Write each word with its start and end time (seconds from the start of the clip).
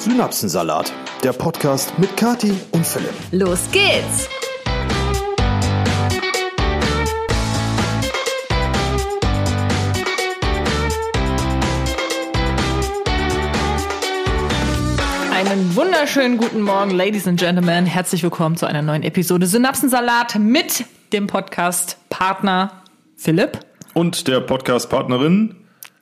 Synapsensalat, 0.00 0.90
der 1.22 1.34
Podcast 1.34 1.98
mit 1.98 2.16
Kati 2.16 2.54
und 2.70 2.86
Philipp. 2.86 3.12
Los 3.32 3.70
geht's! 3.70 4.30
Einen 15.34 15.76
wunderschönen 15.76 16.38
guten 16.38 16.62
Morgen, 16.62 16.92
Ladies 16.92 17.28
and 17.28 17.38
Gentlemen. 17.38 17.84
Herzlich 17.84 18.22
willkommen 18.22 18.56
zu 18.56 18.64
einer 18.64 18.80
neuen 18.80 19.02
Episode 19.02 19.46
Synapsensalat 19.46 20.38
mit 20.38 20.86
dem 21.12 21.26
Podcast-Partner 21.26 22.72
Philipp. 23.16 23.60
Und 23.92 24.28
der 24.28 24.40
Podcast-Partnerin 24.40 25.59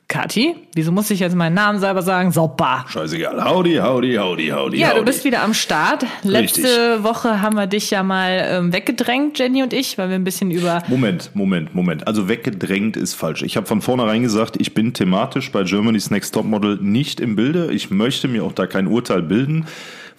Kathi, 0.09 0.55
wieso 0.73 0.91
muss 0.91 1.11
ich 1.11 1.19
jetzt 1.19 1.35
meinen 1.35 1.53
Namen 1.53 1.77
selber 1.77 2.01
sagen? 2.01 2.31
Super. 2.31 2.83
Scheißegal. 2.89 3.45
Howdy, 3.45 3.75
howdy, 3.75 4.15
howdy, 4.15 4.47
howdy. 4.47 4.79
Ja, 4.79 4.87
howdy. 4.87 4.99
du 4.99 5.05
bist 5.05 5.23
wieder 5.23 5.43
am 5.43 5.53
Start. 5.53 6.03
Letzte 6.23 6.63
Richtig. 6.63 7.03
Woche 7.03 7.43
haben 7.43 7.55
wir 7.55 7.67
dich 7.67 7.91
ja 7.91 8.01
mal 8.01 8.43
ähm, 8.49 8.73
weggedrängt, 8.73 9.37
Jenny 9.37 9.61
und 9.61 9.71
ich, 9.71 9.99
weil 9.99 10.09
wir 10.09 10.15
ein 10.15 10.23
bisschen 10.23 10.49
über 10.49 10.81
Moment, 10.87 11.29
Moment, 11.35 11.75
Moment. 11.75 12.07
Also 12.07 12.27
weggedrängt 12.27 12.97
ist 12.97 13.13
falsch. 13.13 13.43
Ich 13.43 13.55
habe 13.55 13.67
von 13.67 13.83
vornherein 13.83 14.23
gesagt, 14.23 14.59
ich 14.59 14.73
bin 14.73 14.95
thematisch 14.95 15.51
bei 15.51 15.61
Germany's 15.61 16.09
Next 16.09 16.33
Topmodel 16.33 16.79
nicht 16.81 17.19
im 17.19 17.35
Bilde. 17.35 17.71
Ich 17.71 17.91
möchte 17.91 18.27
mir 18.27 18.43
auch 18.43 18.53
da 18.53 18.65
kein 18.65 18.87
Urteil 18.87 19.21
bilden, 19.21 19.67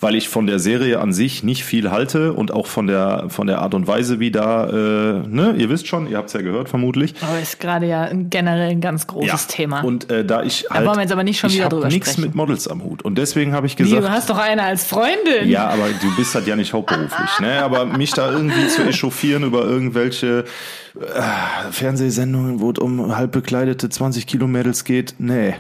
weil 0.00 0.14
ich 0.14 0.28
von 0.28 0.46
der 0.46 0.58
Serie 0.58 0.98
an 1.00 1.12
sich 1.12 1.42
nicht 1.42 1.64
viel 1.64 1.90
halte 1.90 2.32
und 2.32 2.52
auch 2.52 2.66
von 2.66 2.86
der 2.86 3.26
von 3.28 3.46
der 3.46 3.60
Art 3.60 3.74
und 3.74 3.86
Weise, 3.86 4.18
wie 4.18 4.30
da, 4.30 4.66
äh, 4.66 5.28
ne, 5.28 5.54
ihr 5.58 5.68
wisst 5.68 5.86
schon, 5.86 6.08
ihr 6.08 6.16
habt 6.16 6.28
es 6.28 6.32
ja 6.32 6.40
gehört 6.40 6.68
vermutlich. 6.68 7.14
Aber 7.20 7.38
ist 7.38 7.60
gerade 7.60 7.86
ja 7.86 8.08
generell 8.12 8.70
ein 8.70 8.80
ganz 8.80 9.06
großes 9.06 9.46
Thema. 9.46 9.82
Und 9.82 10.10
äh, 10.10 10.24
da 10.24 10.42
ich 10.42 10.66
halt, 10.70 10.86
wollen 10.86 10.96
wir 10.96 11.02
jetzt 11.02 11.12
aber 11.12 11.24
nicht 11.24 11.38
schon 11.38 11.52
wieder 11.52 11.68
drüber 11.68 11.88
nichts 11.88 12.16
mit 12.16 12.34
Models 12.34 12.66
am 12.66 12.82
Hut 12.82 13.02
und 13.02 13.18
deswegen 13.18 13.52
habe 13.52 13.66
ich 13.66 13.78
Wie, 13.78 13.84
gesagt, 13.84 14.02
du 14.02 14.10
hast 14.10 14.30
doch 14.30 14.38
eine 14.38 14.62
als 14.62 14.84
Freundin. 14.84 15.48
Ja, 15.48 15.68
aber 15.68 15.88
du 16.00 16.16
bist 16.16 16.34
halt 16.34 16.46
ja 16.46 16.56
nicht 16.56 16.72
hauptberuflich, 16.72 17.40
ne? 17.40 17.62
Aber 17.62 17.84
mich 17.84 18.12
da 18.12 18.32
irgendwie 18.32 18.66
zu 18.68 18.82
echauffieren 18.82 19.44
über 19.44 19.64
irgendwelche 19.64 20.44
äh, 20.98 21.72
Fernsehsendungen, 21.72 22.60
wo 22.60 22.70
es 22.70 22.78
um 22.78 23.16
halb 23.16 23.32
bekleidete 23.32 23.88
20 23.88 24.26
Kilo 24.26 24.46
Mädels 24.46 24.84
geht, 24.84 25.14
nee, 25.18 25.54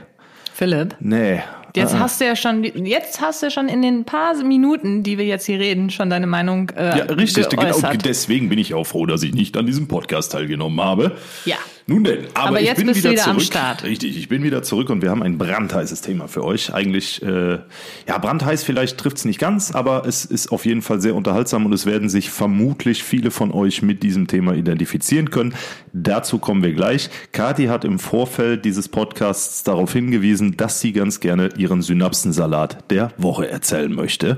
Philipp, 0.54 0.96
nee. 1.00 1.42
Jetzt 1.76 1.94
Ah, 1.94 2.00
hast 2.00 2.20
du 2.20 2.24
ja 2.26 2.36
schon, 2.36 2.64
jetzt 2.64 3.20
hast 3.20 3.42
du 3.42 3.50
schon 3.50 3.68
in 3.68 3.82
den 3.82 4.04
paar 4.04 4.34
Minuten, 4.42 5.02
die 5.02 5.18
wir 5.18 5.24
jetzt 5.24 5.46
hier 5.46 5.58
reden, 5.58 5.90
schon 5.90 6.10
deine 6.10 6.26
Meinung 6.26 6.70
äh, 6.70 6.98
ja, 6.98 7.04
richtig, 7.04 7.48
genau, 7.48 7.62
geäußert. 7.62 8.04
deswegen 8.04 8.48
bin 8.48 8.58
ich 8.58 8.74
auch 8.74 8.84
froh, 8.84 9.06
dass 9.06 9.22
ich 9.22 9.32
nicht 9.34 9.56
an 9.56 9.66
diesem 9.66 9.88
Podcast 9.88 10.32
teilgenommen 10.32 10.80
habe. 10.80 11.12
Ja. 11.44 11.56
Nun 11.90 12.04
denn, 12.04 12.26
aber, 12.34 12.50
Aber 12.50 12.60
ich 12.60 12.68
jetzt 12.68 12.76
bin 12.76 12.86
bist 12.86 13.00
du 13.00 13.10
wieder 13.10 13.10
wieder 13.14 13.26
am 13.26 13.38
zurück. 13.38 13.46
Start. 13.46 13.82
Richtig, 13.82 14.16
ich 14.16 14.28
bin 14.28 14.44
wieder 14.44 14.62
zurück 14.62 14.90
und 14.90 15.02
wir 15.02 15.10
haben 15.10 15.24
ein 15.24 15.38
brandheißes 15.38 16.02
Thema 16.02 16.28
für 16.28 16.44
euch. 16.44 16.72
Eigentlich, 16.72 17.20
äh, 17.20 17.58
ja, 18.06 18.18
brandheiß 18.18 18.62
vielleicht 18.62 18.96
trifft's 18.96 19.24
nicht 19.24 19.40
ganz, 19.40 19.72
aber 19.72 20.06
es 20.06 20.24
ist 20.24 20.52
auf 20.52 20.66
jeden 20.66 20.82
Fall 20.82 21.00
sehr 21.00 21.16
unterhaltsam 21.16 21.66
und 21.66 21.72
es 21.72 21.86
werden 21.86 22.08
sich 22.08 22.30
vermutlich 22.30 23.02
viele 23.02 23.32
von 23.32 23.50
euch 23.50 23.82
mit 23.82 24.04
diesem 24.04 24.28
Thema 24.28 24.54
identifizieren 24.54 25.32
können. 25.32 25.52
Dazu 25.92 26.38
kommen 26.38 26.62
wir 26.62 26.74
gleich. 26.74 27.10
Kathi 27.32 27.66
hat 27.66 27.84
im 27.84 27.98
Vorfeld 27.98 28.64
dieses 28.64 28.88
Podcasts 28.88 29.64
darauf 29.64 29.92
hingewiesen, 29.92 30.56
dass 30.56 30.78
sie 30.78 30.92
ganz 30.92 31.18
gerne 31.18 31.48
ihren 31.56 31.82
Synapsensalat 31.82 32.88
der 32.92 33.10
Woche 33.16 33.50
erzählen 33.50 33.92
möchte. 33.92 34.36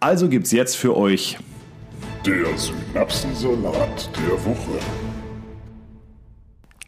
Also 0.00 0.28
gibt's 0.28 0.50
jetzt 0.50 0.74
für 0.74 0.96
euch 0.96 1.38
Der 2.26 2.58
Synapsensalat 2.58 4.10
der 4.16 4.44
Woche. 4.44 5.07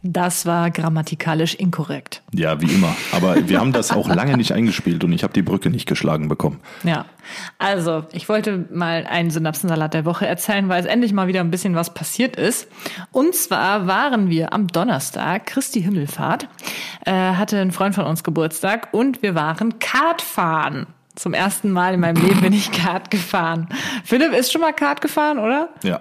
Das 0.03 0.47
war 0.47 0.71
grammatikalisch 0.71 1.55
inkorrekt. 1.55 2.23
Ja, 2.33 2.61
wie 2.63 2.73
immer. 2.73 2.97
Aber 3.13 3.49
wir 3.49 3.61
haben 3.61 3.73
das 3.73 3.91
auch 3.93 4.09
lange 4.09 4.37
nicht 4.39 4.53
eingespielt 4.53 5.05
und 5.05 5.13
ich 5.13 5.23
habe 5.23 5.35
die 5.35 5.43
Brücke 5.43 5.69
nicht 5.69 5.87
geschlagen 5.87 6.29
bekommen. 6.29 6.59
Ja, 6.85 7.05
also 7.59 8.05
ich 8.13 8.29
wollte 8.29 8.67
mal 8.73 9.07
einen 9.07 9.31
Synapsensalat 9.31 9.93
der 9.93 10.07
Woche 10.07 10.27
erzählen, 10.27 10.71
weil 10.71 10.81
es 10.81 10.87
endlich 10.87 11.13
mal 11.13 11.27
wieder 11.27 11.41
ein 11.41 11.51
bisschen 11.51 11.75
was 11.75 11.93
passiert 11.93 12.37
ist. 12.37 12.69
Und 13.13 13.35
zwar 13.35 13.87
waren 13.87 14.31
wir 14.31 14.55
am 14.55 14.69
Donnerstag, 14.69 15.45
Christi 15.47 15.83
Himmelfahrt, 15.83 16.49
äh, 17.05 17.13
hatte 17.13 17.61
ein 17.61 17.71
Freund 17.71 17.95
von 17.95 18.07
uns 18.07 18.25
Geburtstag 18.25 18.89
und 18.93 19.23
wir 19.23 19.35
waren 19.35 19.79
Kart 19.81 20.23
fahren. 20.23 20.87
Zum 21.15 21.35
ersten 21.35 21.71
Mal 21.73 21.93
in 21.95 22.01
meinem 22.01 22.23
Leben 22.25 22.41
bin 22.41 22.53
ich 22.55 22.73
Kart 22.73 23.11
gefahren. 23.11 23.69
Philipp 24.05 24.33
ist 24.33 24.51
schon 24.51 24.63
mal 24.63 24.73
Kart 24.73 25.03
gefahren, 25.03 25.39
oder? 25.39 25.69
Ja, 25.83 26.01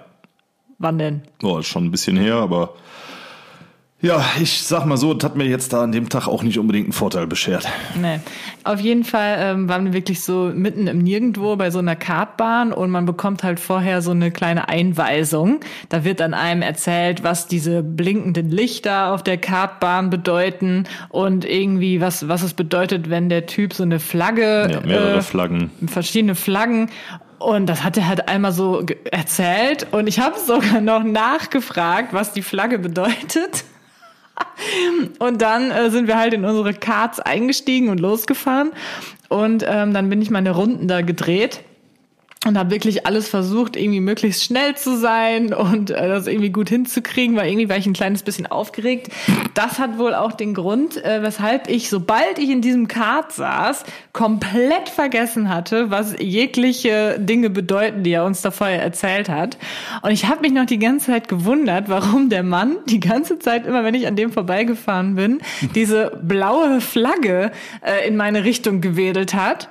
Wann 0.78 0.96
denn? 0.96 1.20
oh, 1.42 1.58
ist 1.58 1.66
schon 1.66 1.84
ein 1.84 1.90
bisschen 1.90 2.16
her, 2.16 2.36
aber 2.36 2.72
ja, 4.02 4.24
ich 4.40 4.62
sag 4.62 4.86
mal 4.86 4.96
so, 4.96 5.12
das 5.12 5.28
hat 5.30 5.36
mir 5.36 5.44
jetzt 5.44 5.72
da 5.72 5.82
an 5.82 5.92
dem 5.92 6.08
Tag 6.08 6.26
auch 6.26 6.42
nicht 6.42 6.58
unbedingt 6.58 6.86
einen 6.86 6.92
Vorteil 6.92 7.26
beschert. 7.26 7.68
Nee. 8.00 8.20
Auf 8.64 8.80
jeden 8.80 9.04
Fall 9.04 9.36
ähm, 9.38 9.68
waren 9.68 9.84
wir 9.86 9.92
wirklich 9.92 10.22
so 10.22 10.50
mitten 10.54 10.86
im 10.86 10.98
Nirgendwo 10.98 11.56
bei 11.56 11.70
so 11.70 11.78
einer 11.80 11.96
Kartbahn 11.96 12.72
und 12.72 12.90
man 12.90 13.04
bekommt 13.06 13.42
halt 13.42 13.60
vorher 13.60 14.00
so 14.02 14.10
eine 14.12 14.30
kleine 14.30 14.68
Einweisung. 14.68 15.60
Da 15.88 16.04
wird 16.04 16.20
dann 16.20 16.34
einem 16.34 16.62
erzählt, 16.62 17.22
was 17.22 17.46
diese 17.46 17.82
blinkenden 17.82 18.50
Lichter 18.50 19.12
auf 19.12 19.22
der 19.22 19.36
Kartbahn 19.38 20.10
bedeuten 20.10 20.84
und 21.10 21.44
irgendwie 21.44 22.00
was, 22.00 22.28
was 22.28 22.42
es 22.42 22.54
bedeutet, 22.54 23.10
wenn 23.10 23.28
der 23.28 23.46
Typ 23.46 23.74
so 23.74 23.82
eine 23.82 24.00
Flagge, 24.00 24.68
Ja, 24.72 24.80
mehrere 24.80 25.18
äh, 25.18 25.22
Flaggen. 25.22 25.70
verschiedene 25.86 26.34
Flaggen. 26.34 26.88
Und 27.38 27.66
das 27.66 27.82
hat 27.84 27.96
er 27.96 28.06
halt 28.06 28.28
einmal 28.28 28.52
so 28.52 28.84
erzählt 29.10 29.86
und 29.92 30.06
ich 30.06 30.20
habe 30.20 30.38
sogar 30.38 30.80
noch 30.82 31.02
nachgefragt, 31.02 32.12
was 32.12 32.32
die 32.34 32.42
Flagge 32.42 32.78
bedeutet. 32.78 33.64
Und 35.18 35.42
dann 35.42 35.70
äh, 35.70 35.90
sind 35.90 36.06
wir 36.06 36.18
halt 36.18 36.34
in 36.34 36.44
unsere 36.44 36.74
Karts 36.74 37.20
eingestiegen 37.20 37.88
und 37.88 38.00
losgefahren. 38.00 38.72
Und 39.28 39.64
ähm, 39.66 39.94
dann 39.94 40.08
bin 40.08 40.20
ich 40.22 40.30
meine 40.30 40.50
Runden 40.50 40.88
da 40.88 41.02
gedreht 41.02 41.60
und 42.46 42.56
habe 42.56 42.70
wirklich 42.70 43.06
alles 43.06 43.28
versucht, 43.28 43.76
irgendwie 43.76 44.00
möglichst 44.00 44.44
schnell 44.44 44.74
zu 44.74 44.96
sein 44.96 45.52
und 45.52 45.90
äh, 45.90 46.08
das 46.08 46.26
irgendwie 46.26 46.48
gut 46.48 46.70
hinzukriegen, 46.70 47.36
weil 47.36 47.48
irgendwie 47.48 47.68
war 47.68 47.76
ich 47.76 47.84
ein 47.84 47.92
kleines 47.92 48.22
bisschen 48.22 48.46
aufgeregt. 48.46 49.08
Das 49.52 49.78
hat 49.78 49.98
wohl 49.98 50.14
auch 50.14 50.32
den 50.32 50.54
Grund, 50.54 50.96
äh, 51.04 51.22
weshalb 51.22 51.68
ich, 51.68 51.90
sobald 51.90 52.38
ich 52.38 52.48
in 52.48 52.62
diesem 52.62 52.88
Kart 52.88 53.32
saß, 53.32 53.84
komplett 54.14 54.88
vergessen 54.88 55.50
hatte, 55.50 55.90
was 55.90 56.14
jegliche 56.18 57.18
Dinge 57.20 57.50
bedeuten, 57.50 58.04
die 58.04 58.12
er 58.12 58.24
uns 58.24 58.40
da 58.40 58.50
vorher 58.50 58.82
erzählt 58.82 59.28
hat. 59.28 59.58
Und 60.00 60.10
ich 60.10 60.26
habe 60.26 60.40
mich 60.40 60.52
noch 60.52 60.64
die 60.64 60.78
ganze 60.78 61.08
Zeit 61.08 61.28
gewundert, 61.28 61.90
warum 61.90 62.30
der 62.30 62.42
Mann 62.42 62.78
die 62.86 63.00
ganze 63.00 63.38
Zeit, 63.38 63.66
immer 63.66 63.84
wenn 63.84 63.94
ich 63.94 64.06
an 64.06 64.16
dem 64.16 64.32
vorbeigefahren 64.32 65.14
bin, 65.14 65.42
diese 65.74 66.18
blaue 66.22 66.80
Flagge 66.80 67.52
äh, 67.84 68.08
in 68.08 68.16
meine 68.16 68.44
Richtung 68.44 68.80
gewedelt 68.80 69.34
hat. 69.34 69.68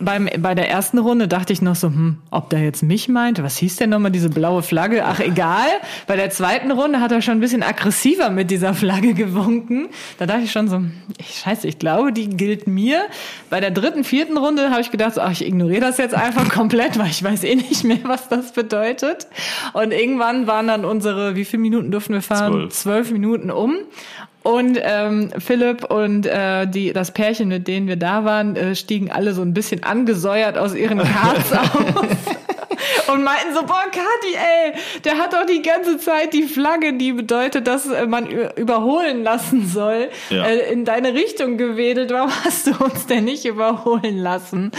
Beim, 0.00 0.28
bei 0.38 0.54
der 0.54 0.68
ersten 0.68 0.98
Runde 0.98 1.28
dachte 1.28 1.52
ich 1.52 1.62
noch 1.62 1.76
so, 1.76 1.88
hm, 1.88 2.18
ob 2.30 2.50
der 2.50 2.60
jetzt 2.60 2.82
mich 2.82 3.08
meinte. 3.08 3.42
Was 3.42 3.58
hieß 3.58 3.76
denn 3.76 3.90
nochmal 3.90 4.10
diese 4.10 4.30
blaue 4.30 4.62
Flagge? 4.62 5.04
Ach, 5.04 5.20
egal. 5.20 5.68
Bei 6.06 6.16
der 6.16 6.30
zweiten 6.30 6.70
Runde 6.70 7.00
hat 7.00 7.12
er 7.12 7.22
schon 7.22 7.34
ein 7.34 7.40
bisschen 7.40 7.62
aggressiver 7.62 8.30
mit 8.30 8.50
dieser 8.50 8.74
Flagge 8.74 9.14
gewunken. 9.14 9.88
Da 10.18 10.26
dachte 10.26 10.42
ich 10.42 10.52
schon 10.52 10.68
so, 10.68 10.82
ich, 11.18 11.40
scheiße, 11.40 11.68
ich 11.68 11.78
glaube, 11.78 12.12
die 12.12 12.28
gilt 12.28 12.66
mir. 12.66 13.02
Bei 13.50 13.60
der 13.60 13.70
dritten, 13.70 14.04
vierten 14.04 14.36
Runde 14.36 14.70
habe 14.70 14.80
ich 14.80 14.90
gedacht, 14.90 15.18
ach, 15.18 15.32
ich 15.32 15.46
ignoriere 15.46 15.80
das 15.80 15.98
jetzt 15.98 16.14
einfach 16.14 16.48
komplett, 16.48 16.98
weil 16.98 17.08
ich 17.08 17.22
weiß 17.22 17.44
eh 17.44 17.56
nicht 17.56 17.84
mehr, 17.84 17.98
was 18.04 18.28
das 18.28 18.52
bedeutet. 18.52 19.26
Und 19.72 19.92
irgendwann 19.92 20.46
waren 20.46 20.66
dann 20.66 20.84
unsere, 20.84 21.36
wie 21.36 21.44
viele 21.44 21.60
Minuten 21.62 21.90
durften 21.90 22.14
wir 22.14 22.22
fahren? 22.22 22.52
Zwölf. 22.52 22.72
Zwölf 22.72 23.10
Minuten 23.12 23.50
um. 23.50 23.76
Und 24.42 24.78
ähm, 24.82 25.30
Philipp 25.38 25.84
und 25.84 26.24
äh, 26.26 26.66
die, 26.66 26.92
das 26.92 27.10
Pärchen, 27.10 27.48
mit 27.48 27.68
denen 27.68 27.88
wir 27.88 27.96
da 27.96 28.24
waren, 28.24 28.56
äh, 28.56 28.74
stiegen 28.74 29.10
alle 29.10 29.34
so 29.34 29.42
ein 29.42 29.52
bisschen 29.52 29.82
angesäuert 29.82 30.56
aus 30.56 30.74
ihren 30.74 30.98
Karts 30.98 31.52
auf. 31.52 32.06
Und 33.12 33.24
meinten 33.24 33.54
so, 33.54 33.62
boah, 33.62 33.84
Kathi, 33.90 34.34
ey, 34.34 34.72
der 35.04 35.18
hat 35.18 35.32
doch 35.32 35.46
die 35.46 35.62
ganze 35.62 35.98
Zeit 35.98 36.32
die 36.32 36.44
Flagge, 36.44 36.92
die 36.92 37.12
bedeutet, 37.12 37.66
dass 37.66 37.86
äh, 37.86 38.06
man 38.06 38.26
überholen 38.56 39.22
lassen 39.22 39.66
soll, 39.66 40.08
Ja. 40.30 40.44
äh, 40.44 40.72
in 40.72 40.84
deine 40.84 41.14
Richtung 41.14 41.56
gewedelt. 41.56 42.10
Warum 42.12 42.30
hast 42.44 42.66
du 42.66 42.72
uns 42.84 43.06
denn 43.06 43.24
nicht 43.24 43.44
überholen 43.46 44.18
lassen? 44.18 44.70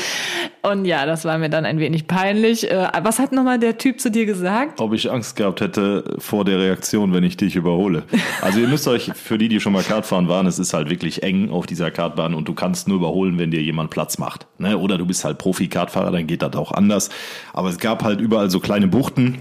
Und 0.62 0.86
ja, 0.86 1.05
das 1.05 1.26
war 1.26 1.38
mir 1.38 1.50
dann 1.50 1.66
ein 1.66 1.79
wenig 1.79 2.08
peinlich. 2.08 2.70
Äh, 2.70 2.88
was 3.03 3.20
hat 3.20 3.32
nochmal 3.32 3.59
der 3.59 3.78
Typ 3.78 4.00
zu 4.00 4.11
dir 4.11 4.26
gesagt? 4.26 4.79
Ob 4.79 4.94
ich 4.94 5.11
Angst 5.11 5.35
gehabt 5.35 5.61
hätte 5.61 6.16
vor 6.20 6.46
der 6.46 6.59
Reaktion, 6.59 7.14
wenn 7.14 7.23
ich 7.23 7.35
dich 7.38 7.55
überhole. 7.55 8.03
Also 8.41 8.59
ihr 8.59 8.67
müsst 8.67 8.88
euch, 8.88 9.11
für 9.14 9.38
die, 9.38 9.50
die 9.50 9.59
schon 9.59 9.73
mal 9.73 9.84
Kartfahren 9.84 10.28
waren, 10.29 10.46
es 10.47 10.59
ist 10.59 10.73
halt 10.73 10.90
wirklich 10.90 11.23
eng 11.23 11.50
auf 11.50 11.66
dieser 11.66 11.91
Kartbahn 11.91 12.34
und 12.34 12.47
du 12.47 12.53
kannst 12.53 12.88
nur 12.88 12.97
überholen, 12.97 13.40
wenn 13.40 13.52
dir 13.52 13.61
jemand 13.61 13.90
Platz 13.90 14.17
macht. 14.17 14.46
Ne? 14.58 14.78
Oder 14.78 14.97
du 14.97 15.05
bist 15.05 15.26
halt 15.26 15.38
Profi-Kartfahrer, 15.40 16.11
dann 16.11 16.28
geht 16.28 16.41
das 16.44 16.55
auch 16.55 16.72
anders. 16.72 17.09
Aber 17.53 17.70
es 17.70 17.79
gab 17.79 18.03
halt 18.03 18.21
überall 18.22 18.50
so 18.50 18.59
kleine 18.59 18.88
Buchten, 18.88 19.40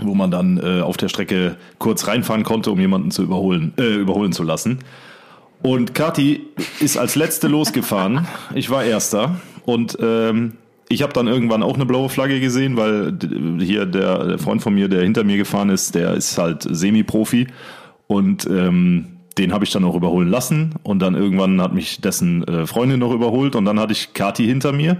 wo 0.00 0.14
man 0.14 0.30
dann 0.30 0.58
äh, 0.58 0.80
auf 0.80 0.96
der 0.96 1.08
Strecke 1.08 1.56
kurz 1.78 2.06
reinfahren 2.06 2.44
konnte, 2.44 2.70
um 2.70 2.80
jemanden 2.80 3.10
zu 3.10 3.22
überholen, 3.22 3.74
äh, 3.76 3.94
überholen 3.94 4.32
zu 4.32 4.42
lassen. 4.42 4.78
Und 5.62 5.94
Kati 5.94 6.40
ist 6.80 6.96
als 6.96 7.14
letzte 7.14 7.48
losgefahren. 7.48 8.26
Ich 8.54 8.70
war 8.70 8.84
erster. 8.84 9.36
Und 9.64 9.96
ähm, 10.00 10.54
ich 10.88 11.02
habe 11.02 11.12
dann 11.12 11.28
irgendwann 11.28 11.62
auch 11.62 11.74
eine 11.74 11.86
blaue 11.86 12.08
Flagge 12.08 12.40
gesehen, 12.40 12.76
weil 12.76 13.16
hier 13.60 13.86
der, 13.86 14.24
der 14.24 14.38
Freund 14.38 14.60
von 14.60 14.74
mir, 14.74 14.88
der 14.88 15.02
hinter 15.02 15.24
mir 15.24 15.36
gefahren 15.36 15.70
ist, 15.70 15.94
der 15.94 16.14
ist 16.14 16.36
halt 16.36 16.66
Semi-Profi. 16.68 17.46
Und 18.08 18.46
ähm, 18.46 19.06
den 19.38 19.52
habe 19.52 19.64
ich 19.64 19.70
dann 19.70 19.84
auch 19.84 19.94
überholen 19.94 20.28
lassen. 20.28 20.74
Und 20.82 20.98
dann 20.98 21.14
irgendwann 21.14 21.62
hat 21.62 21.72
mich 21.72 22.00
dessen 22.00 22.46
äh, 22.46 22.66
Freundin 22.66 22.98
noch 22.98 23.12
überholt. 23.12 23.54
Und 23.54 23.64
dann 23.64 23.78
hatte 23.78 23.92
ich 23.92 24.14
Kati 24.14 24.44
hinter 24.44 24.72
mir 24.72 24.98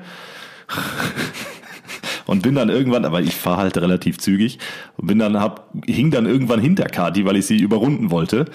und 2.26 2.42
bin 2.42 2.54
dann 2.54 2.68
irgendwann, 2.68 3.04
aber 3.04 3.20
ich 3.20 3.34
fahre 3.34 3.62
halt 3.62 3.76
relativ 3.78 4.18
zügig 4.18 4.58
und 4.96 5.06
bin 5.06 5.18
dann 5.18 5.38
hab 5.38 5.72
hing 5.86 6.10
dann 6.10 6.26
irgendwann 6.26 6.60
hinter 6.60 6.84
Kati, 6.84 7.24
weil 7.24 7.36
ich 7.36 7.46
sie 7.46 7.56
überrunden 7.56 8.10
wollte. 8.10 8.46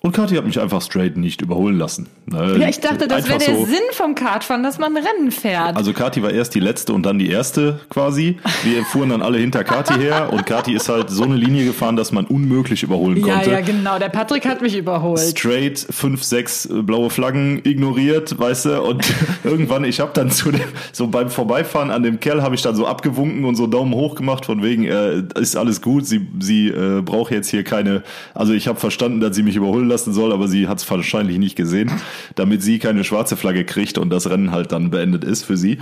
Und 0.00 0.12
Kathi 0.12 0.36
hat 0.36 0.46
mich 0.46 0.60
einfach 0.60 0.80
straight 0.80 1.16
nicht 1.16 1.42
überholen 1.42 1.76
lassen. 1.76 2.06
Ne? 2.26 2.56
Ja, 2.60 2.68
ich 2.68 2.78
dachte, 2.78 3.08
das 3.08 3.28
wäre 3.28 3.40
der 3.40 3.56
so. 3.56 3.64
Sinn 3.64 3.82
vom 3.90 4.14
Kartfahren, 4.14 4.62
dass 4.62 4.78
man 4.78 4.96
Rennen 4.96 5.32
fährt. 5.32 5.76
Also 5.76 5.92
Kati 5.92 6.22
war 6.22 6.30
erst 6.30 6.54
die 6.54 6.60
letzte 6.60 6.92
und 6.92 7.02
dann 7.02 7.18
die 7.18 7.28
erste 7.28 7.80
quasi. 7.90 8.36
Wir 8.62 8.84
fuhren 8.84 9.08
dann 9.08 9.22
alle 9.22 9.38
hinter 9.38 9.64
Kati 9.64 9.94
her 9.94 10.32
und 10.32 10.46
Kati 10.46 10.72
ist 10.72 10.88
halt 10.88 11.10
so 11.10 11.24
eine 11.24 11.34
Linie 11.34 11.64
gefahren, 11.64 11.96
dass 11.96 12.12
man 12.12 12.26
unmöglich 12.26 12.84
überholen 12.84 13.16
ja, 13.16 13.34
konnte. 13.34 13.50
ja, 13.50 13.60
genau. 13.60 13.98
Der 13.98 14.08
Patrick 14.08 14.46
hat 14.46 14.62
mich 14.62 14.76
überholt. 14.76 15.18
Straight 15.18 15.84
fünf, 15.90 16.22
sechs 16.22 16.66
äh, 16.66 16.80
blaue 16.82 17.10
Flaggen 17.10 17.60
ignoriert, 17.64 18.38
weißt 18.38 18.66
du, 18.66 18.82
und 18.82 19.04
irgendwann, 19.42 19.82
ich 19.82 19.98
habe 19.98 20.12
dann 20.14 20.30
zu 20.30 20.52
dem, 20.52 20.60
so 20.92 21.08
beim 21.08 21.28
Vorbeifahren 21.28 21.90
an 21.90 22.04
dem 22.04 22.20
Kerl 22.20 22.42
habe 22.42 22.54
ich 22.54 22.62
dann 22.62 22.76
so 22.76 22.86
abgewunken 22.86 23.44
und 23.44 23.56
so 23.56 23.66
Daumen 23.66 23.94
hoch 23.94 24.14
gemacht, 24.14 24.46
von 24.46 24.62
wegen, 24.62 24.84
äh, 24.84 25.24
ist 25.40 25.56
alles 25.56 25.82
gut, 25.82 26.06
sie, 26.06 26.28
sie 26.38 26.68
äh, 26.68 27.02
braucht 27.02 27.32
jetzt 27.32 27.48
hier 27.48 27.64
keine, 27.64 28.04
also 28.32 28.52
ich 28.52 28.68
habe 28.68 28.78
verstanden, 28.78 29.18
dass 29.18 29.34
sie 29.34 29.42
mich 29.42 29.56
überholen 29.56 29.87
lassen 29.88 30.12
soll, 30.12 30.32
aber 30.32 30.48
sie 30.48 30.68
hat 30.68 30.78
es 30.78 30.90
wahrscheinlich 30.90 31.38
nicht 31.38 31.56
gesehen, 31.56 31.90
damit 32.34 32.62
sie 32.62 32.78
keine 32.78 33.04
schwarze 33.04 33.36
Flagge 33.36 33.64
kriegt 33.64 33.98
und 33.98 34.10
das 34.10 34.28
Rennen 34.30 34.50
halt 34.50 34.72
dann 34.72 34.90
beendet 34.90 35.24
ist 35.24 35.44
für 35.44 35.56
sie. 35.56 35.78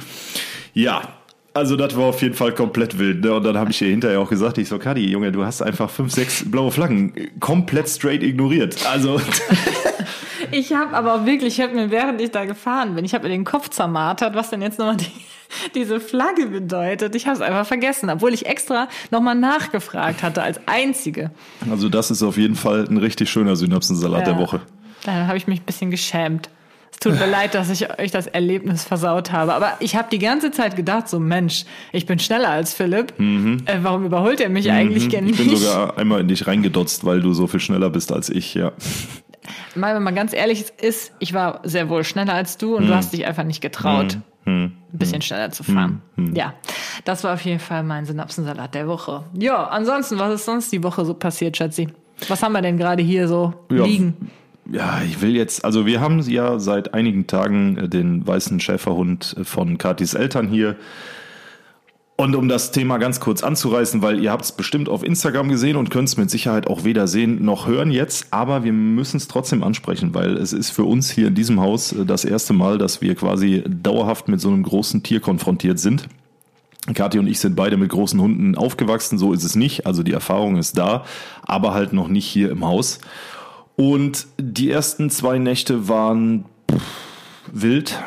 Ja, 0.73 1.03
also 1.56 1.75
das 1.75 1.97
war 1.97 2.05
auf 2.05 2.20
jeden 2.20 2.35
Fall 2.35 2.53
komplett 2.53 2.99
wild. 2.99 3.25
Ne? 3.25 3.32
Und 3.32 3.43
dann 3.43 3.56
habe 3.56 3.70
ich 3.70 3.81
ihr 3.81 3.88
hinterher 3.88 4.20
auch 4.20 4.29
gesagt, 4.29 4.58
ich 4.58 4.69
so, 4.69 4.79
Kadi, 4.79 5.06
Junge, 5.06 5.32
du 5.32 5.43
hast 5.43 5.62
einfach 5.62 5.88
fünf, 5.88 6.12
sechs 6.12 6.44
blaue 6.50 6.70
Flaggen 6.70 7.14
komplett 7.41 7.88
straight 7.88 8.23
ignoriert. 8.23 8.76
Also 8.87 9.19
Ich 10.53 10.73
habe 10.73 10.95
aber 10.97 11.27
wirklich, 11.27 11.59
ich 11.59 11.65
habe 11.65 11.75
mir, 11.75 11.91
während 11.91 12.21
ich 12.21 12.31
da 12.31 12.45
gefahren 12.45 12.95
bin, 12.95 13.05
ich 13.05 13.15
habe 13.15 13.25
mir 13.25 13.31
den 13.31 13.45
Kopf 13.45 13.69
zermartert, 13.71 14.35
was 14.35 14.51
denn 14.51 14.63
jetzt 14.63 14.79
nochmal 14.79 14.97
die, 14.99 15.11
diese 15.75 16.01
Flagge 16.01 16.47
bedeutet. 16.47 17.15
Ich 17.15 17.27
habe 17.27 17.37
es 17.37 17.43
einfach 17.43 17.67
vergessen, 17.67 18.11
obwohl 18.11 18.33
ich 18.35 18.47
extra 18.47 18.89
nochmal 19.11 19.35
nachgefragt 19.35 20.23
hatte 20.23 20.43
als 20.43 20.61
Einzige. 20.67 21.31
Also 21.71 21.89
das 21.89 22.11
ist 22.11 22.23
auf 22.23 22.37
jeden 22.37 22.57
Fall 22.57 22.87
ein 22.89 22.97
richtig 22.99 23.31
schöner 23.31 23.57
Synapsensalat 23.57 24.27
der 24.27 24.35
Ja. 24.35 24.41
Woche. 24.41 24.61
Da 25.05 25.27
habe 25.27 25.37
ich 25.37 25.47
mich 25.47 25.61
ein 25.61 25.65
bisschen 25.65 25.91
geschämt. 25.91 26.51
Es 26.91 26.99
tut 27.01 27.13
mir 27.19 27.27
leid, 27.31 27.55
dass 27.55 27.69
ich 27.71 27.99
euch 27.99 28.11
das 28.11 28.27
Erlebnis 28.27 28.83
versaut 28.85 29.31
habe. 29.31 29.55
Aber 29.55 29.75
ich 29.81 29.95
habe 29.97 30.09
die 30.11 30.19
ganze 30.19 30.51
Zeit 30.51 30.75
gedacht, 30.77 31.09
so 31.09 31.21
Mensch, 31.21 31.65
ich 31.93 32.07
bin 32.07 32.19
schneller 32.19 32.49
als 32.49 32.73
Philipp. 32.75 33.13
Äh, 33.21 33.79
warum 33.83 34.05
überholt 34.07 34.41
er 34.41 34.49
mich 34.49 34.71
eigentlich 34.73 35.09
gern 35.11 35.25
Mhm. 35.25 35.31
Ich 35.31 35.39
nicht? 35.39 35.49
bin 35.51 35.57
sogar 35.59 35.99
einmal 35.99 36.21
in 36.21 36.29
dich 36.29 36.47
reingedotzt, 36.47 37.05
weil 37.05 37.21
du 37.21 37.35
so 37.35 37.47
viel 37.47 37.61
schneller 37.61 37.91
bist 37.91 38.13
als 38.13 38.31
ich, 38.31 38.55
ja. 38.55 38.73
Mal, 39.75 39.95
wenn 39.95 40.03
man 40.03 40.15
ganz 40.15 40.33
ehrlich 40.33 40.65
ist, 40.81 41.13
ich 41.19 41.35
war 41.35 41.61
sehr 41.65 41.89
wohl 41.89 42.05
schneller 42.05 42.35
als 42.35 42.57
du 42.59 42.77
und 42.77 42.83
Hm. 42.83 42.89
du 42.89 42.95
hast 42.97 43.13
dich 43.13 43.27
einfach 43.27 43.45
nicht 43.45 43.61
getraut, 43.61 44.19
ein 44.47 44.77
bisschen 44.93 45.23
schneller 45.23 45.51
zu 45.51 45.65
fahren. 45.65 46.03
Hm. 46.17 46.35
Ja, 46.35 46.55
das 47.05 47.25
war 47.25 47.35
auf 47.35 47.41
jeden 47.43 47.59
Fall 47.59 47.83
mein 47.83 48.05
Synapsensalat 48.07 48.75
der 48.75 48.87
Woche. 48.87 49.25
Ja, 49.35 49.65
ansonsten, 49.69 50.19
was 50.19 50.33
ist 50.35 50.45
sonst 50.45 50.73
die 50.73 50.83
Woche 50.83 51.05
so 51.05 51.15
passiert, 51.15 51.57
Schatzi? 51.57 51.89
Was 52.29 52.43
haben 52.43 52.53
wir 52.53 52.63
denn 52.63 52.79
gerade 52.79 53.03
hier 53.03 53.29
so 53.29 53.55
Ja. 53.71 53.85
liegen? 53.85 54.31
Ja, 54.73 55.01
ich 55.05 55.21
will 55.23 55.37
jetzt, 55.37 55.65
also 55.65 55.87
wir 55.87 56.01
haben 56.01 56.21
ja 56.23 56.59
seit 56.59 56.93
einigen 56.95 57.27
Tagen 57.29 57.89
den 57.91 58.27
weißen 58.27 58.59
Schäferhund 58.59 59.37
von 59.45 59.79
Katis 59.79 60.15
Eltern 60.15 60.49
hier. 60.49 60.75
Und 62.19 62.35
um 62.35 62.49
das 62.49 62.71
Thema 62.73 62.97
ganz 62.97 63.21
kurz 63.21 63.43
anzureißen, 63.43 64.01
weil 64.01 64.21
ihr 64.21 64.33
habt 64.33 64.45
es 64.47 64.53
bestimmt 64.53 64.89
auf 64.89 65.03
Instagram 65.03 65.51
gesehen 65.51 65.77
und 65.77 65.91
könnt 65.91 66.09
es 66.09 66.17
mit 66.17 66.31
Sicherheit 66.31 66.67
auch 66.67 66.83
weder 66.83 67.07
sehen 67.09 67.45
noch 67.45 67.67
hören 67.67 67.91
jetzt, 67.91 68.29
aber 68.33 68.65
wir 68.65 68.73
müssen 68.73 69.19
es 69.19 69.29
trotzdem 69.29 69.63
ansprechen, 69.63 70.15
weil 70.15 70.39
es 70.39 70.55
ist 70.55 70.71
für 70.71 70.85
uns 70.85 71.11
hier 71.11 71.29
in 71.29 71.35
diesem 71.35 71.61
Haus 71.61 71.93
äh, 71.93 72.07
das 72.07 72.25
erste 72.25 72.55
Mal, 72.55 72.79
dass 72.79 73.03
wir 73.03 73.15
quasi 73.17 73.63
dauerhaft 73.67 74.29
mit 74.29 74.41
so 74.41 74.49
einem 74.49 74.63
großen 74.63 75.03
Tier 75.03 75.21
konfrontiert 75.21 75.79
sind. 75.79 76.09
Kathi 76.95 77.19
und 77.19 77.27
ich 77.27 77.39
sind 77.39 77.55
beide 77.55 77.77
mit 77.77 77.91
großen 77.91 78.19
Hunden 78.19 78.55
aufgewachsen, 78.57 79.19
so 79.19 79.35
ist 79.35 79.45
es 79.45 79.55
nicht. 79.55 79.85
Also 79.87 80.03
die 80.03 80.12
Erfahrung 80.12 80.57
ist 80.57 80.79
da, 80.79 81.05
aber 81.43 81.75
halt 81.75 81.93
noch 81.93 82.09
nicht 82.09 82.25
hier 82.27 82.51
im 82.51 82.65
Haus. 82.65 82.99
Und 83.77 84.27
die 84.41 84.71
ersten 84.71 85.11
zwei 85.11 85.39
Nächte 85.39 85.89
waren 85.89 86.47
pff, 86.71 86.81
wild, 87.53 87.99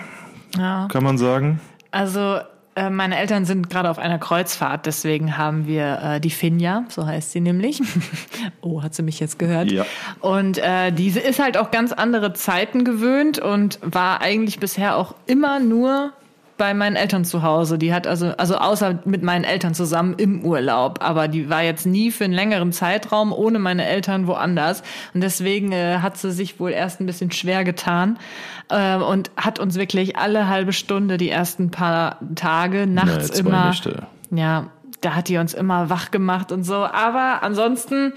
Ja. 0.57 0.87
kann 0.91 1.03
man 1.03 1.19
sagen. 1.19 1.59
Also 1.91 2.39
äh, 2.79 2.89
meine 2.89 3.17
Eltern 3.17 3.45
sind 3.45 3.69
gerade 3.69 3.89
auf 3.89 3.99
einer 3.99 4.19
Kreuzfahrt, 4.19 4.85
deswegen 4.85 5.37
haben 5.37 5.67
wir 5.67 5.99
äh, 6.01 6.21
die 6.21 6.29
Finja, 6.29 6.85
so 6.87 7.05
heißt 7.05 7.31
sie 7.31 7.41
nämlich. 7.41 7.81
oh, 8.61 8.81
hat 8.81 8.95
sie 8.95 9.03
mich 9.03 9.19
jetzt 9.19 9.37
gehört? 9.37 9.71
Ja. 9.71 9.85
Und 10.21 10.57
äh, 10.59 10.91
diese 10.91 11.19
ist 11.19 11.39
halt 11.39 11.57
auch 11.57 11.71
ganz 11.71 11.91
andere 11.91 12.33
Zeiten 12.33 12.85
gewöhnt 12.85 13.39
und 13.39 13.79
war 13.81 14.21
eigentlich 14.21 14.59
bisher 14.59 14.95
auch 14.95 15.15
immer 15.25 15.59
nur 15.59 16.13
bei 16.59 16.75
meinen 16.75 16.95
Eltern 16.95 17.25
zu 17.25 17.41
Hause. 17.41 17.79
Die 17.79 17.91
hat 17.91 18.05
also, 18.05 18.27
also 18.37 18.57
außer 18.57 18.99
mit 19.05 19.23
meinen 19.23 19.43
Eltern 19.43 19.73
zusammen 19.73 20.13
im 20.17 20.45
Urlaub, 20.45 20.99
aber 21.01 21.27
die 21.27 21.49
war 21.49 21.63
jetzt 21.63 21.87
nie 21.87 22.11
für 22.11 22.25
einen 22.25 22.33
längeren 22.33 22.71
Zeitraum 22.71 23.33
ohne 23.33 23.57
meine 23.57 23.87
Eltern 23.87 24.27
woanders. 24.27 24.83
Und 25.15 25.21
deswegen 25.21 25.71
äh, 25.71 25.99
hat 25.99 26.17
sie 26.17 26.31
sich 26.31 26.59
wohl 26.59 26.71
erst 26.71 26.99
ein 26.99 27.07
bisschen 27.07 27.31
schwer 27.31 27.63
getan 27.63 28.19
äh, 28.69 28.97
und 28.97 29.31
hat 29.37 29.57
uns 29.57 29.75
wirklich 29.75 30.17
alle 30.17 30.47
halbe 30.47 30.73
Stunde 30.73 31.17
die 31.17 31.29
ersten 31.29 31.71
paar 31.71 32.19
Tage 32.35 32.85
nachts 32.85 33.31
zwei 33.31 33.39
immer. 33.39 33.67
Nächte. 33.69 34.03
Ja, 34.29 34.67
da 35.01 35.15
hat 35.15 35.29
die 35.29 35.37
uns 35.37 35.53
immer 35.53 35.89
wach 35.89 36.11
gemacht 36.11 36.51
und 36.51 36.63
so. 36.63 36.75
Aber 36.75 37.41
ansonsten 37.41 38.13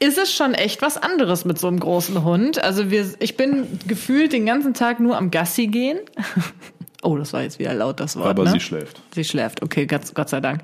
ist 0.00 0.18
es 0.18 0.34
schon 0.34 0.54
echt 0.54 0.82
was 0.82 1.00
anderes 1.00 1.44
mit 1.44 1.58
so 1.58 1.68
einem 1.68 1.78
großen 1.78 2.24
Hund. 2.24 2.62
Also 2.62 2.90
wir, 2.90 3.06
ich 3.20 3.36
bin 3.36 3.78
gefühlt 3.86 4.32
den 4.32 4.46
ganzen 4.46 4.74
Tag 4.74 5.00
nur 5.00 5.16
am 5.16 5.30
Gassi 5.30 5.68
gehen. 5.68 5.98
Oh, 7.04 7.16
das 7.18 7.32
war 7.32 7.42
jetzt 7.42 7.58
wieder 7.58 7.74
laut, 7.74 8.00
das 8.00 8.16
Wort. 8.16 8.26
Aber 8.28 8.44
ne? 8.44 8.50
sie 8.52 8.60
schläft. 8.60 9.00
Sie 9.14 9.24
schläft, 9.24 9.62
okay, 9.62 9.86
Gott, 9.86 10.02
Gott 10.14 10.28
sei 10.30 10.40
Dank. 10.40 10.62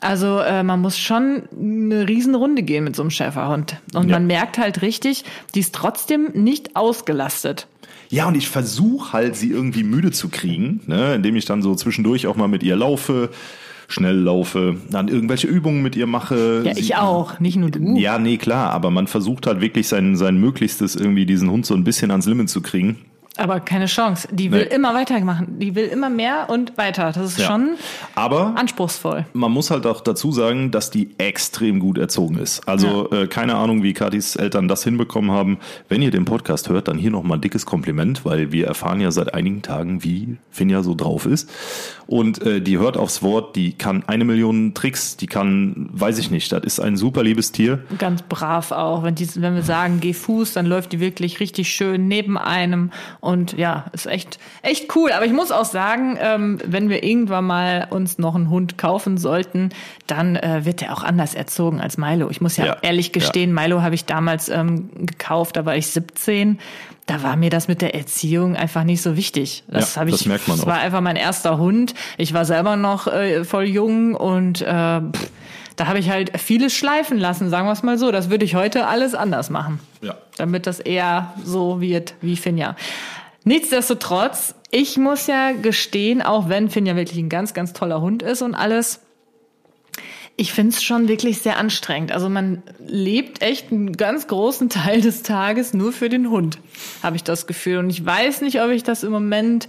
Also 0.00 0.40
äh, 0.40 0.62
man 0.62 0.80
muss 0.80 0.98
schon 0.98 1.44
eine 1.58 2.06
Riesenrunde 2.08 2.62
gehen 2.62 2.84
mit 2.84 2.94
so 2.96 3.02
einem 3.02 3.10
Schäferhund. 3.10 3.76
Und 3.94 4.08
Ja. 4.08 4.16
man 4.16 4.26
merkt 4.26 4.58
halt 4.58 4.82
richtig, 4.82 5.24
die 5.54 5.60
ist 5.60 5.74
trotzdem 5.74 6.30
nicht 6.34 6.76
ausgelastet. 6.76 7.66
Ja, 8.08 8.26
und 8.28 8.36
ich 8.36 8.48
versuche 8.48 9.12
halt, 9.12 9.36
sie 9.36 9.50
irgendwie 9.50 9.82
müde 9.84 10.10
zu 10.12 10.28
kriegen, 10.28 10.80
ne, 10.86 11.14
indem 11.14 11.34
ich 11.36 11.44
dann 11.44 11.62
so 11.62 11.74
zwischendurch 11.74 12.26
auch 12.26 12.36
mal 12.36 12.46
mit 12.46 12.62
ihr 12.62 12.76
laufe, 12.76 13.30
schnell 13.88 14.16
laufe, 14.16 14.76
dann 14.90 15.08
irgendwelche 15.08 15.46
Übungen 15.46 15.82
mit 15.82 15.96
ihr 15.96 16.06
mache. 16.06 16.62
Ja, 16.64 16.74
Sie- 16.74 16.80
ich 16.82 16.96
auch, 16.96 17.40
nicht 17.40 17.56
nur 17.56 17.70
du. 17.70 17.96
Ja, 17.96 18.18
nee, 18.18 18.36
klar, 18.36 18.70
aber 18.72 18.90
man 18.90 19.06
versucht 19.06 19.46
halt 19.46 19.60
wirklich 19.60 19.88
sein, 19.88 20.16
sein 20.16 20.36
Möglichstes, 20.38 20.94
irgendwie 20.94 21.26
diesen 21.26 21.50
Hund 21.50 21.66
so 21.66 21.74
ein 21.74 21.84
bisschen 21.84 22.10
ans 22.10 22.26
Limit 22.26 22.48
zu 22.50 22.60
kriegen. 22.60 22.98
Aber 23.38 23.60
keine 23.60 23.86
Chance. 23.86 24.28
Die 24.32 24.50
will 24.52 24.66
Nee. 24.68 24.74
immer 24.74 24.94
weitermachen. 24.94 25.58
Die 25.58 25.74
will 25.74 25.84
immer 25.86 26.08
mehr 26.10 26.48
und 26.48 26.76
weiter. 26.78 27.12
Das 27.12 27.32
ist 27.32 27.38
Ja. 27.38 27.46
schon 27.46 27.70
Aber 28.14 28.54
anspruchsvoll. 28.56 29.26
man 29.32 29.52
muss 29.52 29.70
halt 29.70 29.86
auch 29.86 30.00
dazu 30.00 30.32
sagen, 30.32 30.70
dass 30.70 30.90
die 30.90 31.10
extrem 31.18 31.80
gut 31.80 31.98
erzogen 31.98 32.38
ist. 32.38 32.66
Also 32.68 33.10
äh, 33.10 33.26
keine 33.26 33.56
Ahnung, 33.56 33.82
wie 33.82 33.92
Katis 33.92 34.36
Eltern 34.36 34.68
das 34.68 34.84
hinbekommen 34.84 35.30
haben. 35.30 35.58
Wenn 35.88 36.02
ihr 36.02 36.10
den 36.10 36.24
Podcast 36.24 36.68
hört, 36.68 36.88
dann 36.88 36.98
hier 36.98 37.10
nochmal 37.10 37.38
ein 37.38 37.40
dickes 37.42 37.66
Kompliment, 37.66 38.24
weil 38.24 38.52
wir 38.52 38.66
erfahren 38.66 39.00
ja 39.00 39.10
seit 39.10 39.34
einigen 39.34 39.62
Tagen, 39.62 40.02
wie 40.04 40.36
Finja 40.50 40.82
so 40.82 40.94
drauf 40.94 41.26
ist. 41.26 41.50
Und 42.06 42.40
äh, 42.42 42.60
die 42.60 42.78
hört 42.78 42.96
aufs 42.96 43.22
Wort, 43.22 43.56
die 43.56 43.72
kann 43.72 44.04
eine 44.06 44.24
Million 44.24 44.74
Tricks, 44.74 45.16
die 45.16 45.26
kann, 45.26 45.88
weiß 45.92 46.18
ich 46.18 46.30
nicht, 46.30 46.52
das 46.52 46.62
ist 46.62 46.80
ein 46.80 46.96
super 46.96 47.24
liebes 47.24 47.50
Tier. 47.50 47.80
Ganz 47.98 48.22
brav 48.22 48.70
auch. 48.70 49.02
Wenn, 49.02 49.16
die, 49.16 49.28
wenn 49.42 49.54
wir 49.54 49.62
sagen, 49.62 49.98
geh 50.00 50.12
Fuß, 50.12 50.52
dann 50.52 50.66
läuft 50.66 50.92
die 50.92 51.00
wirklich 51.00 51.40
richtig 51.40 51.68
schön 51.68 52.06
neben 52.06 52.38
einem. 52.38 52.92
Und 53.20 53.54
ja, 53.54 53.86
ist 53.92 54.06
echt, 54.06 54.38
echt 54.62 54.94
cool. 54.94 55.10
Aber 55.10 55.26
ich 55.26 55.32
muss 55.32 55.50
auch 55.50 55.64
sagen, 55.64 56.16
ähm, 56.20 56.58
wenn 56.64 56.88
wir 56.88 57.02
irgendwann 57.02 57.44
mal 57.44 57.88
uns 57.90 58.18
noch 58.18 58.36
einen 58.36 58.50
Hund 58.50 58.78
kaufen 58.78 59.18
sollten, 59.18 59.70
dann 60.06 60.36
äh, 60.36 60.64
wird 60.64 60.82
der 60.82 60.92
auch 60.92 61.02
anders 61.02 61.34
erzogen 61.34 61.80
als 61.80 61.98
Milo. 61.98 62.30
Ich 62.30 62.40
muss 62.40 62.56
ja, 62.56 62.66
Ja, 62.66 62.76
ehrlich 62.82 63.12
gestehen, 63.12 63.52
Milo 63.52 63.82
habe 63.82 63.96
ich 63.96 64.04
damals 64.04 64.48
ähm, 64.48 64.90
gekauft, 65.06 65.56
da 65.56 65.66
war 65.66 65.76
ich 65.76 65.88
17. 65.88 66.58
Da 67.06 67.22
war 67.22 67.36
mir 67.36 67.50
das 67.50 67.68
mit 67.68 67.82
der 67.82 67.94
Erziehung 67.94 68.56
einfach 68.56 68.82
nicht 68.82 69.00
so 69.00 69.16
wichtig. 69.16 69.62
Das 69.68 69.94
Ja, 69.94 70.00
habe 70.00 70.10
ich. 70.10 70.16
das 70.16 70.26
merkt 70.26 70.48
man 70.48 70.56
das 70.56 70.64
auch. 70.66 70.70
war 70.70 70.78
einfach 70.80 71.00
mein 71.00 71.14
erster 71.16 71.56
Hund. 71.58 71.94
Ich 72.18 72.34
war 72.34 72.44
selber 72.44 72.74
noch 72.76 73.06
äh, 73.06 73.44
voll 73.44 73.64
jung 73.64 74.14
und 74.16 74.60
äh, 74.60 74.66
pff, 75.00 75.30
da 75.76 75.86
habe 75.86 75.98
ich 76.00 76.10
halt 76.10 76.38
vieles 76.40 76.72
schleifen 76.74 77.18
lassen, 77.18 77.48
sagen 77.48 77.68
wir 77.68 77.72
es 77.72 77.82
mal 77.84 77.96
so. 77.98 78.10
Das 78.10 78.28
würde 78.28 78.44
ich 78.44 78.54
heute 78.56 78.86
alles 78.88 79.14
anders 79.14 79.50
machen. 79.50 79.78
Ja. 80.02 80.14
Damit 80.36 80.66
das 80.66 80.80
eher 80.80 81.32
so 81.44 81.80
wird 81.80 82.14
wie 82.22 82.36
Finja. 82.36 82.74
Nichtsdestotrotz, 83.44 84.54
ich 84.72 84.96
muss 84.98 85.28
ja 85.28 85.52
gestehen, 85.52 86.20
auch 86.20 86.48
wenn 86.48 86.68
Finja 86.70 86.96
wirklich 86.96 87.18
ein 87.18 87.28
ganz, 87.28 87.54
ganz 87.54 87.72
toller 87.72 88.00
Hund 88.00 88.22
ist 88.24 88.42
und 88.42 88.54
alles, 88.56 89.00
ich 90.36 90.52
finde 90.52 90.74
es 90.74 90.82
schon 90.82 91.08
wirklich 91.08 91.38
sehr 91.38 91.58
anstrengend. 91.58 92.12
Also 92.12 92.28
man 92.28 92.62
lebt 92.86 93.42
echt 93.42 93.72
einen 93.72 93.96
ganz 93.96 94.26
großen 94.26 94.68
Teil 94.68 95.00
des 95.00 95.22
Tages 95.22 95.72
nur 95.72 95.92
für 95.92 96.08
den 96.08 96.30
Hund, 96.30 96.58
habe 97.02 97.16
ich 97.16 97.24
das 97.24 97.46
Gefühl. 97.46 97.78
Und 97.78 97.90
ich 97.90 98.04
weiß 98.04 98.42
nicht, 98.42 98.60
ob 98.60 98.70
ich 98.70 98.82
das 98.82 99.02
im 99.02 99.12
Moment 99.12 99.66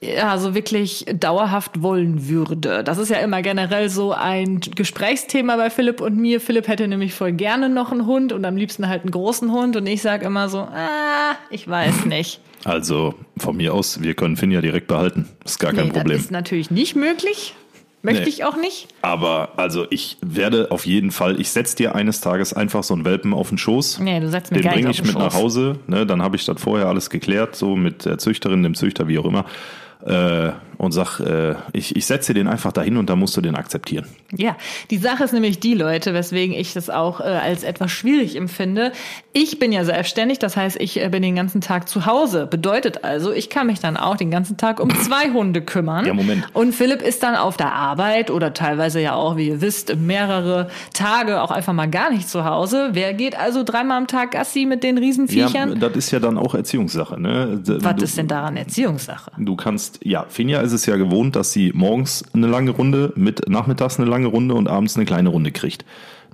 ja, 0.00 0.36
so 0.38 0.54
wirklich 0.54 1.06
dauerhaft 1.14 1.82
wollen 1.82 2.28
würde. 2.28 2.84
Das 2.84 2.98
ist 2.98 3.08
ja 3.08 3.18
immer 3.18 3.42
generell 3.42 3.88
so 3.88 4.12
ein 4.12 4.60
Gesprächsthema 4.60 5.56
bei 5.56 5.70
Philipp 5.70 6.00
und 6.00 6.16
mir. 6.16 6.40
Philipp 6.40 6.68
hätte 6.68 6.88
nämlich 6.88 7.14
voll 7.14 7.32
gerne 7.32 7.68
noch 7.68 7.92
einen 7.92 8.06
Hund 8.06 8.32
und 8.32 8.44
am 8.44 8.56
liebsten 8.56 8.88
halt 8.88 9.02
einen 9.02 9.10
großen 9.10 9.50
Hund 9.52 9.76
und 9.76 9.86
ich 9.86 10.02
sage 10.02 10.26
immer 10.26 10.48
so, 10.48 10.58
ah, 10.58 11.36
ich 11.50 11.68
weiß 11.68 12.06
nicht. 12.06 12.40
Also 12.64 13.14
von 13.38 13.56
mir 13.56 13.74
aus, 13.74 14.02
wir 14.02 14.14
können 14.14 14.36
Finn 14.36 14.50
ja 14.50 14.60
direkt 14.60 14.88
behalten. 14.88 15.28
Ist 15.44 15.60
gar 15.60 15.72
kein 15.72 15.86
nee, 15.86 15.92
Problem. 15.92 16.16
Das 16.16 16.26
ist 16.26 16.30
natürlich 16.30 16.70
nicht 16.70 16.96
möglich. 16.96 17.54
Möchte 18.06 18.22
Nee. 18.22 18.28
ich 18.28 18.44
auch 18.44 18.56
nicht. 18.56 18.88
Aber 19.02 19.50
also 19.56 19.86
ich 19.90 20.16
werde 20.22 20.70
auf 20.70 20.86
jeden 20.86 21.10
Fall, 21.10 21.38
ich 21.40 21.50
setz 21.50 21.74
dir 21.74 21.94
eines 21.94 22.20
Tages 22.20 22.52
einfach 22.54 22.82
so 22.84 22.94
einen 22.94 23.04
Welpen 23.04 23.34
auf 23.34 23.48
den 23.50 23.58
Schoß. 23.58 23.98
Nee, 23.98 24.20
du 24.20 24.30
setzt 24.30 24.52
mir 24.52 24.60
Den 24.62 24.70
bringe 24.72 24.90
ich 24.90 25.02
mit 25.04 25.14
nach 25.14 25.32
Schoß. 25.32 25.34
Hause. 25.42 25.78
Ne, 25.88 26.06
dann 26.06 26.22
habe 26.22 26.36
ich 26.36 26.44
das 26.44 26.60
vorher 26.62 26.86
alles 26.86 27.10
geklärt, 27.10 27.56
so 27.56 27.76
mit 27.76 28.04
der 28.04 28.16
Züchterin, 28.18 28.62
dem 28.62 28.74
Züchter, 28.74 29.08
wie 29.08 29.18
auch 29.18 29.24
immer. 29.26 29.44
Äh, 30.06 30.52
und 30.78 30.92
sag, 30.92 31.20
äh, 31.20 31.54
ich, 31.72 31.96
ich 31.96 32.06
setze 32.06 32.34
den 32.34 32.48
einfach 32.48 32.72
dahin 32.72 32.96
und 32.96 33.08
da 33.08 33.16
musst 33.16 33.36
du 33.36 33.40
den 33.40 33.54
akzeptieren. 33.56 34.06
Ja, 34.36 34.56
die 34.90 34.98
Sache 34.98 35.24
ist 35.24 35.32
nämlich 35.32 35.60
die, 35.60 35.74
Leute, 35.74 36.14
weswegen 36.14 36.54
ich 36.54 36.74
das 36.74 36.90
auch 36.90 37.20
äh, 37.20 37.24
als 37.24 37.62
etwas 37.62 37.90
schwierig 37.90 38.36
empfinde. 38.36 38.92
Ich 39.32 39.58
bin 39.58 39.72
ja 39.72 39.84
selbstständig, 39.84 40.38
das 40.38 40.56
heißt, 40.56 40.76
ich 40.80 41.02
äh, 41.02 41.08
bin 41.08 41.22
den 41.22 41.36
ganzen 41.36 41.60
Tag 41.60 41.88
zu 41.88 42.06
Hause. 42.06 42.46
Bedeutet 42.46 43.04
also, 43.04 43.32
ich 43.32 43.50
kann 43.50 43.66
mich 43.66 43.80
dann 43.80 43.96
auch 43.96 44.16
den 44.16 44.30
ganzen 44.30 44.56
Tag 44.56 44.80
um 44.80 44.90
zwei 44.90 45.30
Hunde 45.32 45.62
kümmern. 45.62 46.06
Ja, 46.06 46.14
Moment. 46.14 46.46
Und 46.52 46.74
Philipp 46.74 47.02
ist 47.02 47.22
dann 47.22 47.36
auf 47.36 47.56
der 47.56 47.72
Arbeit 47.72 48.30
oder 48.30 48.52
teilweise 48.52 49.00
ja 49.00 49.14
auch, 49.14 49.36
wie 49.36 49.48
ihr 49.48 49.60
wisst, 49.60 49.96
mehrere 49.96 50.68
Tage 50.92 51.42
auch 51.42 51.50
einfach 51.50 51.72
mal 51.72 51.88
gar 51.88 52.10
nicht 52.10 52.28
zu 52.28 52.44
Hause. 52.44 52.90
Wer 52.92 53.14
geht 53.14 53.38
also 53.38 53.62
dreimal 53.62 53.98
am 53.98 54.06
Tag 54.06 54.32
Gassi 54.32 54.66
mit 54.66 54.82
den 54.82 54.96
Ja, 54.96 55.02
Riesenviechern? 55.02 55.80
das 55.80 55.96
ist 55.96 56.10
ja 56.10 56.20
dann 56.20 56.38
auch 56.38 56.54
Erziehungssache. 56.54 57.20
Ne? 57.20 57.60
Was 57.64 57.96
du, 57.96 58.04
ist 58.04 58.18
denn 58.18 58.28
daran 58.28 58.56
Erziehungssache? 58.56 59.30
Du 59.38 59.56
kannst, 59.56 60.00
ja, 60.02 60.26
Finja 60.28 60.65
ist 60.66 60.72
es 60.72 60.86
ja 60.86 60.96
gewohnt, 60.96 61.36
dass 61.36 61.52
sie 61.52 61.72
morgens 61.74 62.24
eine 62.34 62.46
lange 62.46 62.72
Runde, 62.72 63.12
mit 63.16 63.48
nachmittags 63.48 63.98
eine 63.98 64.08
lange 64.08 64.26
Runde 64.26 64.54
und 64.54 64.68
abends 64.68 64.96
eine 64.96 65.06
kleine 65.06 65.30
Runde 65.30 65.52
kriegt. 65.52 65.84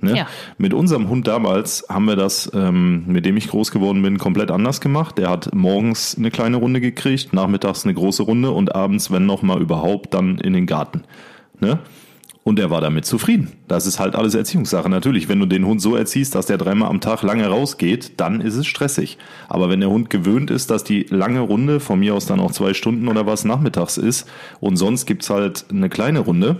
Ne? 0.01 0.17
Ja. 0.17 0.27
Mit 0.57 0.73
unserem 0.73 1.07
Hund 1.07 1.27
damals 1.27 1.85
haben 1.87 2.05
wir 2.05 2.17
das, 2.17 2.51
ähm, 2.53 3.05
mit 3.07 3.25
dem 3.25 3.37
ich 3.37 3.47
groß 3.47 3.71
geworden 3.71 4.01
bin, 4.01 4.17
komplett 4.17 4.51
anders 4.51 4.81
gemacht. 4.81 5.17
Der 5.17 5.29
hat 5.29 5.55
morgens 5.55 6.17
eine 6.17 6.29
kleine 6.29 6.57
Runde 6.57 6.81
gekriegt, 6.81 7.31
nachmittags 7.33 7.85
eine 7.85 7.93
große 7.93 8.23
Runde 8.23 8.51
und 8.51 8.75
abends, 8.75 9.11
wenn 9.11 9.25
noch 9.25 9.41
mal 9.41 9.61
überhaupt, 9.61 10.13
dann 10.13 10.37
in 10.39 10.53
den 10.53 10.65
Garten. 10.65 11.03
Ne? 11.59 11.79
Und 12.43 12.59
er 12.59 12.69
war 12.69 12.81
damit 12.81 13.05
zufrieden. 13.05 13.53
Das 13.69 13.87
ist 13.87 13.99
halt 13.99 14.15
alles 14.15 14.35
Erziehungssache. 14.35 14.89
Natürlich, 14.89 15.29
wenn 15.29 15.39
du 15.39 15.45
den 15.45 15.65
Hund 15.65 15.81
so 15.81 15.95
erziehst, 15.95 16.35
dass 16.35 16.45
der 16.45 16.57
dreimal 16.57 16.89
am 16.89 16.99
Tag 16.99 17.21
lange 17.23 17.47
rausgeht, 17.47 18.13
dann 18.17 18.41
ist 18.41 18.55
es 18.55 18.67
stressig. 18.67 19.17
Aber 19.47 19.69
wenn 19.69 19.79
der 19.79 19.89
Hund 19.89 20.09
gewöhnt 20.09 20.51
ist, 20.51 20.69
dass 20.69 20.83
die 20.83 21.03
lange 21.09 21.39
Runde, 21.39 21.79
von 21.79 21.99
mir 21.99 22.13
aus 22.13 22.25
dann 22.25 22.41
auch 22.41 22.51
zwei 22.51 22.73
Stunden 22.73 23.07
oder 23.07 23.25
was 23.25 23.45
nachmittags 23.45 23.97
ist, 23.97 24.27
und 24.59 24.75
sonst 24.75 25.05
gibt's 25.05 25.29
halt 25.29 25.65
eine 25.69 25.87
kleine 25.87 26.19
Runde 26.19 26.57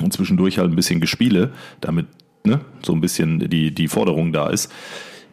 und 0.00 0.12
zwischendurch 0.12 0.58
halt 0.58 0.70
ein 0.70 0.76
bisschen 0.76 1.00
Gespiele, 1.00 1.50
damit 1.82 2.06
ne, 2.44 2.60
so 2.82 2.94
ein 2.94 3.02
bisschen 3.02 3.50
die, 3.50 3.74
die 3.74 3.88
Forderung 3.88 4.32
da 4.32 4.48
ist. 4.48 4.72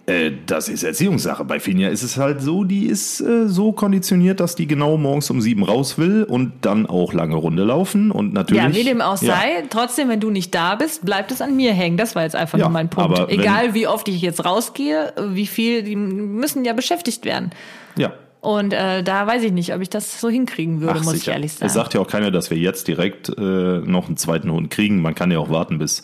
Äh, 0.07 0.31
Das 0.45 0.69
ist 0.69 0.83
Erziehungssache. 0.83 1.43
Bei 1.45 1.59
Finja 1.59 1.89
ist 1.89 2.01
es 2.01 2.17
halt 2.17 2.41
so, 2.41 2.63
die 2.63 2.85
ist 2.85 3.19
äh, 3.21 3.47
so 3.47 3.73
konditioniert, 3.73 4.39
dass 4.39 4.55
die 4.55 4.65
genau 4.65 4.97
morgens 4.97 5.29
um 5.29 5.41
sieben 5.41 5.63
raus 5.63 5.97
will 5.97 6.23
und 6.23 6.53
dann 6.61 6.85
auch 6.85 7.13
lange 7.13 7.35
Runde 7.35 7.63
laufen 7.65 8.09
und 8.11 8.33
natürlich. 8.33 8.63
Ja, 8.63 8.73
wie 8.73 8.83
dem 8.83 9.01
auch 9.01 9.21
Ja. 9.21 9.35
sei, 9.35 9.63
trotzdem, 9.69 10.07
wenn 10.09 10.19
du 10.21 10.29
nicht 10.29 10.55
da 10.55 10.75
bist, 10.75 11.05
bleibt 11.05 11.31
es 11.31 11.41
an 11.41 11.55
mir 11.57 11.73
hängen. 11.73 11.97
Das 11.97 12.15
war 12.15 12.23
jetzt 12.23 12.35
einfach 12.35 12.57
Ja, 12.57 12.65
nur 12.65 12.71
mein 12.73 12.89
Punkt. 12.89 13.29
Egal, 13.29 13.73
wie 13.73 13.85
oft 13.87 14.07
ich 14.07 14.21
jetzt 14.21 14.45
rausgehe, 14.45 15.13
wie 15.31 15.45
viel, 15.47 15.83
die 15.83 15.95
müssen 15.97 16.63
ja 16.65 16.71
beschäftigt 16.73 17.25
werden. 17.25 17.51
Ja. 17.97 18.13
Und 18.39 18.71
äh, 18.71 19.03
da 19.03 19.25
weiß 19.27 19.43
ich 19.43 19.51
nicht, 19.51 19.73
ob 19.73 19.81
ich 19.81 19.89
das 19.89 20.21
so 20.21 20.29
hinkriegen 20.29 20.79
würde, 20.79 20.99
Ach, 20.99 21.03
muss 21.03 21.13
sicher. 21.15 21.31
ich 21.31 21.35
ehrlich 21.35 21.53
sagen. 21.53 21.65
Es 21.65 21.73
sagt 21.73 21.95
ja 21.95 21.99
auch 21.99 22.07
keiner, 22.07 22.31
dass 22.31 22.49
wir 22.49 22.57
jetzt 22.57 22.87
direkt 22.87 23.29
äh, 23.29 23.41
noch 23.41 24.07
einen 24.07 24.15
zweiten 24.15 24.51
Hund 24.51 24.69
kriegen. 24.69 25.01
Man 25.01 25.15
kann 25.15 25.31
ja 25.31 25.39
auch 25.39 25.49
warten 25.49 25.79
bis 25.79 26.03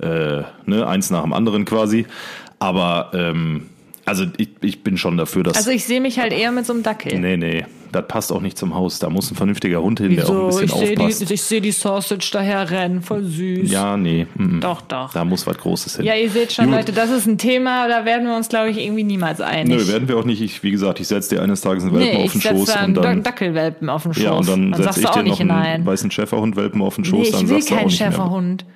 äh, 0.00 0.42
ne, 0.66 0.86
eins 0.88 1.10
nach 1.10 1.22
dem 1.22 1.32
anderen 1.34 1.64
quasi. 1.66 2.06
Aber 2.58 3.10
ähm, 3.14 3.68
also 4.06 4.24
ich, 4.36 4.50
ich 4.60 4.82
bin 4.82 4.96
schon 4.98 5.16
dafür, 5.16 5.42
dass. 5.44 5.56
also 5.56 5.70
ich 5.70 5.84
sehe 5.84 6.00
mich 6.00 6.18
halt 6.18 6.32
eher 6.32 6.52
mit 6.52 6.66
so 6.66 6.72
einem 6.74 6.82
Dackel. 6.82 7.18
nee, 7.18 7.36
nee, 7.36 7.64
das 7.90 8.06
passt 8.06 8.32
auch 8.32 8.40
nicht 8.40 8.58
zum 8.58 8.74
Haus. 8.74 8.98
Da 8.98 9.08
muss 9.08 9.30
ein 9.30 9.36
vernünftiger 9.36 9.80
Hund 9.80 10.00
hin, 10.00 10.14
der 10.16 10.28
auch 10.28 10.30
ein 10.30 10.46
bisschen 10.48 10.64
Ich 10.64 10.72
sehe 10.72 10.90
aufpasst. 10.98 11.30
die, 11.30 11.34
ich 11.34 11.42
seh 11.42 11.60
die 11.60 11.70
Sausage 11.70 12.28
daher 12.32 12.70
rennen, 12.70 13.00
voll 13.02 13.22
süß. 13.24 13.70
ja, 13.70 13.96
nee. 13.96 14.26
mm. 14.34 14.60
Doch, 14.60 14.82
doch. 14.82 15.12
Da 15.12 15.24
muss 15.24 15.46
was 15.46 15.56
Großes 15.56 15.96
hin. 15.96 16.04
Ja, 16.04 16.14
ihr 16.16 16.28
seht 16.28 16.52
schon, 16.52 16.66
Gut. 16.66 16.74
Leute, 16.74 16.92
das 16.92 17.10
ist 17.10 17.26
ein 17.26 17.38
Thema, 17.38 17.88
da 17.88 18.04
werden 18.04 18.26
wir 18.26 18.36
uns, 18.36 18.48
glaube 18.48 18.68
ich, 18.70 18.78
irgendwie 18.78 19.04
niemals 19.04 19.40
einig. 19.40 19.74
Nö, 19.78 19.86
werden 19.86 20.06
wir 20.08 20.18
auch 20.18 20.24
nicht. 20.24 20.42
Ich, 20.42 20.62
wie 20.62 20.70
gesagt, 20.72 21.00
ich 21.00 21.08
setze 21.08 21.36
dir 21.36 21.42
eines 21.42 21.60
Tages 21.62 21.84
einen 21.84 21.94
Welpen 21.94 22.18
nee, 22.18 22.24
auf 22.24 22.32
den 22.32 22.40
Schoß 22.42 22.66
da 22.66 22.74
und 22.74 22.80
einen 22.80 22.94
dann. 22.94 23.22
Dackelwelpen 23.22 23.88
auf 23.88 24.02
den 24.02 24.12
Schoß. 24.14 24.22
Ja, 24.22 24.32
und 24.32 24.48
dann, 24.48 24.74
sagst 24.74 24.84
setze 24.84 25.00
ich 25.00 25.06
auch 25.06 25.14
dir 25.14 25.22
nicht 25.22 25.42
noch 25.44 25.54
einen 25.56 25.86
weißen 25.86 26.10
Schäferhund-Welpen 26.10 26.82
auf 26.82 26.96
den 26.96 27.04
Schoß, 27.04 27.18
Nee, 27.18 27.24
ich 27.24 27.30
dann 27.30 27.48
will 27.48 27.62
keinen 27.64 27.78
mehr. 27.86 27.90
Schäferhund. 27.90 28.66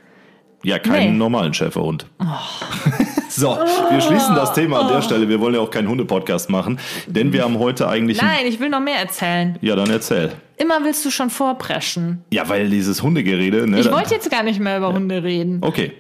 Ja, 0.62 0.78
keinen 0.78 1.10
Nee. 1.10 1.14
Oh. 1.16 1.18
normalen 1.18 1.54
Schäferhund. 1.54 2.06
so, 3.38 3.56
wir 3.90 4.00
schließen 4.00 4.34
das 4.34 4.52
Thema 4.52 4.80
an 4.80 4.88
der 4.88 5.02
Stelle. 5.02 5.28
Wir 5.28 5.40
wollen 5.40 5.54
ja 5.54 5.60
auch 5.60 5.70
keinen 5.70 5.88
Hunde-Podcast 5.88 6.50
machen, 6.50 6.78
denn 7.06 7.32
wir 7.32 7.44
haben 7.44 7.58
heute 7.58 7.88
eigentlich. 7.88 8.20
Nein, 8.20 8.46
ich 8.46 8.58
will 8.60 8.68
noch 8.68 8.80
mehr 8.80 8.98
erzählen. 8.98 9.56
Ja, 9.60 9.76
dann 9.76 9.90
erzähl. 9.90 10.32
Immer 10.56 10.82
willst 10.84 11.04
du 11.04 11.10
schon 11.10 11.30
vorpreschen. 11.30 12.24
Ja, 12.32 12.48
weil 12.48 12.68
dieses 12.68 13.02
Hundegerede. 13.02 13.68
Ne, 13.68 13.80
Ich 13.80 13.90
wollte 13.92 14.14
jetzt 14.14 14.30
gar 14.30 14.42
nicht 14.42 14.58
mehr 14.60 14.78
über 14.78 14.92
Hunde 14.92 15.22
reden. 15.22 15.58
Okay, 15.62 15.92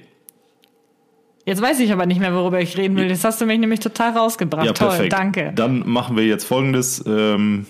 Jetzt 1.44 1.62
weiß 1.62 1.80
ich 1.80 1.90
aber 1.92 2.04
nicht 2.04 2.20
mehr, 2.20 2.34
worüber 2.34 2.60
ich 2.60 2.76
reden 2.76 2.94
will. 2.96 3.08
Jetzt 3.08 3.24
hast 3.24 3.40
du 3.40 3.46
mich 3.46 3.58
nämlich 3.58 3.80
total 3.80 4.10
rausgebracht. 4.10 4.66
ja, 4.66 4.72
Toll, 4.74 4.88
perfekt. 4.88 5.12
danke. 5.14 5.52
Dann 5.54 5.88
machen 5.88 6.14
wir 6.14 6.26
jetzt 6.26 6.44
folgendes. 6.44 7.02
Ähm, 7.06 7.64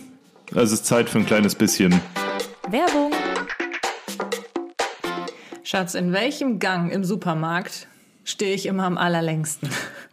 es 0.53 0.73
ist 0.73 0.85
Zeit 0.85 1.09
für 1.09 1.19
ein 1.19 1.27
kleines 1.27 1.55
bisschen. 1.55 2.01
Werbung. 2.69 3.13
Schatz, 5.63 5.95
in 5.95 6.13
welchem 6.13 6.59
Gang 6.59 6.91
im 6.91 7.05
Supermarkt 7.05 7.87
stehe 8.28 8.54
ich 8.54 8.66
immer 8.66 8.85
am 8.85 8.99
allerlängsten? 8.99 9.70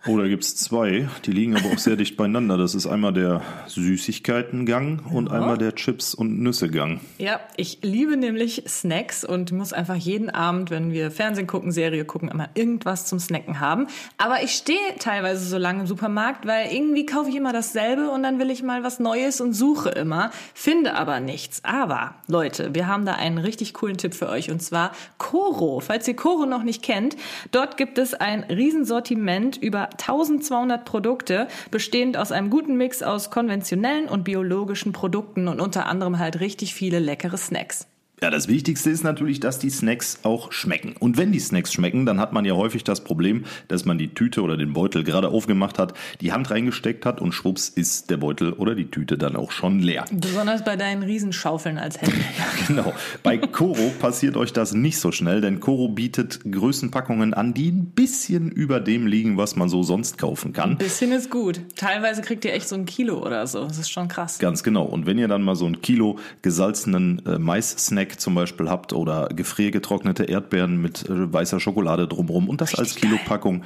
Oh, 0.07 0.19
da 0.19 0.27
gibt's 0.27 0.55
zwei. 0.55 1.09
Die 1.25 1.31
liegen 1.31 1.55
aber 1.55 1.73
auch 1.73 1.79
sehr 1.79 1.95
dicht 1.95 2.15
beieinander. 2.15 2.57
Das 2.57 2.75
ist 2.75 2.85
einmal 2.85 3.11
der 3.11 3.41
Süßigkeitengang 3.65 4.99
und 5.11 5.31
einmal 5.31 5.57
der 5.57 5.73
Chips- 5.73 6.13
und 6.13 6.39
Nüssegang. 6.41 6.99
Ja, 7.17 7.39
ich 7.57 7.79
liebe 7.81 8.15
nämlich 8.15 8.65
Snacks 8.67 9.25
und 9.25 9.51
muss 9.51 9.73
einfach 9.73 9.95
jeden 9.95 10.29
Abend, 10.29 10.69
wenn 10.69 10.91
wir 10.91 11.09
Fernsehen 11.09 11.47
gucken, 11.47 11.71
Serie 11.71 12.05
gucken, 12.05 12.29
immer 12.29 12.49
irgendwas 12.53 13.07
zum 13.07 13.17
Snacken 13.17 13.59
haben. 13.59 13.87
Aber 14.19 14.43
ich 14.43 14.51
stehe 14.51 14.77
teilweise 14.99 15.43
so 15.43 15.57
lange 15.57 15.81
im 15.81 15.87
Supermarkt, 15.87 16.45
weil 16.45 16.71
irgendwie 16.71 17.07
kaufe 17.07 17.31
ich 17.31 17.35
immer 17.35 17.51
dasselbe 17.51 18.11
und 18.11 18.21
dann 18.21 18.37
will 18.37 18.51
ich 18.51 18.61
mal 18.61 18.83
was 18.83 18.99
Neues 18.99 19.41
und 19.41 19.53
suche 19.53 19.89
immer, 19.89 20.29
finde 20.53 20.93
aber 20.93 21.19
nichts. 21.19 21.63
Aber 21.63 22.13
Leute, 22.27 22.75
wir 22.75 22.85
haben 22.85 23.07
da 23.07 23.13
einen 23.13 23.39
richtig 23.39 23.73
coolen 23.73 23.97
Tipp 23.97 24.13
für 24.13 24.29
euch 24.29 24.51
und 24.51 24.61
zwar 24.61 24.91
Coro. 25.17 25.79
Falls 25.79 26.07
ihr 26.07 26.15
Coro 26.15 26.45
noch 26.45 26.61
nicht 26.61 26.83
kennt, 26.83 27.15
dort 27.49 27.75
gibt 27.75 27.97
es 27.97 28.13
ein 28.13 28.43
Riesensortiment 28.43 29.57
über 29.57 29.89
1200 29.99 30.85
Produkte, 30.85 31.47
bestehend 31.71 32.17
aus 32.17 32.31
einem 32.31 32.49
guten 32.49 32.77
Mix 32.77 33.03
aus 33.03 33.29
konventionellen 33.29 34.07
und 34.07 34.23
biologischen 34.23 34.91
Produkten 34.91 35.47
und 35.47 35.59
unter 35.59 35.85
anderem 35.87 36.19
halt 36.19 36.39
richtig 36.39 36.73
viele 36.73 36.99
leckere 36.99 37.37
Snacks. 37.37 37.87
Ja, 38.21 38.29
das 38.29 38.47
Wichtigste 38.47 38.89
ist 38.89 39.03
natürlich, 39.03 39.41
dass 39.41 39.59
die 39.59 39.69
Snacks 39.69 40.19
auch 40.23 40.53
schmecken. 40.53 40.95
Und 40.97 41.17
wenn 41.17 41.33
die 41.33 41.39
Snacks 41.39 41.73
schmecken, 41.73 42.05
dann 42.05 42.19
hat 42.21 42.31
man 42.31 42.45
ja 42.45 42.53
häufig 42.53 42.85
das 42.85 43.03
Problem, 43.03 43.43
dass 43.67 43.83
man 43.83 43.97
die 43.97 44.13
Tüte 44.13 44.41
oder 44.41 44.55
den 44.55 44.71
Beutel 44.71 45.03
gerade 45.03 45.27
aufgemacht 45.27 45.77
hat, 45.77 45.93
die 46.21 46.31
Hand 46.31 46.49
reingesteckt 46.49 47.05
hat 47.05 47.19
und 47.19 47.33
schwupps 47.33 47.67
ist 47.67 48.09
der 48.09 48.17
Beutel 48.17 48.53
oder 48.53 48.73
die 48.73 48.89
Tüte 48.89 49.17
dann 49.17 49.35
auch 49.35 49.51
schon 49.51 49.79
leer. 49.79 50.05
Besonders 50.13 50.63
bei 50.63 50.77
deinen 50.77 51.03
Riesenschaufeln 51.03 51.77
als 51.77 52.01
Hände. 52.01 52.15
Genau. 52.67 52.93
Bei 53.21 53.37
Coro 53.37 53.91
passiert 53.99 54.37
euch 54.37 54.51
das 54.51 54.73
nicht 54.73 54.97
so 54.97 55.11
schnell, 55.11 55.41
denn 55.41 55.59
Coro 55.59 55.89
bietet 55.89 56.39
Größenpackungen 56.49 57.33
an, 57.33 57.53
die 57.53 57.69
ein 57.69 57.87
bisschen 57.87 58.49
über 58.49 58.79
dem 58.79 59.07
liegen, 59.07 59.37
was 59.37 59.55
man 59.55 59.69
so 59.69 59.83
sonst 59.83 60.17
kaufen 60.17 60.53
kann. 60.53 60.77
Bisschen 60.77 61.11
ist 61.11 61.29
gut. 61.29 61.61
Teilweise 61.75 62.21
kriegt 62.21 62.45
ihr 62.45 62.53
echt 62.53 62.67
so 62.67 62.75
ein 62.75 62.85
Kilo 62.85 63.23
oder 63.23 63.45
so. 63.45 63.65
Das 63.65 63.77
ist 63.77 63.89
schon 63.89 64.07
krass. 64.07 64.39
Ganz 64.39 64.63
genau. 64.63 64.83
Und 64.85 65.05
wenn 65.05 65.17
ihr 65.17 65.27
dann 65.27 65.43
mal 65.43 65.55
so 65.55 65.65
ein 65.65 65.81
Kilo 65.81 66.17
gesalzenen 66.41 67.23
äh, 67.25 67.37
Mais-Snack 67.37 68.04
zum 68.13 68.35
Beispiel 68.35 68.69
habt 68.69 68.93
oder 68.93 69.27
gefriergetrocknete 69.29 70.23
Erdbeeren 70.25 70.81
mit 70.81 71.07
äh, 71.09 71.31
weißer 71.33 71.59
Schokolade 71.59 72.07
drumrum 72.07 72.49
und 72.49 72.61
das 72.61 72.75
als 72.75 72.95
Kilopackung, 72.95 73.63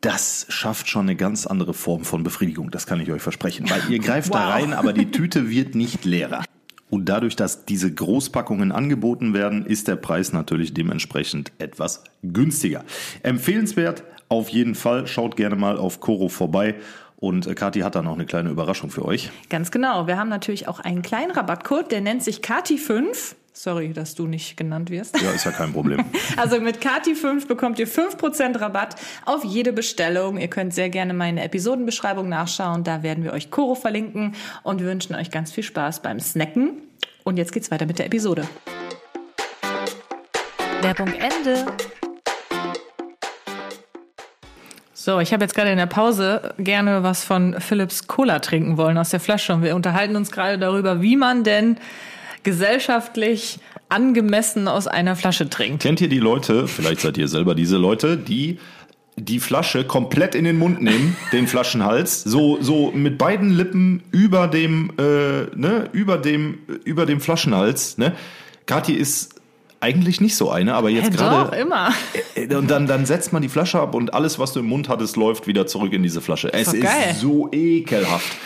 das 0.00 0.46
schafft 0.48 0.88
schon 0.88 1.02
eine 1.02 1.16
ganz 1.16 1.46
andere 1.46 1.74
Form 1.74 2.04
von 2.04 2.22
Befriedigung. 2.22 2.70
Das 2.70 2.86
kann 2.86 3.00
ich 3.00 3.10
euch 3.10 3.22
versprechen. 3.22 3.68
Weil 3.68 3.82
ihr 3.90 3.98
greift 3.98 4.32
da 4.32 4.46
Wow. 4.46 4.54
rein, 4.54 4.72
aber 4.72 4.92
die 4.92 5.10
Tüte 5.10 5.50
wird 5.50 5.74
nicht 5.74 6.04
leerer. 6.04 6.44
Und 6.90 7.08
dadurch, 7.08 7.36
dass 7.36 7.64
diese 7.66 7.92
Großpackungen 7.92 8.72
angeboten 8.72 9.34
werden, 9.34 9.66
ist 9.66 9.88
der 9.88 9.96
Preis 9.96 10.32
natürlich 10.32 10.72
dementsprechend 10.72 11.52
etwas 11.58 12.04
günstiger. 12.22 12.84
Empfehlenswert 13.22 14.04
auf 14.28 14.48
jeden 14.48 14.74
Fall. 14.74 15.06
Schaut 15.06 15.36
gerne 15.36 15.56
mal 15.56 15.76
auf 15.78 16.00
Coro 16.00 16.28
vorbei. 16.28 16.76
Und 17.16 17.46
äh, 17.48 17.54
Kathi 17.54 17.80
hat 17.80 17.94
da 17.96 18.02
noch 18.02 18.14
eine 18.14 18.24
kleine 18.26 18.48
Überraschung 18.50 18.90
für 18.90 19.04
euch. 19.04 19.30
Ganz 19.50 19.70
genau. 19.70 20.06
Wir 20.06 20.16
haben 20.16 20.28
natürlich 20.28 20.68
auch 20.68 20.78
einen 20.80 21.02
kleinen 21.02 21.32
Rabattcode, 21.32 21.90
der 21.90 22.00
nennt 22.00 22.22
sich 22.22 22.38
Kati5. 22.38 23.34
Sorry, 23.58 23.92
dass 23.92 24.14
du 24.14 24.28
nicht 24.28 24.56
genannt 24.56 24.88
wirst. 24.88 25.20
Ja, 25.20 25.32
ist 25.32 25.44
ja 25.44 25.50
kein 25.50 25.72
Problem. 25.72 26.04
Also 26.36 26.60
mit 26.60 26.78
Kati5 26.80 27.48
bekommt 27.48 27.80
ihr 27.80 27.88
5% 27.88 28.60
Rabatt 28.60 28.94
auf 29.24 29.44
jede 29.44 29.72
Bestellung. 29.72 30.38
Ihr 30.38 30.46
könnt 30.46 30.72
sehr 30.72 30.90
gerne 30.90 31.12
meine 31.12 31.42
Episodenbeschreibung 31.42 32.28
nachschauen. 32.28 32.84
Da 32.84 33.02
werden 33.02 33.24
wir 33.24 33.32
euch 33.32 33.50
Koro 33.50 33.74
verlinken 33.74 34.36
und 34.62 34.80
wünschen 34.84 35.16
euch 35.16 35.32
ganz 35.32 35.50
viel 35.50 35.64
Spaß 35.64 36.02
beim 36.02 36.20
Snacken 36.20 36.82
Und 37.24 37.36
jetzt 37.36 37.50
geht's 37.50 37.72
weiter 37.72 37.86
mit 37.86 37.98
der 37.98 38.06
Episode. 38.06 38.46
Werbung 40.80 41.12
Ende. 41.14 41.66
So, 44.94 45.18
ich 45.18 45.32
habe 45.32 45.42
jetzt 45.42 45.56
gerade 45.56 45.72
in 45.72 45.78
der 45.78 45.86
Pause 45.86 46.54
gerne 46.58 47.02
was 47.02 47.24
von 47.24 47.60
Philips 47.60 48.06
Cola 48.06 48.38
trinken 48.38 48.76
wollen 48.76 48.96
aus 48.98 49.10
der 49.10 49.18
Flasche 49.18 49.52
und 49.52 49.64
wir 49.64 49.74
unterhalten 49.74 50.14
uns 50.14 50.30
gerade 50.30 50.58
darüber, 50.60 51.02
wie 51.02 51.16
man 51.16 51.42
denn 51.42 51.78
gesellschaftlich 52.42 53.58
angemessen 53.88 54.68
aus 54.68 54.86
einer 54.86 55.16
Flasche 55.16 55.48
trinkt. 55.48 55.82
Kennt 55.82 56.00
ihr 56.00 56.08
die 56.08 56.18
Leute, 56.18 56.68
vielleicht 56.68 57.00
seid 57.00 57.18
ihr 57.18 57.28
selber 57.28 57.54
diese 57.54 57.76
Leute, 57.76 58.16
die 58.16 58.58
die 59.16 59.40
Flasche 59.40 59.84
komplett 59.84 60.34
in 60.34 60.44
den 60.44 60.58
Mund 60.58 60.80
nehmen, 60.82 61.16
den 61.32 61.46
Flaschenhals, 61.46 62.22
so 62.22 62.58
so 62.60 62.92
mit 62.92 63.18
beiden 63.18 63.50
Lippen 63.50 64.02
über 64.10 64.46
dem 64.46 64.92
äh, 64.98 65.56
ne 65.56 65.88
über 65.92 66.18
dem 66.18 66.58
über 66.84 67.06
dem 67.06 67.20
Flaschenhals, 67.20 67.98
ne? 67.98 68.14
Kathi 68.66 68.92
ist 68.92 69.34
eigentlich 69.80 70.20
nicht 70.20 70.36
so 70.36 70.50
eine, 70.50 70.74
aber 70.74 70.90
jetzt 70.90 71.14
Doch, 71.14 71.18
gerade 71.18 71.56
immer. 71.56 71.92
Äh, 72.34 72.54
und 72.54 72.70
dann 72.70 72.86
dann 72.86 73.06
setzt 73.06 73.32
man 73.32 73.42
die 73.42 73.48
Flasche 73.48 73.80
ab 73.80 73.94
und 73.94 74.14
alles 74.14 74.38
was 74.38 74.52
du 74.52 74.60
im 74.60 74.66
Mund 74.66 74.88
hattest 74.88 75.16
läuft 75.16 75.46
wieder 75.46 75.66
zurück 75.66 75.92
in 75.92 76.02
diese 76.02 76.20
Flasche. 76.20 76.52
Es 76.52 76.66
doch 76.66 76.74
ist 76.74 76.82
geil. 76.82 77.16
so 77.18 77.48
ekelhaft. 77.52 78.36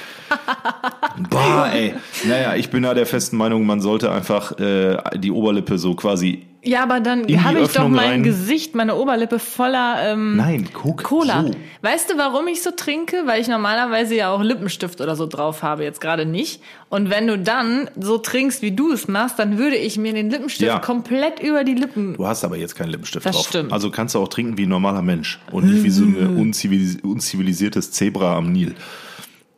Boah, 1.30 1.68
ey. 1.72 1.94
Naja, 2.26 2.54
ich 2.54 2.70
bin 2.70 2.82
da 2.82 2.94
der 2.94 3.06
festen 3.06 3.36
Meinung, 3.36 3.66
man 3.66 3.80
sollte 3.80 4.10
einfach 4.10 4.58
äh, 4.58 4.96
die 5.16 5.30
Oberlippe 5.30 5.78
so 5.78 5.94
quasi. 5.94 6.46
Ja, 6.64 6.84
aber 6.84 7.00
dann 7.00 7.22
habe 7.42 7.58
ich 7.58 7.72
doch 7.72 7.88
mein 7.88 8.08
rein. 8.10 8.22
Gesicht, 8.22 8.76
meine 8.76 8.94
Oberlippe 8.94 9.40
voller 9.40 9.96
ähm, 10.12 10.36
Nein, 10.36 10.68
guck. 10.72 11.02
Cola. 11.02 11.42
So. 11.42 11.50
Weißt 11.80 12.08
du, 12.08 12.16
warum 12.18 12.46
ich 12.46 12.62
so 12.62 12.70
trinke? 12.70 13.22
Weil 13.26 13.40
ich 13.40 13.48
normalerweise 13.48 14.14
ja 14.14 14.30
auch 14.30 14.40
Lippenstift 14.44 15.00
oder 15.00 15.16
so 15.16 15.26
drauf 15.26 15.64
habe, 15.64 15.82
jetzt 15.82 16.00
gerade 16.00 16.24
nicht. 16.24 16.62
Und 16.88 17.10
wenn 17.10 17.26
du 17.26 17.36
dann 17.36 17.90
so 17.98 18.16
trinkst, 18.16 18.62
wie 18.62 18.70
du 18.70 18.92
es 18.92 19.08
machst, 19.08 19.40
dann 19.40 19.58
würde 19.58 19.74
ich 19.74 19.98
mir 19.98 20.12
den 20.12 20.30
Lippenstift 20.30 20.68
Ja. 20.68 20.78
komplett 20.78 21.40
über 21.42 21.64
die 21.64 21.74
Lippen. 21.74 22.14
Du 22.14 22.28
hast 22.28 22.44
aber 22.44 22.56
jetzt 22.56 22.76
keinen 22.76 22.90
Lippenstift 22.90 23.26
Das 23.26 23.34
drauf. 23.34 23.48
stimmt. 23.48 23.72
Also 23.72 23.90
kannst 23.90 24.14
du 24.14 24.20
auch 24.20 24.28
trinken 24.28 24.56
wie 24.56 24.62
ein 24.66 24.68
normaler 24.68 25.02
Mensch 25.02 25.40
und 25.50 25.64
nicht 25.68 25.82
wie 25.82 25.90
so 25.90 26.04
ein 26.04 26.36
unzivilis 26.38 26.98
unzivilisiertes 27.02 27.90
Zebra 27.90 28.36
am 28.36 28.52
Nil. 28.52 28.76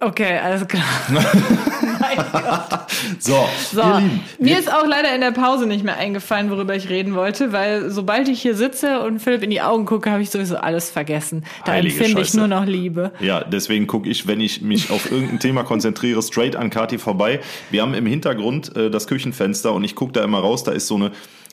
Okay, 0.05 0.39
alles 0.39 0.67
klar. 0.69 0.83
So, 3.19 3.49
So, 3.73 3.83
Lieben. 3.83 4.21
mir 4.39 4.59
ist 4.59 4.73
auch 4.73 4.87
leider 4.87 5.15
in 5.15 5.21
der 5.21 5.31
Pause 5.33 5.67
nicht 5.67 5.85
mehr 5.85 5.97
eingefallen, 5.97 6.51
worüber 6.51 6.75
ich 6.77 6.89
reden 6.89 7.15
wollte, 7.15 7.53
weil 7.53 7.91
sobald 7.91 8.29
ich 8.29 8.41
hier 8.43 8.55
sitze 8.55 9.01
und 9.01 9.21
Philipp 9.21 9.43
in 9.43 9.51
die 9.51 9.61
Augen 9.63 9.85
gucke, 9.85 10.11
habe 10.11 10.23
ich 10.23 10.31
sowieso 10.31 10.57
alles 10.57 10.91
vergessen. 10.91 11.45
Da 11.65 11.73
Heilige 11.73 11.95
empfinde 11.97 12.21
ich 12.21 12.29
Scheiße. 12.29 12.39
nur 12.39 12.49
noch 12.49 12.67
Liebe. 12.67 13.13
Ja, 13.21 13.43
deswegen 13.43 13.87
gucke 13.87 14.09
ich, 14.09 14.27
wenn 14.27 14.41
ich 14.41 14.61
mich 14.63 14.91
auf 14.91 15.11
irgendein 15.11 15.41
Thema 15.41 15.65
konzentriere, 15.65 16.23
straight 16.23 16.57
an 16.57 16.71
Kati 16.71 16.99
vorbei. 16.99 17.41
Wir 17.71 17.83
haben 17.83 17.95
im 17.95 18.07
Hintergrund 18.07 18.77
äh, 18.77 18.91
das 18.91 19.07
Küchenfenster 19.07 19.73
und 19.73 19.85
ich 19.85 19.95
gucke 19.95 20.13
da 20.13 20.23
immer 20.23 20.39
raus, 20.41 20.65
da 20.65 20.73
ist 20.73 20.87
so 20.87 20.97
eine 20.97 21.11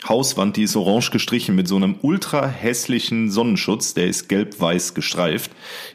Hauswand, 0.08 0.58
die 0.58 0.63
ist 0.63 0.75
orange 0.75 1.12
gestrichen 1.12 1.55
mit 1.55 1.67
so 1.67 1.75
einem 1.75 1.96
ultra 2.01 2.48
hässlichen 2.48 3.29
Sonnenschutz, 3.29 3.93
der 3.93 4.08
ist 4.08 4.29
gelb-weiß 4.29 4.93
gestreift. 4.93 5.51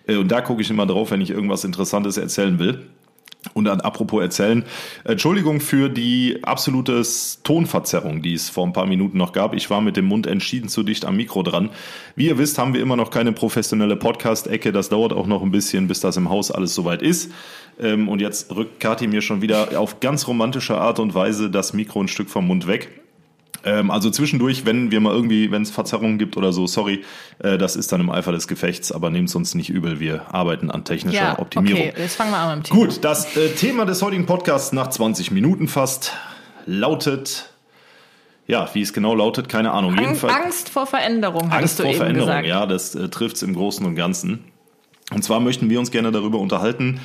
Äh, 0.07 0.17
und 0.17 0.31
da 0.31 0.41
gucke 0.41 0.63
ich 0.63 0.71
immer 0.71 0.87
drauf, 0.87 1.11
wenn 1.11 1.21
ich 1.21 1.31
irgendwas 1.31 1.65
Interessantes 1.65 2.17
erzählen 2.17 2.59
will. 2.59 2.87
Und 3.55 3.65
dann 3.65 3.81
apropos 3.81 4.21
erzählen, 4.21 4.65
Entschuldigung 5.05 5.61
für 5.61 5.89
die 5.89 6.41
absolute 6.43 7.01
Tonverzerrung, 7.45 8.21
die 8.21 8.35
es 8.35 8.51
vor 8.51 8.67
ein 8.67 8.73
paar 8.73 8.87
Minuten 8.87 9.19
noch 9.19 9.33
gab. 9.33 9.55
Ich 9.55 9.71
war 9.71 9.81
mit 9.81 9.97
dem 9.97 10.07
Mund 10.07 10.27
entschieden 10.27 10.69
zu 10.69 10.83
dicht 10.83 11.05
am 11.05 11.17
Mikro 11.17 11.45
dran. 11.45 11.71
Wie 12.17 12.27
ihr 12.27 12.39
wisst, 12.39 12.59
haben 12.59 12.75
wir 12.75 12.83
immer 12.83 12.97
noch 12.97 13.11
keine 13.11 13.33
professionelle 13.33 13.95
Podcast-Ecke. 13.95 14.73
Das 14.73 14.89
dauert 14.89 15.13
auch 15.13 15.29
noch 15.29 15.43
ein 15.43 15.53
bisschen, 15.53 15.87
bis 15.87 16.01
das 16.01 16.17
im 16.17 16.29
Haus 16.29 16.51
alles 16.51 16.75
soweit 16.75 17.03
ist. 17.03 17.31
Ähm, 17.81 18.09
Und 18.09 18.21
jetzt 18.21 18.55
rückt 18.55 18.81
Kathi 18.81 19.07
mir 19.07 19.23
schon 19.23 19.43
wieder 19.43 19.79
auf 19.79 20.01
ganz 20.01 20.27
romantische 20.27 20.77
Art 20.77 20.99
und 20.99 21.15
Weise 21.15 21.49
das 21.49 21.73
Mikro 21.73 22.03
ein 22.03 22.09
Stück 22.09 22.31
vom 22.31 22.49
Mund 22.49 22.67
weg. 22.67 23.06
Ähm, 23.67 23.91
Also 23.91 24.09
zwischendurch, 24.11 24.65
wenn 24.65 24.91
wir 24.91 25.01
mal 25.01 25.13
irgendwie, 25.13 25.51
wenn 25.51 25.61
es 25.63 25.71
Verzerrungen 25.71 26.17
gibt 26.19 26.37
oder 26.39 26.53
so, 26.53 26.67
sorry, 26.67 27.05
äh, 27.41 27.59
das 27.59 27.77
ist 27.77 27.93
dann 27.93 28.01
im 28.01 28.09
Eifer 28.11 28.33
des 28.33 28.49
Gefechts, 28.49 28.93
aber 28.93 29.11
nehmt 29.11 29.35
uns 29.35 29.55
nicht 29.55 29.69
übel, 29.69 30.01
wir 30.01 30.33
arbeiten 30.35 30.71
an 30.71 30.85
technischer 30.85 31.17
Ja, 31.19 31.39
Optimierung. 31.39 31.81
okay, 31.89 31.93
jetzt 31.99 32.15
fangen 32.17 32.31
wir 32.31 32.39
an 32.39 32.59
mit 32.59 32.67
dem 32.69 32.71
Thema. 32.71 32.87
Gut, 32.87 33.05
das 33.05 33.37
äh, 33.37 33.49
Thema 33.51 33.85
des 33.85 34.01
heutigen 34.03 34.25
Podcasts 34.25 34.73
nach 34.73 34.89
20 34.89 35.33
Minuten 35.33 35.69
fast 35.69 36.13
lautet, 36.65 37.51
ja, 38.47 38.69
wie 38.75 38.83
es 38.83 38.93
genau 38.93 39.15
lautet, 39.15 39.49
keine 39.49 39.73
Ahnung. 39.73 39.93
Ang 39.95 40.01
Jedenfalls 40.01 40.33
Angst 40.35 40.69
vor 40.69 40.87
Veränderung, 40.87 41.51
Angst 41.51 41.81
vor 41.81 41.93
Veränderung, 41.93 42.29
gesagt. 42.29 42.47
ja, 42.47 42.67
das 42.67 42.95
äh, 42.95 43.09
trifft 43.09 43.37
es 43.37 43.43
im 43.43 43.55
Großen 43.55 43.85
und 43.85 43.97
Ganzen. 43.97 44.45
Und 45.13 45.25
zwar 45.25 45.41
möchten 45.41 45.69
wir 45.71 45.79
uns 45.79 45.91
gerne 45.91 46.13
darüber 46.13 46.39
unterhalten, 46.39 47.01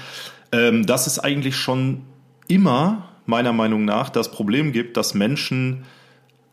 ähm, 0.52 0.86
dass 0.86 1.08
es 1.08 1.18
eigentlich 1.20 1.56
schon 1.56 2.02
immer, 2.48 3.10
meiner 3.26 3.54
Meinung 3.54 3.86
nach, 3.86 4.10
das 4.10 4.32
Problem 4.32 4.72
gibt, 4.72 4.98
dass 4.98 5.14
Menschen 5.14 5.86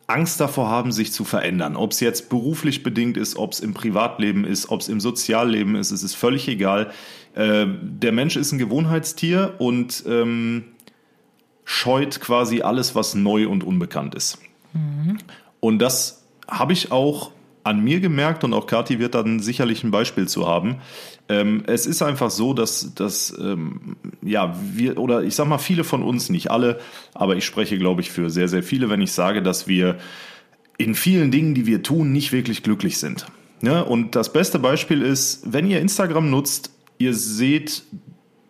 Angst 0.08 0.40
davor 0.40 0.68
haben, 0.68 0.90
sich 0.90 1.12
zu 1.12 1.24
verändern. 1.24 1.76
Ob 1.76 1.92
es 1.92 2.00
jetzt 2.00 2.30
beruflich 2.30 2.82
bedingt 2.82 3.16
ist, 3.16 3.36
ob 3.36 3.52
es 3.52 3.60
im 3.60 3.74
Privatleben 3.74 4.44
ist, 4.44 4.70
ob 4.70 4.80
es 4.80 4.88
im 4.88 5.00
Sozialleben 5.00 5.76
ist, 5.76 5.90
es 5.90 6.02
ist 6.02 6.14
völlig 6.14 6.48
egal. 6.48 6.90
Äh, 7.34 7.66
der 7.80 8.12
Mensch 8.12 8.36
ist 8.36 8.50
ein 8.52 8.58
Gewohnheitstier 8.58 9.54
und 9.58 10.02
ähm, 10.08 10.64
scheut 11.64 12.20
quasi 12.20 12.62
alles, 12.62 12.94
was 12.94 13.14
neu 13.14 13.48
und 13.48 13.62
unbekannt 13.62 14.14
ist. 14.14 14.38
Und 15.60 15.78
das 15.78 16.24
habe 16.48 16.72
ich 16.72 16.90
auch 16.90 17.30
an 17.64 17.82
mir 17.82 18.00
gemerkt 18.00 18.44
und 18.44 18.54
auch 18.54 18.66
Kathi 18.66 18.98
wird 18.98 19.14
dann 19.14 19.40
sicherlich 19.40 19.84
ein 19.84 19.90
Beispiel 19.90 20.28
zu 20.28 20.46
haben. 20.46 20.76
Ähm, 21.28 21.62
es 21.66 21.86
ist 21.86 22.02
einfach 22.02 22.30
so, 22.30 22.54
dass, 22.54 22.94
dass 22.94 23.36
ähm, 23.38 23.96
ja, 24.22 24.56
wir, 24.72 24.98
oder 24.98 25.22
ich 25.22 25.34
sag 25.34 25.46
mal, 25.46 25.58
viele 25.58 25.84
von 25.84 26.02
uns, 26.02 26.30
nicht 26.30 26.50
alle, 26.50 26.78
aber 27.14 27.36
ich 27.36 27.44
spreche, 27.44 27.78
glaube 27.78 28.00
ich, 28.00 28.10
für 28.10 28.30
sehr, 28.30 28.48
sehr 28.48 28.62
viele, 28.62 28.88
wenn 28.88 29.00
ich 29.00 29.12
sage, 29.12 29.42
dass 29.42 29.68
wir 29.68 29.98
in 30.78 30.94
vielen 30.94 31.30
Dingen, 31.30 31.54
die 31.54 31.66
wir 31.66 31.82
tun, 31.82 32.12
nicht 32.12 32.32
wirklich 32.32 32.62
glücklich 32.62 32.98
sind. 32.98 33.26
Ja, 33.60 33.80
und 33.80 34.14
das 34.14 34.32
beste 34.32 34.58
Beispiel 34.58 35.02
ist, 35.02 35.52
wenn 35.52 35.68
ihr 35.68 35.80
Instagram 35.80 36.30
nutzt, 36.30 36.70
ihr 36.98 37.12
seht 37.14 37.82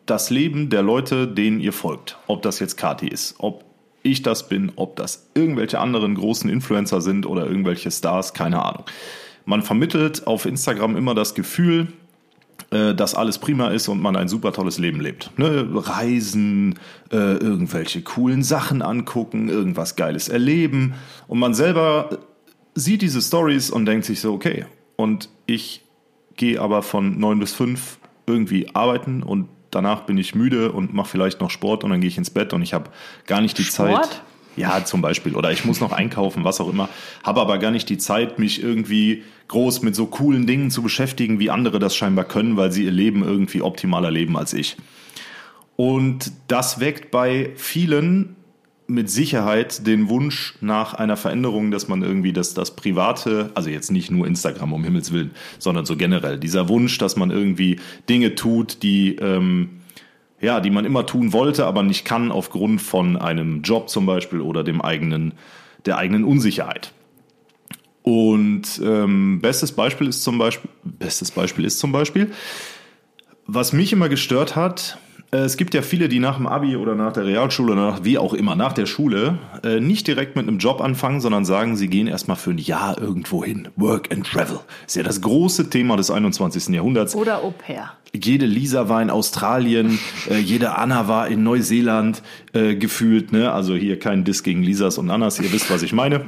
das 0.04 0.30
Leben 0.30 0.70
der 0.70 0.82
Leute, 0.82 1.26
denen 1.26 1.60
ihr 1.60 1.72
folgt. 1.72 2.18
Ob 2.26 2.42
das 2.42 2.60
jetzt 2.60 2.76
Kati 2.76 3.08
ist, 3.08 3.34
ob 3.38 3.64
ich 4.02 4.22
das 4.22 4.48
bin, 4.48 4.72
ob 4.76 4.96
das 4.96 5.30
irgendwelche 5.34 5.80
anderen 5.80 6.14
großen 6.14 6.48
Influencer 6.48 7.00
sind 7.00 7.26
oder 7.26 7.46
irgendwelche 7.46 7.90
Stars, 7.90 8.34
keine 8.34 8.64
Ahnung. 8.64 8.84
Man 9.44 9.62
vermittelt 9.62 10.26
auf 10.26 10.44
Instagram 10.46 10.96
immer 10.96 11.14
das 11.14 11.34
Gefühl, 11.34 11.88
äh, 12.70 12.94
dass 12.94 13.14
alles 13.14 13.38
prima 13.38 13.68
ist 13.68 13.88
und 13.88 14.00
man 14.00 14.14
ein 14.16 14.28
super 14.28 14.52
tolles 14.52 14.78
Leben 14.78 15.00
lebt. 15.00 15.30
Ne? 15.38 15.66
Reisen, 15.72 16.78
äh, 17.10 17.16
irgendwelche 17.16 18.02
coolen 18.02 18.42
Sachen 18.42 18.82
angucken, 18.82 19.48
irgendwas 19.48 19.96
Geiles 19.96 20.28
erleben. 20.28 20.94
Und 21.28 21.38
man 21.38 21.54
selber 21.54 22.10
sieht 22.74 23.02
diese 23.02 23.22
Stories 23.22 23.70
und 23.70 23.86
denkt 23.86 24.04
sich 24.04 24.20
so, 24.20 24.34
okay, 24.34 24.66
und 24.96 25.30
ich 25.46 25.82
gehe 26.36 26.60
aber 26.60 26.82
von 26.82 27.18
neun 27.18 27.38
bis 27.38 27.52
fünf 27.52 27.98
irgendwie 28.26 28.74
arbeiten 28.74 29.22
und 29.22 29.48
danach 29.70 30.02
bin 30.02 30.18
ich 30.18 30.34
müde 30.34 30.72
und 30.72 30.94
mache 30.94 31.08
vielleicht 31.08 31.40
noch 31.40 31.50
Sport 31.50 31.84
und 31.84 31.90
dann 31.90 32.00
gehe 32.00 32.08
ich 32.08 32.18
ins 32.18 32.30
Bett 32.30 32.52
und 32.52 32.62
ich 32.62 32.74
habe 32.74 32.90
gar 33.26 33.40
nicht 33.40 33.58
die 33.58 33.64
Sport? 33.64 34.06
Zeit. 34.06 34.22
Ja, 34.56 34.84
zum 34.84 35.02
Beispiel. 35.02 35.36
Oder 35.36 35.52
ich 35.52 35.64
muss 35.64 35.80
noch 35.80 35.92
einkaufen, 35.92 36.42
was 36.42 36.60
auch 36.60 36.68
immer. 36.68 36.88
Habe 37.22 37.40
aber 37.40 37.58
gar 37.58 37.70
nicht 37.70 37.88
die 37.88 37.98
Zeit, 37.98 38.40
mich 38.40 38.60
irgendwie 38.60 39.22
groß 39.46 39.82
mit 39.82 39.94
so 39.94 40.06
coolen 40.06 40.48
Dingen 40.48 40.72
zu 40.72 40.82
beschäftigen, 40.82 41.38
wie 41.38 41.50
andere 41.50 41.78
das 41.78 41.94
scheinbar 41.94 42.24
können, 42.24 42.56
weil 42.56 42.72
sie 42.72 42.84
ihr 42.84 42.90
Leben 42.90 43.22
irgendwie 43.22 43.62
optimaler 43.62 44.10
leben 44.10 44.36
als 44.36 44.52
ich. 44.52 44.76
Und 45.76 46.32
das 46.48 46.80
weckt 46.80 47.12
bei 47.12 47.52
vielen 47.54 48.34
mit 48.90 49.10
Sicherheit 49.10 49.86
den 49.86 50.08
Wunsch 50.08 50.54
nach 50.62 50.94
einer 50.94 51.18
Veränderung, 51.18 51.70
dass 51.70 51.88
man 51.88 52.02
irgendwie 52.02 52.32
das, 52.32 52.54
das 52.54 52.74
Private, 52.74 53.50
also 53.54 53.68
jetzt 53.68 53.90
nicht 53.90 54.10
nur 54.10 54.26
Instagram 54.26 54.72
um 54.72 54.82
Himmels 54.82 55.12
Willen, 55.12 55.32
sondern 55.58 55.84
so 55.84 55.94
generell, 55.94 56.38
dieser 56.38 56.70
Wunsch, 56.70 56.96
dass 56.96 57.14
man 57.14 57.30
irgendwie 57.30 57.80
Dinge 58.08 58.34
tut, 58.34 58.82
die, 58.82 59.16
ähm, 59.16 59.82
ja, 60.40 60.60
die 60.60 60.70
man 60.70 60.86
immer 60.86 61.04
tun 61.04 61.34
wollte, 61.34 61.66
aber 61.66 61.82
nicht 61.82 62.06
kann 62.06 62.32
aufgrund 62.32 62.80
von 62.80 63.18
einem 63.18 63.60
Job 63.60 63.90
zum 63.90 64.06
Beispiel 64.06 64.40
oder 64.40 64.64
dem 64.64 64.80
eigenen, 64.80 65.34
der 65.84 65.98
eigenen 65.98 66.24
Unsicherheit. 66.24 66.92
Und 68.02 68.80
ähm, 68.82 69.40
bestes 69.42 69.72
Beispiel 69.72 70.08
ist 70.08 70.22
zum 70.22 70.38
Beispiel, 70.38 70.70
bestes 70.82 71.30
Beispiel 71.30 71.66
ist 71.66 71.78
zum 71.78 71.92
Beispiel, 71.92 72.30
was 73.46 73.74
mich 73.74 73.92
immer 73.92 74.08
gestört 74.08 74.56
hat, 74.56 74.98
es 75.30 75.58
gibt 75.58 75.74
ja 75.74 75.82
viele, 75.82 76.08
die 76.08 76.20
nach 76.20 76.36
dem 76.36 76.46
Abi 76.46 76.76
oder 76.76 76.94
nach 76.94 77.12
der 77.12 77.26
Realschule 77.26 77.72
oder 77.72 77.90
nach, 77.90 78.04
wie 78.04 78.16
auch 78.16 78.32
immer, 78.32 78.56
nach 78.56 78.72
der 78.72 78.86
Schule, 78.86 79.38
äh, 79.62 79.78
nicht 79.78 80.06
direkt 80.06 80.36
mit 80.36 80.48
einem 80.48 80.58
Job 80.58 80.80
anfangen, 80.80 81.20
sondern 81.20 81.44
sagen, 81.44 81.76
sie 81.76 81.88
gehen 81.88 82.06
erstmal 82.06 82.38
für 82.38 82.50
ein 82.50 82.58
Jahr 82.58 82.98
irgendwo 82.98 83.44
hin. 83.44 83.68
Work 83.76 84.10
and 84.10 84.26
Travel. 84.26 84.60
Ist 84.86 84.96
ja 84.96 85.02
das 85.02 85.20
große 85.20 85.68
Thema 85.68 85.98
des 85.98 86.10
21. 86.10 86.68
Jahrhunderts. 86.68 87.14
Oder 87.14 87.44
Au 87.44 87.50
pair. 87.50 87.92
Jede 88.14 88.46
Lisa 88.46 88.88
war 88.88 89.02
in 89.02 89.10
Australien, 89.10 89.98
äh, 90.30 90.38
jede 90.38 90.78
Anna 90.78 91.08
war 91.08 91.28
in 91.28 91.42
Neuseeland 91.42 92.22
äh, 92.54 92.74
gefühlt. 92.74 93.30
Ne? 93.30 93.52
Also 93.52 93.74
hier 93.74 93.98
kein 93.98 94.24
Diss 94.24 94.42
gegen 94.42 94.62
Lisas 94.62 94.96
und 94.96 95.10
Annas, 95.10 95.38
ihr 95.40 95.52
wisst, 95.52 95.70
was 95.70 95.82
ich 95.82 95.92
meine. 95.92 96.24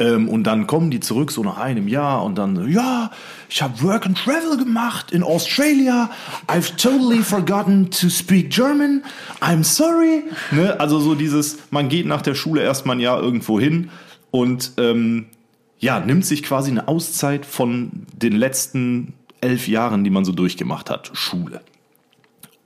Ähm, 0.00 0.28
und 0.28 0.44
dann 0.44 0.66
kommen 0.66 0.90
die 0.90 0.98
zurück 0.98 1.30
so 1.30 1.44
nach 1.44 1.58
einem 1.58 1.86
Jahr 1.86 2.24
und 2.24 2.36
dann, 2.36 2.68
ja, 2.70 3.10
ich 3.48 3.62
habe 3.62 3.80
Work 3.82 4.06
and 4.06 4.18
Travel 4.18 4.56
gemacht 4.56 5.12
in 5.12 5.22
Australia. 5.22 6.10
I've 6.48 6.74
totally 6.76 7.22
forgotten 7.22 7.90
to 7.90 8.08
speak 8.08 8.50
German. 8.50 9.04
I'm 9.40 9.62
sorry. 9.62 10.24
Ne? 10.50 10.80
Also 10.80 10.98
so 11.00 11.14
dieses, 11.14 11.58
man 11.70 11.88
geht 11.90 12.06
nach 12.06 12.22
der 12.22 12.34
Schule 12.34 12.62
erstmal 12.62 12.96
ein 12.96 13.00
Jahr 13.00 13.22
irgendwo 13.22 13.60
hin 13.60 13.90
und 14.30 14.72
ähm, 14.78 15.26
ja, 15.78 16.00
nimmt 16.00 16.24
sich 16.24 16.42
quasi 16.42 16.70
eine 16.70 16.88
Auszeit 16.88 17.44
von 17.44 18.06
den 18.14 18.32
letzten 18.32 19.12
elf 19.42 19.68
Jahren, 19.68 20.02
die 20.04 20.10
man 20.10 20.24
so 20.24 20.32
durchgemacht 20.32 20.90
hat. 20.90 21.10
Schule. 21.12 21.60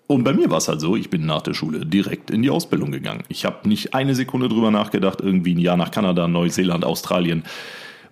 Und 0.06 0.24
bei 0.24 0.34
mir 0.34 0.50
war 0.50 0.58
es 0.58 0.68
halt 0.68 0.80
so, 0.80 0.96
ich 0.96 1.08
bin 1.08 1.24
nach 1.24 1.42
der 1.42 1.54
Schule 1.54 1.86
direkt 1.86 2.30
in 2.30 2.42
die 2.42 2.50
Ausbildung 2.50 2.92
gegangen. 2.92 3.22
Ich 3.28 3.44
habe 3.44 3.66
nicht 3.68 3.94
eine 3.94 4.14
Sekunde 4.14 4.48
drüber 4.48 4.70
nachgedacht, 4.70 5.20
irgendwie 5.20 5.54
ein 5.54 5.58
Jahr 5.58 5.78
nach 5.78 5.90
Kanada, 5.90 6.28
Neuseeland, 6.28 6.84
Australien, 6.84 7.44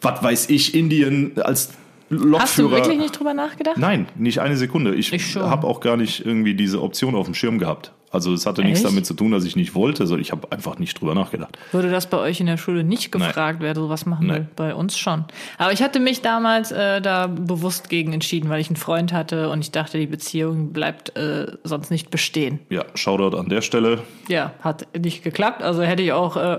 was 0.00 0.22
weiß 0.22 0.50
ich, 0.50 0.74
Indien 0.74 1.33
als 1.42 1.74
Lokführer. 2.12 2.40
Hast 2.40 2.59
du 2.59 2.70
wirklich 2.70 2.98
nicht 2.98 3.18
drüber 3.18 3.35
nachgedacht? 3.35 3.77
Nein, 3.79 4.07
nicht 4.16 4.40
eine 4.40 4.57
Sekunde. 4.57 4.94
Ich, 4.94 5.12
Ich 5.12 5.37
habe 5.37 5.66
auch 5.66 5.81
gar 5.81 5.96
nicht 5.96 6.25
irgendwie 6.25 6.55
diese 6.55 6.83
Option 6.83 7.14
auf 7.14 7.27
dem 7.27 7.35
Schirm 7.35 7.59
gehabt. 7.59 7.92
Also 8.12 8.35
es 8.35 8.44
hatte 8.44 8.62
nichts 8.62 8.81
Echt? 8.81 8.90
damit 8.90 9.07
zu 9.07 9.14
tun, 9.14 9.33
dass 9.33 9.42
ich 9.44 9.57
nicht 9.57 9.75
wollte, 9.75 10.07
sondern 10.07 10.20
ich 10.20 10.33
habe 10.33 10.53
einfach 10.53 10.79
nicht 10.79 11.01
drüber 11.01 11.14
nachgedacht. 11.14 11.57
Wurde 11.72 11.90
das 11.90 12.11
bei 12.11 12.18
euch 12.18 12.40
in 12.40 12.46
der 12.46 12.59
Schule 12.59 12.85
nicht 12.85 13.11
gefragt, 13.11 13.61
wer 13.62 13.75
sowas 13.75 14.05
machen 14.05 14.29
will? 14.29 14.35
Nein. 14.40 14.48
Bei 14.55 14.75
uns 14.75 14.98
schon. 14.98 15.25
Aber 15.57 15.72
ich 15.72 15.83
hatte 15.83 15.98
mich 15.98 16.20
damals 16.20 16.72
äh, 16.72 17.01
da 17.01 17.27
bewusst 17.27 17.88
gegen 17.88 18.12
entschieden, 18.12 18.51
weil 18.51 18.61
ich 18.61 18.68
einen 18.68 18.77
Freund 18.77 19.14
hatte 19.14 19.48
und 19.48 19.61
ich 19.62 19.70
dachte, 19.70 19.98
die 19.98 20.07
Beziehung 20.07 20.75
bleibt 20.75 21.16
äh, 21.16 21.53
sonst 21.64 21.90
nicht 21.90 22.11
bestehen. 22.11 22.59
Ja, 22.68 22.85
Shoutout 22.94 23.35
an 23.35 23.48
der 23.48 23.62
Stelle. 23.62 24.01
Ja, 24.29 24.53
hat 24.61 24.87
nicht 24.94 25.25
geklappt. 25.25 25.62
Also 25.62 25.81
hätte 25.81 26.03
ich 26.03 26.12
auch 26.12 26.37
äh, 26.37 26.59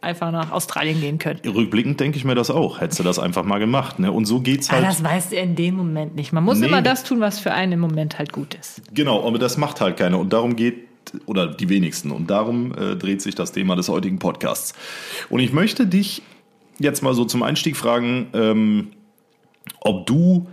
einfach 0.00 0.30
nach 0.30 0.50
Australien 0.50 1.00
gehen 1.00 1.18
können. 1.18 1.40
Rückblickend 1.46 2.00
denke 2.00 2.16
ich 2.18 2.24
mir 2.24 2.34
das 2.34 2.50
auch. 2.50 2.80
Hättest 2.80 3.00
du 3.00 3.04
das 3.04 3.18
einfach 3.18 3.44
mal 3.44 3.58
gemacht. 3.58 3.98
Ne? 3.98 4.10
Und 4.10 4.24
so 4.24 4.40
geht's 4.40 4.70
Aber 4.70 4.78
halt. 4.78 4.88
das 4.88 5.04
weißt 5.04 5.32
du 5.32 5.36
in 5.36 5.56
dem 5.56 5.74
Moment 5.76 6.14
nicht. 6.14 6.32
Man 6.32 6.42
muss 6.44 6.58
Nee. 6.58 6.66
immer 6.68 6.82
das 6.82 7.04
tun, 7.04 7.20
was 7.20 7.38
für 7.38 7.52
einen 7.52 7.72
im 7.72 7.80
Moment 7.80 8.18
halt 8.18 8.32
gut 8.32 8.54
ist. 8.54 8.82
Genau, 8.94 9.26
aber 9.26 9.38
das 9.38 9.56
macht 9.56 9.80
halt 9.80 9.96
keiner. 9.98 10.18
Und 10.18 10.32
darum 10.32 10.56
geht, 10.56 10.88
oder 11.26 11.46
die 11.48 11.68
wenigsten. 11.68 12.10
Und 12.10 12.30
darum 12.30 12.72
äh, 12.76 12.96
dreht 12.96 13.20
sich 13.20 13.34
das 13.34 13.52
Thema 13.52 13.76
des 13.76 13.88
heutigen 13.88 14.18
Podcasts. 14.18 14.74
Und 15.28 15.40
ich 15.40 15.52
möchte 15.52 15.86
dich 15.86 16.22
jetzt 16.78 17.02
mal 17.02 17.14
so 17.14 17.24
zum 17.24 17.42
Einstieg 17.42 17.76
fragen, 17.76 18.28
ähm, 18.32 18.88
ob 19.80 20.06
du 20.06 20.46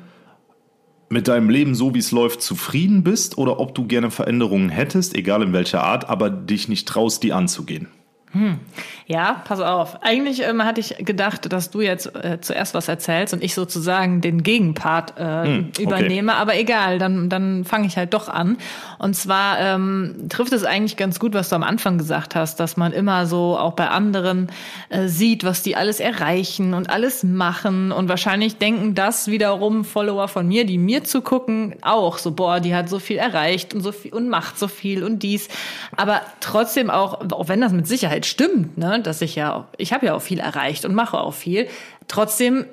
mit 1.09 1.29
deinem 1.29 1.49
Leben 1.49 1.73
so 1.73 1.93
wie 1.93 1.99
es 1.99 2.11
läuft 2.11 2.41
zufrieden 2.41 3.01
bist 3.03 3.37
oder 3.37 3.59
ob 3.61 3.73
du 3.75 3.87
gerne 3.87 4.11
Veränderungen 4.11 4.67
hättest, 4.69 5.15
egal 5.15 5.41
in 5.41 5.53
welcher 5.53 5.83
Art, 5.83 6.09
aber 6.09 6.29
dich 6.29 6.67
nicht 6.67 6.85
traust, 6.87 7.23
die 7.23 7.31
anzugehen. 7.31 7.87
Ja, 9.07 9.41
pass 9.45 9.61
auf. 9.61 10.03
Eigentlich 10.03 10.43
ähm, 10.43 10.63
hatte 10.63 10.81
ich 10.81 10.97
gedacht, 10.99 11.51
dass 11.51 11.71
du 11.71 11.81
jetzt 11.81 12.13
äh, 12.13 12.39
zuerst 12.41 12.73
was 12.73 12.87
erzählst 12.87 13.33
und 13.33 13.41
ich 13.41 13.55
sozusagen 13.55 14.21
den 14.21 14.43
Gegenpart 14.43 15.17
äh, 15.17 15.23
Hm, 15.45 15.67
okay. 15.69 15.83
übernehme. 15.83 16.35
Aber 16.35 16.55
egal, 16.55 16.99
dann, 16.99 17.29
dann 17.29 17.63
fange 17.63 17.87
ich 17.87 17.97
halt 17.97 18.13
doch 18.13 18.27
an. 18.27 18.57
Und 18.99 19.15
zwar 19.15 19.59
ähm, 19.59 20.27
trifft 20.29 20.51
es 20.51 20.65
eigentlich 20.65 20.97
ganz 20.97 21.19
gut, 21.19 21.33
was 21.33 21.49
du 21.49 21.55
am 21.55 21.63
Anfang 21.63 21.97
gesagt 21.97 22.35
hast, 22.35 22.59
dass 22.59 22.75
man 22.77 22.91
immer 22.91 23.25
so 23.25 23.57
auch 23.57 23.73
bei 23.73 23.87
anderen 23.87 24.51
äh, 24.89 25.07
sieht, 25.07 25.43
was 25.43 25.63
die 25.63 25.75
alles 25.75 25.99
erreichen 25.99 26.73
und 26.73 26.89
alles 26.89 27.23
machen. 27.23 27.91
Und 27.91 28.09
wahrscheinlich 28.09 28.57
denken 28.57 28.93
das 28.93 29.27
wiederum 29.27 29.85
Follower 29.85 30.27
von 30.27 30.47
mir, 30.47 30.65
die 30.65 30.77
mir 30.77 31.03
zugucken, 31.05 31.75
auch 31.81 32.17
so, 32.17 32.31
boah, 32.31 32.59
die 32.59 32.75
hat 32.75 32.89
so 32.89 32.99
viel 32.99 33.17
erreicht 33.17 33.73
und 33.73 33.81
so 33.81 33.91
viel 33.93 34.13
und 34.13 34.27
macht 34.29 34.59
so 34.59 34.67
viel 34.67 35.03
und 35.03 35.23
dies. 35.23 35.47
Aber 35.95 36.21
trotzdem 36.41 36.89
auch, 36.89 37.21
auch 37.31 37.47
wenn 37.47 37.61
das 37.61 37.71
mit 37.71 37.87
Sicherheit 37.87 38.16
stimmt, 38.25 38.77
ne, 38.77 39.01
dass 39.01 39.21
ich 39.21 39.35
ja, 39.35 39.67
ich 39.77 39.93
habe 39.93 40.07
ja 40.07 40.15
auch 40.15 40.21
viel 40.21 40.39
erreicht 40.39 40.85
und 40.85 40.95
mache 40.95 41.19
auch 41.19 41.33
viel, 41.33 41.67
trotzdem 42.07 42.65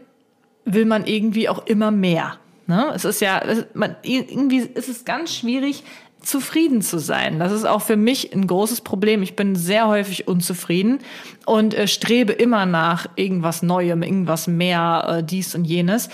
will 0.65 0.87
man 0.87 1.07
irgendwie 1.07 1.49
auch 1.49 1.67
immer 1.67 1.91
mehr. 1.91 2.39
Ne? 2.67 2.93
Es 2.95 3.05
ist 3.05 3.21
ja, 3.21 3.43
man, 3.75 3.97
irgendwie 4.03 4.59
ist 4.59 4.89
es 4.89 5.05
ganz 5.05 5.35
schwierig, 5.35 5.85
zufrieden 6.21 6.81
zu 6.81 6.99
sein. 6.99 7.39
Das 7.39 7.53
ist 7.53 7.67
auch 7.67 7.83
für 7.83 7.97
mich 7.97 8.33
ein 8.33 8.47
großes 8.47 8.81
Problem. 8.81 9.23
Ich 9.23 9.37
bin 9.37 9.57
sehr 9.57 9.89
häufig 9.89 10.27
unzufrieden 10.27 11.01
und 11.45 11.75
äh, 11.75 11.87
strebe 11.87 12.33
immer 12.33 12.65
nach 12.67 13.07
irgendwas 13.17 13.63
Neuem, 13.63 14.03
irgendwas 14.03 14.47
mehr, 14.47 15.19
äh, 15.19 15.23
dies 15.23 15.55
und 15.55 15.65
jenes. 15.65 16.09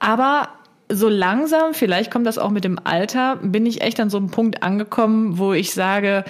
Aber 0.00 0.48
so 0.90 1.08
langsam, 1.08 1.72
vielleicht 1.72 2.10
kommt 2.10 2.26
das 2.26 2.38
auch 2.38 2.50
mit 2.50 2.64
dem 2.64 2.78
Alter, 2.82 3.36
bin 3.36 3.64
ich 3.64 3.80
echt 3.80 4.00
an 4.00 4.10
so 4.10 4.18
einem 4.18 4.30
Punkt 4.30 4.62
angekommen, 4.62 5.38
wo 5.38 5.52
ich 5.52 5.72
sage, 5.72 6.24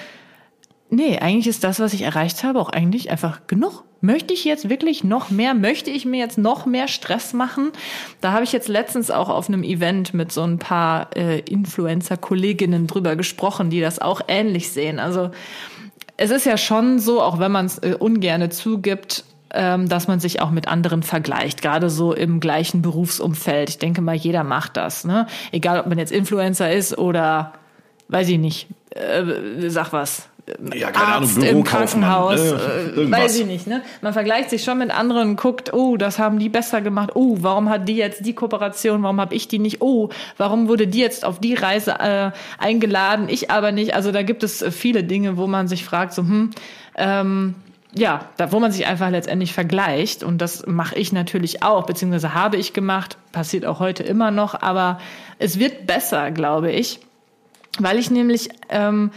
Nee, 0.94 1.18
eigentlich 1.18 1.48
ist 1.48 1.64
das, 1.64 1.80
was 1.80 1.92
ich 1.92 2.02
erreicht 2.02 2.44
habe, 2.44 2.61
auch 2.61 2.70
eigentlich 2.70 3.11
einfach 3.11 3.48
genug. 3.48 3.83
Möchte 4.00 4.33
ich 4.33 4.44
jetzt 4.44 4.68
wirklich 4.68 5.02
noch 5.02 5.28
mehr? 5.28 5.52
Möchte 5.52 5.90
ich 5.90 6.04
mir 6.04 6.18
jetzt 6.18 6.38
noch 6.38 6.66
mehr 6.66 6.87
Stress 6.87 7.33
machen? 7.33 7.72
Da 8.20 8.30
habe 8.30 8.44
ich 8.44 8.52
jetzt 8.52 8.68
letztens 8.68 9.11
auch 9.11 9.28
auf 9.28 9.48
einem 9.48 9.64
Event 9.64 10.14
mit 10.14 10.30
so 10.30 10.42
ein 10.42 10.61
paar 10.61 11.09
äh, 11.16 11.40
Influencer-Kolleginnen 11.40 12.87
drüber 12.87 13.16
gesprochen, 13.16 13.70
die 13.70 13.80
das 13.80 13.98
auch 13.98 14.20
ähnlich 14.28 14.70
sehen. 14.70 15.00
Also 15.00 15.33
es 16.16 16.30
ist 16.30 16.46
ja 16.46 16.57
schon 16.57 17.00
so, 17.00 17.20
auch 17.20 17.40
wenn 17.40 17.50
man 17.50 17.66
es 17.66 17.78
äh, 17.78 17.96
ungerne 17.98 18.50
zugibt, 18.50 19.24
ähm, 19.50 19.88
dass 19.88 20.07
man 20.07 20.20
sich 20.20 20.40
auch 20.40 20.52
mit 20.52 20.68
anderen 20.68 21.02
vergleicht, 21.02 21.61
gerade 21.61 21.90
so 21.90 22.12
im 22.12 22.38
gleichen 22.38 22.83
Berufsumfeld. 22.83 23.68
Ich 23.68 23.78
denke 23.78 24.00
mal, 24.00 24.14
jeder 24.14 24.44
macht 24.44 24.76
das. 24.76 25.04
Ne? 25.04 25.26
Egal, 25.50 25.80
ob 25.80 25.87
man 25.87 25.98
jetzt 25.98 26.12
Influencer 26.12 26.72
ist 26.72 26.96
oder, 26.96 27.54
weiß 28.07 28.28
ich 28.28 28.38
nicht, 28.38 28.68
äh, 28.90 29.70
sag 29.70 29.92
was. 29.92 30.28
Ja, 30.74 30.90
keine 30.90 31.07
Ahnung, 31.07 31.22
Arzt 31.22 31.37
im 31.38 31.42
Bürokaufmann, 31.42 32.02
Krankenhaus, 32.02 32.40
ne? 32.40 32.92
äh, 32.96 33.11
weiß 33.11 33.38
ich 33.38 33.46
nicht. 33.46 33.66
Ne? 33.66 33.83
Man 34.02 34.12
vergleicht 34.12 34.50
sich 34.50 34.62
schon 34.62 34.76
mit 34.76 34.90
anderen 34.90 35.30
und 35.30 35.37
guckt, 35.37 35.72
oh, 35.72 35.96
das 35.96 36.18
haben 36.18 36.38
die 36.38 36.50
besser 36.50 36.83
gemacht. 36.83 37.12
Oh, 37.14 37.38
warum 37.40 37.70
hat 37.70 37.88
die 37.88 37.96
jetzt 37.96 38.26
die 38.26 38.35
Kooperation? 38.35 39.02
Warum 39.02 39.20
habe 39.20 39.35
ich 39.35 39.48
die 39.48 39.59
nicht? 39.59 39.80
Oh, 39.80 40.11
warum 40.37 40.68
wurde 40.68 40.87
die 40.87 40.98
jetzt 40.98 41.24
auf 41.24 41.38
die 41.40 41.54
Reise 41.54 41.92
äh, 41.98 42.30
eingeladen? 42.59 43.30
Ich 43.30 43.50
aber 43.50 43.72
nicht. 43.72 43.94
Also 43.94 44.12
da 44.12 44.22
gibt 44.22 44.42
es 44.42 44.61
äh, 44.61 44.70
viele 44.70 45.02
Dinge, 45.02 45.38
wo 45.38 45.46
man 45.46 45.66
sich 45.66 45.83
fragt, 45.83 46.12
so 46.12 46.20
hm, 46.20 46.50
ähm, 46.96 47.54
ja, 47.94 48.28
da, 48.37 48.52
wo 48.52 48.61
man 48.61 48.70
sich 48.70 48.87
einfach 48.87 49.09
letztendlich 49.09 49.54
vergleicht. 49.54 50.22
Und 50.22 50.38
das 50.38 50.66
mache 50.66 50.96
ich 50.96 51.11
natürlich 51.12 51.62
auch, 51.62 51.87
beziehungsweise 51.87 52.35
habe 52.35 52.59
ich 52.59 52.74
gemacht, 52.74 53.16
passiert 53.33 53.64
auch 53.64 53.80
heute 53.80 54.02
immer 54.02 54.30
noch. 54.30 54.61
Aber 54.61 54.98
es 55.38 55.59
wird 55.59 55.87
besser, 55.87 56.30
glaube 56.33 56.70
ich, 56.70 57.00
weil 57.78 57.98
ich 57.98 58.11
nämlich 58.11 58.50
ähm, 58.68 59.11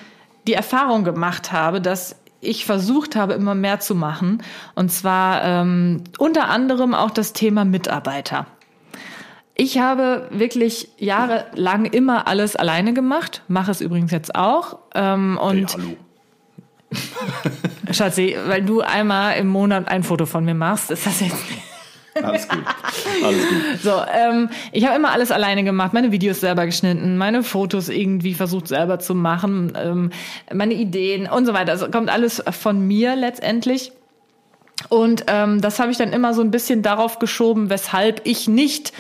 die 0.48 0.54
Erfahrung 0.54 1.04
gemacht 1.04 1.52
habe, 1.52 1.82
dass 1.82 2.16
ich 2.40 2.66
versucht 2.66 3.16
habe, 3.16 3.34
immer 3.34 3.56
mehr 3.56 3.80
zu 3.80 3.96
machen. 3.96 4.44
Und 4.76 4.92
zwar 4.92 5.44
ähm, 5.44 6.04
unter 6.18 6.50
anderem 6.50 6.94
auch 6.94 7.12
das 7.12 7.34
Thema 7.34 7.66
Mitarbeiter. 7.66 8.46
Ich 9.56 9.80
habe 9.80 10.28
wirklich 10.30 10.90
jahrelang 10.98 11.86
immer 11.86 12.28
alles 12.28 12.56
alleine 12.56 12.94
gemacht, 12.94 13.42
mache 13.48 13.72
es 13.72 13.82
übrigens 13.82 14.12
jetzt 14.12 14.36
auch. 14.36 14.80
Ähm, 14.94 15.40
Hey, 15.42 15.50
und 15.50 15.74
hallo. 15.74 15.98
Schatzi, 17.92 18.38
weil 18.46 18.62
du 18.64 18.82
einmal 18.82 19.38
im 19.38 19.48
Monat 19.48 19.88
ein 19.88 20.04
Foto 20.04 20.26
von 20.26 20.46
mir 20.46 20.54
machst, 20.54 20.92
ist 20.92 21.06
das 21.06 21.20
jetzt 21.22 21.36
Alles 22.24 22.48
gut. 22.48 22.64
Alles 23.24 23.48
gut. 23.48 23.58
so. 23.84 23.92
Ähm, 24.14 24.50
ich 24.72 24.86
habe 24.86 24.96
immer 24.96 25.12
alles 25.12 25.32
alleine 25.32 25.64
gemacht, 25.64 25.94
meine 25.94 26.12
Videos 26.12 26.40
selber 26.40 26.66
geschnitten, 26.66 27.18
meine 27.18 27.44
Fotos 27.44 27.90
irgendwie 27.90 28.34
versucht 28.34 28.68
selber 28.68 29.00
zu 29.00 29.16
machen, 29.16 29.74
ähm, 29.76 30.12
meine 30.54 30.74
Ideen 30.74 31.28
und 31.28 31.46
so 31.46 31.54
weiter. 31.54 31.72
Also 31.72 31.90
kommt 31.90 32.10
alles 32.10 32.44
von 32.52 32.86
mir 32.88 33.16
letztendlich. 33.16 33.92
Und 34.90 35.26
ähm, 35.28 35.60
das 35.62 35.80
habe 35.80 35.92
ich 35.92 35.98
dann 35.98 36.14
immer 36.14 36.34
so 36.34 36.42
ein 36.42 36.52
bisschen 36.52 36.82
darauf 36.84 37.20
geschoben, 37.20 37.70
weshalb 37.70 38.22
ich 38.26 38.48
nicht 38.48 38.94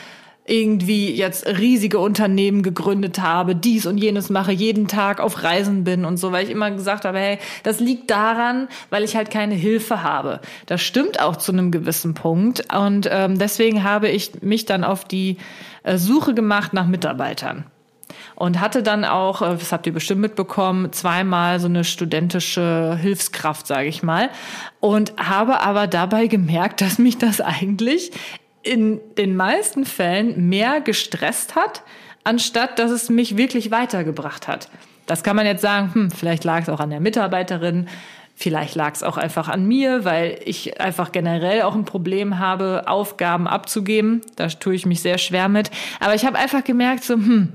irgendwie 0.47 1.13
jetzt 1.13 1.45
riesige 1.45 1.99
Unternehmen 1.99 2.63
gegründet 2.63 3.19
habe, 3.19 3.55
dies 3.55 3.85
und 3.85 3.97
jenes 3.97 4.29
mache, 4.29 4.51
jeden 4.51 4.87
Tag 4.87 5.19
auf 5.19 5.43
Reisen 5.43 5.83
bin 5.83 6.05
und 6.05 6.17
so, 6.17 6.31
weil 6.31 6.45
ich 6.45 6.51
immer 6.51 6.71
gesagt 6.71 7.05
habe, 7.05 7.19
hey, 7.19 7.37
das 7.63 7.79
liegt 7.79 8.09
daran, 8.09 8.69
weil 8.89 9.03
ich 9.03 9.15
halt 9.15 9.29
keine 9.29 9.55
Hilfe 9.55 10.03
habe. 10.03 10.39
Das 10.65 10.81
stimmt 10.81 11.21
auch 11.21 11.35
zu 11.35 11.51
einem 11.51 11.71
gewissen 11.71 12.13
Punkt 12.13 12.73
und 12.73 13.07
ähm, 13.11 13.37
deswegen 13.37 13.83
habe 13.83 14.07
ich 14.07 14.41
mich 14.41 14.65
dann 14.65 14.83
auf 14.83 15.03
die 15.03 15.37
äh, 15.83 15.97
Suche 15.97 16.33
gemacht 16.33 16.73
nach 16.73 16.87
Mitarbeitern 16.87 17.65
und 18.35 18.59
hatte 18.59 18.83
dann 18.83 19.03
auch, 19.03 19.41
äh, 19.41 19.57
das 19.57 19.71
habt 19.71 19.87
ihr 19.87 19.93
bestimmt 19.93 20.21
mitbekommen, 20.21 20.93
zweimal 20.93 21.59
so 21.59 21.67
eine 21.67 21.83
studentische 21.83 22.97
Hilfskraft, 23.01 23.67
sage 23.67 23.87
ich 23.87 24.03
mal, 24.03 24.29
und 24.79 25.13
habe 25.17 25.61
aber 25.61 25.87
dabei 25.87 26.27
gemerkt, 26.27 26.81
dass 26.81 26.99
mich 26.99 27.17
das 27.17 27.41
eigentlich 27.41 28.11
in 28.67 28.99
den 29.17 29.35
meisten 29.35 29.85
Fällen 29.85 30.49
mehr 30.49 30.81
gestresst 30.81 31.55
hat, 31.55 31.83
anstatt 32.23 32.77
dass 32.77 32.91
es 32.91 33.09
mich 33.09 33.37
wirklich 33.37 33.71
weitergebracht 33.71 34.47
hat. 34.47 34.69
Das 35.05 35.23
kann 35.23 35.35
man 35.35 35.45
jetzt 35.45 35.61
sagen, 35.61 35.93
hm, 35.93 36.11
vielleicht 36.11 36.43
lag 36.43 36.63
es 36.63 36.69
auch 36.69 36.81
an 36.81 36.89
der 36.89 36.99
Mitarbeiterin, 36.99 37.87
vielleicht 38.35 38.75
lag 38.75 38.93
es 38.93 39.03
auch 39.03 39.17
einfach 39.17 39.47
an 39.47 39.65
mir, 39.65 40.03
weil 40.03 40.39
ich 40.43 40.79
einfach 40.79 41.11
generell 41.11 41.61
auch 41.61 41.73
ein 41.73 41.85
Problem 41.85 42.37
habe, 42.37 42.83
Aufgaben 42.87 43.47
abzugeben. 43.47 44.21
Da 44.35 44.47
tue 44.47 44.75
ich 44.75 44.85
mich 44.85 45.01
sehr 45.01 45.17
schwer 45.17 45.47
mit. 45.47 45.71
Aber 45.99 46.13
ich 46.13 46.25
habe 46.25 46.37
einfach 46.37 46.63
gemerkt, 46.63 47.05
so, 47.05 47.15
hm, 47.15 47.53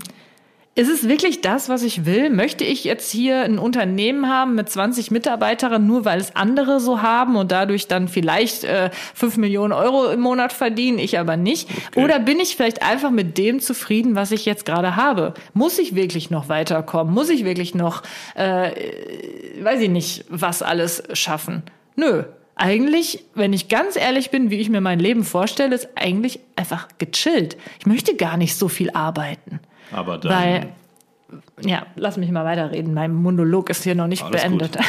ist 0.75 0.89
es 0.89 1.07
wirklich 1.07 1.43
das, 1.43 1.69
was 1.69 1.83
ich 1.83 2.07
will? 2.07 2.31
Möchte 2.31 2.65
ich 2.65 2.85
jetzt 2.85 3.11
hier 3.11 3.43
ein 3.43 3.59
Unternehmen 3.59 4.29
haben 4.29 4.55
mit 4.55 4.71
20 4.71 5.11
Mitarbeitern, 5.11 5.87
nur 5.87 6.07
weil 6.07 6.19
es 6.19 6.35
andere 6.35 6.81
so 6.81 7.03
haben 7.03 7.37
und 7.37 7.53
dadurch 7.53 7.89
dann 7.89 8.09
vielleicht 8.09 8.65
äh, 8.65 8.89
5 9.15 9.37
Millionen 9.37 9.75
Euro 9.75 10.07
im 10.11 10.21
Monat 10.21 10.51
verdienen, 10.51 10.99
ich 10.99 11.19
aber 11.19 11.37
nicht? 11.37 11.69
Okay. 11.91 12.03
Oder 12.03 12.19
bin 12.21 12.41
ich 12.41 12.57
vielleicht 12.57 12.83
einfach 12.83 13.11
mit 13.11 13.37
dem 13.37 13.61
zufrieden, 13.61 14.15
was 14.15 14.33
ich 14.33 14.47
jetzt 14.47 14.65
gerade 14.65 14.97
habe? 14.97 15.35
Muss 15.53 15.79
ich 15.79 15.95
wirklich 15.95 16.31
noch 16.31 16.49
weiterkommen? 16.49 17.13
Muss 17.13 17.29
ich 17.29 17.45
wirklich 17.45 17.75
noch, 17.75 18.03
äh, 18.35 18.71
weiß 19.63 19.81
ich 19.83 19.91
nicht, 19.91 20.25
was 20.31 20.63
alles 20.63 21.03
schaffen? 21.13 21.65
Nö. 21.97 22.25
Eigentlich, 22.55 23.25
wenn 23.35 23.53
ich 23.53 23.69
ganz 23.69 23.97
ehrlich 23.97 24.31
bin, 24.31 24.51
wie 24.51 24.61
ich 24.61 24.71
mir 24.71 24.81
mein 24.81 25.01
Leben 25.01 25.25
vorstelle, 25.25 25.75
ist 25.75 25.89
eigentlich 25.97 26.41
einfach 26.57 26.89
gechillt. 26.99 27.57
Ich 27.81 27.87
möchte 27.87 28.15
gar 28.15 28.37
nicht 28.37 28.57
so 28.57 28.69
viel 28.69 28.91
arbeiten. 28.91 29.61
Aber 29.93 30.19
dann, 30.19 30.33
Weil, 30.33 30.69
ja, 31.61 31.87
lass 31.97 32.17
mich 32.17 32.31
mal 32.31 32.45
weiterreden. 32.45 32.95
Mein 32.95 33.15
Monolog 33.15 33.71
ist 33.71 33.85
hier 33.85 33.95
noch 33.95 34.07
nicht 34.07 34.23
Alles 34.23 34.43
beendet. 34.43 34.77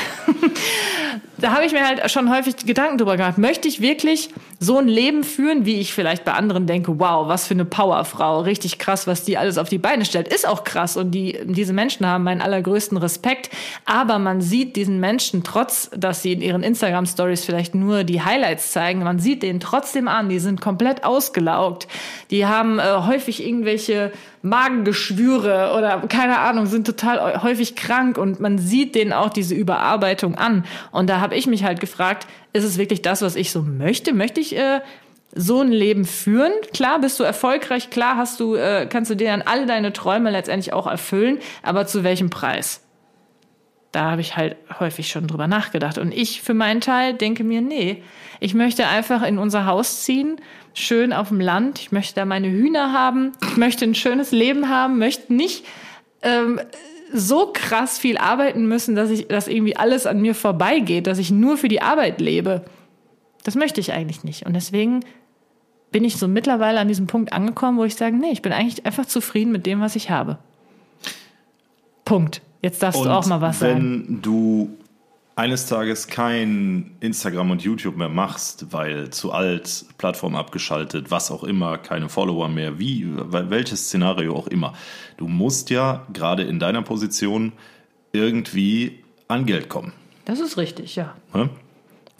da 1.37 1.51
habe 1.53 1.65
ich 1.65 1.73
mir 1.73 1.85
halt 1.87 2.09
schon 2.11 2.29
häufig 2.29 2.57
Gedanken 2.57 2.97
drüber 2.97 3.17
gemacht. 3.17 3.37
Möchte 3.37 3.67
ich 3.67 3.81
wirklich 3.81 4.29
so 4.59 4.77
ein 4.77 4.87
Leben 4.87 5.23
führen, 5.23 5.65
wie 5.65 5.79
ich 5.79 5.93
vielleicht 5.93 6.23
bei 6.25 6.33
anderen 6.33 6.67
denke, 6.67 6.99
wow, 6.99 7.27
was 7.27 7.47
für 7.47 7.53
eine 7.53 7.65
Powerfrau, 7.65 8.41
richtig 8.41 8.79
krass, 8.79 9.07
was 9.07 9.23
die 9.23 9.37
alles 9.37 9.57
auf 9.57 9.69
die 9.69 9.77
Beine 9.77 10.05
stellt. 10.05 10.27
Ist 10.27 10.47
auch 10.47 10.63
krass 10.63 10.97
und 10.97 11.11
die, 11.11 11.39
diese 11.43 11.73
Menschen 11.73 12.07
haben 12.07 12.23
meinen 12.23 12.41
allergrößten 12.41 12.97
Respekt. 12.97 13.49
Aber 13.85 14.19
man 14.19 14.41
sieht 14.41 14.75
diesen 14.75 14.99
Menschen, 14.99 15.43
trotz, 15.43 15.89
dass 15.95 16.21
sie 16.21 16.33
in 16.33 16.41
ihren 16.41 16.63
Instagram-Stories 16.63 17.43
vielleicht 17.45 17.75
nur 17.75 18.03
die 18.03 18.21
Highlights 18.21 18.71
zeigen, 18.71 19.03
man 19.03 19.19
sieht 19.19 19.43
denen 19.43 19.59
trotzdem 19.59 20.07
an, 20.07 20.29
die 20.29 20.39
sind 20.39 20.61
komplett 20.61 21.03
ausgelaugt. 21.03 21.87
Die 22.31 22.45
haben 22.45 22.79
äh, 22.79 22.83
häufig 23.05 23.45
irgendwelche 23.45 24.11
Magengeschwüre 24.43 25.73
oder 25.77 26.01
keine 26.09 26.39
Ahnung, 26.39 26.65
sind 26.65 26.85
total 26.85 27.41
häufig 27.41 27.77
krank 27.77 28.17
und 28.17 28.41
man 28.41 28.57
sieht 28.57 28.93
denen 28.93 29.13
auch 29.13 29.29
diese 29.29 29.55
Überarbeitung 29.55 30.35
an. 30.35 30.65
Und 30.91 31.02
da 31.07 31.19
habe 31.19 31.35
ich 31.35 31.47
mich 31.47 31.63
halt 31.63 31.79
gefragt, 31.79 32.27
ist 32.53 32.63
es 32.63 32.77
wirklich 32.77 33.01
das, 33.01 33.21
was 33.21 33.35
ich 33.35 33.51
so 33.51 33.61
möchte? 33.61 34.13
Möchte 34.13 34.39
ich 34.39 34.55
äh, 34.55 34.81
so 35.35 35.61
ein 35.61 35.71
Leben 35.71 36.05
führen? 36.05 36.51
Klar, 36.73 36.99
bist 36.99 37.19
du 37.19 37.23
erfolgreich, 37.23 37.89
klar 37.89 38.17
hast 38.17 38.39
du, 38.39 38.55
äh, 38.55 38.87
kannst 38.89 39.09
du 39.09 39.15
dir 39.15 39.27
dann 39.27 39.41
all 39.41 39.65
deine 39.65 39.93
Träume 39.93 40.29
letztendlich 40.29 40.73
auch 40.73 40.87
erfüllen, 40.87 41.39
aber 41.63 41.87
zu 41.87 42.03
welchem 42.03 42.29
Preis? 42.29 42.81
Da 43.91 44.11
habe 44.11 44.21
ich 44.21 44.35
halt 44.35 44.55
häufig 44.79 45.09
schon 45.09 45.27
drüber 45.27 45.47
nachgedacht. 45.47 45.99
Und 45.99 46.11
ich 46.11 46.41
für 46.41 46.55
meinen 46.55 46.81
Teil 46.81 47.13
denke 47.13 47.43
mir, 47.43 47.61
nee, 47.61 48.01
ich 48.39 48.55
möchte 48.55 48.87
einfach 48.87 49.21
in 49.21 49.37
unser 49.37 49.67
Haus 49.67 50.03
ziehen, 50.03 50.41
schön 50.73 51.13
auf 51.13 51.29
dem 51.29 51.39
Land. 51.39 51.79
Ich 51.79 51.91
möchte 51.91 52.15
da 52.15 52.25
meine 52.25 52.49
Hühner 52.49 52.91
haben. 52.91 53.33
Ich 53.43 53.55
möchte 53.55 53.85
ein 53.85 53.93
schönes 53.93 54.31
Leben 54.31 54.67
haben, 54.67 54.97
möchte 54.97 55.31
nicht 55.31 55.63
ähm, 56.23 56.59
so 57.13 57.51
krass 57.53 57.97
viel 57.97 58.17
arbeiten 58.17 58.67
müssen, 58.67 58.95
dass 58.95 59.09
ich, 59.09 59.27
dass 59.27 59.47
irgendwie 59.47 59.75
alles 59.75 60.05
an 60.05 60.21
mir 60.21 60.35
vorbeigeht, 60.35 61.07
dass 61.07 61.19
ich 61.19 61.31
nur 61.31 61.57
für 61.57 61.67
die 61.67 61.81
Arbeit 61.81 62.19
lebe. 62.19 62.65
Das 63.43 63.55
möchte 63.55 63.79
ich 63.79 63.93
eigentlich 63.93 64.23
nicht. 64.23 64.45
Und 64.45 64.53
deswegen 64.53 65.01
bin 65.91 66.03
ich 66.03 66.17
so 66.17 66.27
mittlerweile 66.27 66.79
an 66.79 66.87
diesem 66.87 67.07
Punkt 67.07 67.33
angekommen, 67.33 67.77
wo 67.77 67.83
ich 67.83 67.95
sage, 67.95 68.15
nee, 68.15 68.31
ich 68.31 68.41
bin 68.41 68.51
eigentlich 68.51 68.85
einfach 68.85 69.05
zufrieden 69.05 69.51
mit 69.51 69.65
dem, 69.65 69.79
was 69.79 69.95
ich 69.95 70.09
habe. 70.09 70.39
Punkt. 72.03 72.41
Jetzt 72.61 72.81
darfst 72.81 72.99
und 72.99 73.07
du 73.07 73.11
auch 73.11 73.25
mal 73.25 73.41
was 73.41 73.61
wenn 73.61 73.71
sagen. 73.71 74.19
du 74.21 74.77
eines 75.35 75.65
Tages 75.65 76.07
kein 76.07 76.95
Instagram 76.99 77.51
und 77.51 77.63
YouTube 77.63 77.97
mehr 77.97 78.09
machst, 78.09 78.71
weil 78.71 79.09
zu 79.09 79.31
alt, 79.31 79.85
Plattform 79.97 80.35
abgeschaltet, 80.35 81.09
was 81.09 81.31
auch 81.31 81.43
immer, 81.43 81.77
keine 81.77 82.09
Follower 82.09 82.47
mehr, 82.49 82.77
wie, 82.77 83.07
welches 83.15 83.85
Szenario 83.85 84.35
auch 84.35 84.47
immer. 84.47 84.73
Du 85.17 85.27
musst 85.27 85.69
ja 85.69 86.05
gerade 86.13 86.43
in 86.43 86.59
deiner 86.59 86.83
Position 86.83 87.53
irgendwie 88.11 89.03
an 89.27 89.45
Geld 89.45 89.69
kommen. 89.69 89.93
Das 90.25 90.39
ist 90.39 90.57
richtig, 90.57 90.95
ja. 90.95 91.15
Ne? 91.33 91.49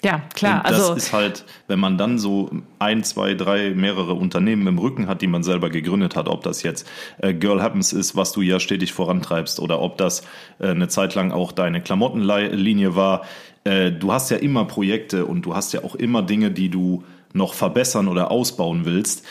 Ja, 0.04 0.22
klar. 0.34 0.58
Und 0.58 0.72
das 0.72 0.82
Also 0.82 0.94
ist 0.96 1.14
halt, 1.14 1.46
wenn 1.68 1.80
man 1.80 1.98
dann 1.98 2.20
so 2.20 2.52
ein, 2.80 3.04
zwei, 3.04 3.34
drei, 3.36 3.72
mehrere 3.72 4.14
Unternehmen 4.14 4.68
im 4.68 4.78
Rücken 4.78 5.08
hat, 5.08 5.22
die 5.22 5.28
man 5.28 5.44
selber 5.44 5.70
gegründet 5.70 6.16
hat, 6.16 6.28
ob 6.28 6.44
das 6.44 6.62
jetzt 6.64 6.88
äh, 7.20 7.34
Girl 7.34 7.62
Happens 7.62 7.94
ist, 7.94 8.16
was 8.16 8.34
du 8.34 8.42
ja 8.42 8.60
stetig 8.60 8.92
vorantreibst, 8.92 9.60
oder 9.60 9.80
ob 9.80 9.98
das 9.98 10.24
äh, 10.60 10.68
eine 10.68 10.90
Zeit 10.90 11.16
lang 11.16 11.32
auch 11.32 11.54
deine 11.54 11.82
Klamottenlinie 11.82 12.96
war. 12.96 13.22
Äh, 13.64 13.92
du 13.92 14.12
hast 14.12 14.30
ja 14.30 14.38
immer 14.38 14.66
Projekte 14.66 15.26
und 15.26 15.44
du 15.44 15.56
hast 15.56 15.72
ja 15.74 15.84
auch 15.84 15.96
immer 15.96 16.22
Dinge, 16.22 16.52
die 16.52 16.70
du 16.70 17.04
noch 17.34 17.54
verbessern 17.54 18.08
oder 18.10 18.30
ausbauen 18.30 18.82
willst, 18.84 19.26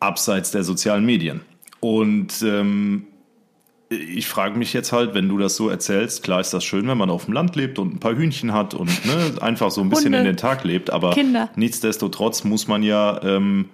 abseits 0.00 0.50
der 0.50 0.64
sozialen 0.64 1.04
Medien. 1.06 1.40
Und 1.80 2.42
ähm, 2.42 3.06
ich 3.90 4.28
frage 4.28 4.56
mich 4.56 4.72
jetzt 4.72 4.92
halt, 4.92 5.14
wenn 5.14 5.28
du 5.28 5.36
das 5.36 5.56
so 5.56 5.68
erzählst, 5.68 6.22
klar 6.22 6.40
ist 6.40 6.54
das 6.54 6.62
schön, 6.62 6.86
wenn 6.86 6.96
man 6.96 7.10
auf 7.10 7.24
dem 7.24 7.34
Land 7.34 7.56
lebt 7.56 7.78
und 7.80 7.94
ein 7.94 7.98
paar 7.98 8.14
Hühnchen 8.14 8.52
hat 8.52 8.72
und 8.72 9.04
ne, 9.04 9.32
einfach 9.42 9.72
so 9.72 9.80
ein 9.80 9.88
bisschen 9.90 10.06
Hunde, 10.06 10.18
in 10.18 10.24
den 10.24 10.36
Tag 10.36 10.62
lebt, 10.62 10.90
aber 10.90 11.10
Kinder. 11.10 11.50
nichtsdestotrotz 11.56 12.44
muss 12.44 12.68
man 12.68 12.84
ja 12.84 13.20
ähm, 13.24 13.68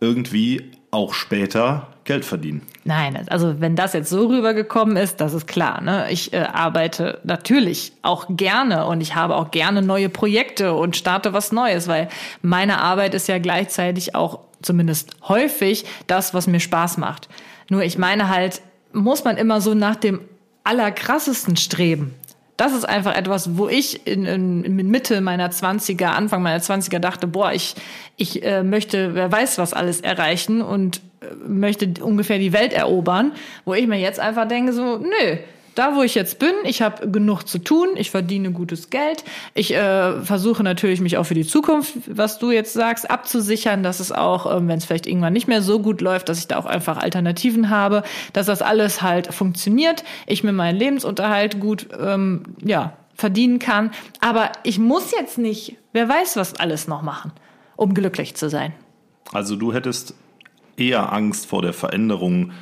irgendwie 0.00 0.70
auch 0.90 1.14
später 1.14 1.88
Geld 2.04 2.26
verdienen. 2.26 2.60
Nein, 2.84 3.26
also 3.30 3.60
wenn 3.60 3.74
das 3.74 3.94
jetzt 3.94 4.10
so 4.10 4.26
rübergekommen 4.26 4.98
ist, 4.98 5.22
das 5.22 5.32
ist 5.32 5.46
klar. 5.46 5.80
Ne? 5.80 6.08
Ich 6.10 6.34
äh, 6.34 6.40
arbeite 6.40 7.20
natürlich 7.24 7.92
auch 8.02 8.26
gerne 8.28 8.84
und 8.86 9.00
ich 9.00 9.14
habe 9.14 9.36
auch 9.36 9.50
gerne 9.52 9.80
neue 9.80 10.10
Projekte 10.10 10.74
und 10.74 10.96
starte 10.96 11.32
was 11.32 11.50
Neues, 11.50 11.88
weil 11.88 12.08
meine 12.42 12.82
Arbeit 12.82 13.14
ist 13.14 13.26
ja 13.26 13.38
gleichzeitig 13.38 14.14
auch 14.14 14.40
zumindest 14.60 15.16
häufig 15.28 15.86
das, 16.08 16.34
was 16.34 16.46
mir 16.46 16.60
Spaß 16.60 16.98
macht. 16.98 17.28
Nur 17.70 17.82
ich 17.82 17.96
meine 17.96 18.28
halt, 18.28 18.60
muss 18.92 19.24
man 19.24 19.36
immer 19.36 19.60
so 19.60 19.74
nach 19.74 19.96
dem 19.96 20.20
allerkrassesten 20.64 21.56
streben. 21.56 22.14
Das 22.56 22.74
ist 22.74 22.84
einfach 22.84 23.16
etwas, 23.16 23.56
wo 23.56 23.68
ich 23.68 24.06
in, 24.06 24.24
in, 24.26 24.76
Mitte 24.88 25.20
meiner 25.20 25.50
20er, 25.50 26.06
Anfang 26.06 26.42
meiner 26.42 26.60
20er 26.60 26.98
dachte, 26.98 27.26
boah, 27.26 27.52
ich, 27.52 27.74
ich 28.16 28.44
äh, 28.44 28.62
möchte, 28.62 29.14
wer 29.14 29.32
weiß 29.32 29.58
was 29.58 29.72
alles 29.72 30.00
erreichen 30.00 30.60
und 30.60 31.00
äh, 31.20 31.34
möchte 31.48 31.92
ungefähr 32.02 32.38
die 32.38 32.52
Welt 32.52 32.72
erobern, 32.72 33.32
wo 33.64 33.74
ich 33.74 33.86
mir 33.86 33.98
jetzt 33.98 34.20
einfach 34.20 34.46
denke, 34.46 34.72
so, 34.72 34.98
nö, 34.98 35.38
da 35.74 35.96
wo 35.96 36.02
ich 36.02 36.14
jetzt 36.14 36.38
bin, 36.38 36.52
ich 36.64 36.82
habe 36.82 37.08
genug 37.08 37.44
zu 37.44 37.58
tun, 37.58 37.88
ich 37.96 38.10
verdiene 38.10 38.52
gutes 38.52 38.90
Geld, 38.90 39.24
ich 39.54 39.74
äh, 39.74 40.20
versuche 40.22 40.62
natürlich 40.62 41.00
mich 41.00 41.16
auch 41.16 41.24
für 41.24 41.34
die 41.34 41.46
Zukunft, 41.46 41.94
was 42.06 42.38
du 42.38 42.50
jetzt 42.50 42.72
sagst, 42.72 43.10
abzusichern, 43.10 43.82
dass 43.82 44.00
es 44.00 44.12
auch, 44.12 44.54
ähm, 44.54 44.68
wenn 44.68 44.78
es 44.78 44.84
vielleicht 44.84 45.06
irgendwann 45.06 45.32
nicht 45.32 45.48
mehr 45.48 45.62
so 45.62 45.80
gut 45.80 46.00
läuft, 46.00 46.28
dass 46.28 46.38
ich 46.38 46.48
da 46.48 46.58
auch 46.58 46.66
einfach 46.66 46.98
Alternativen 46.98 47.70
habe, 47.70 48.02
dass 48.32 48.46
das 48.46 48.62
alles 48.62 49.02
halt 49.02 49.32
funktioniert, 49.32 50.04
ich 50.26 50.44
mir 50.44 50.52
meinen 50.52 50.78
Lebensunterhalt 50.78 51.60
gut 51.60 51.88
ähm, 51.98 52.42
ja 52.64 52.94
verdienen 53.14 53.58
kann, 53.58 53.90
aber 54.20 54.52
ich 54.64 54.78
muss 54.78 55.12
jetzt 55.12 55.38
nicht, 55.38 55.76
wer 55.92 56.08
weiß 56.08 56.36
was 56.36 56.54
alles 56.54 56.88
noch 56.88 57.02
machen, 57.02 57.32
um 57.76 57.94
glücklich 57.94 58.34
zu 58.34 58.48
sein. 58.48 58.72
Also 59.32 59.56
du 59.56 59.72
hättest 59.72 60.14
eher 60.76 61.12
Angst 61.12 61.46
vor 61.46 61.62
der 61.62 61.72
Veränderung, 61.72 62.52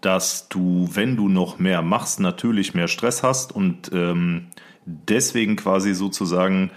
dass 0.00 0.48
du, 0.48 0.88
wenn 0.92 1.16
du 1.16 1.28
noch 1.28 1.58
mehr 1.58 1.82
machst, 1.82 2.20
natürlich 2.20 2.74
mehr 2.74 2.88
Stress 2.88 3.22
hast 3.22 3.54
und 3.54 3.90
ähm, 3.92 4.46
deswegen 4.84 5.56
quasi 5.56 5.94
sozusagen 5.94 6.70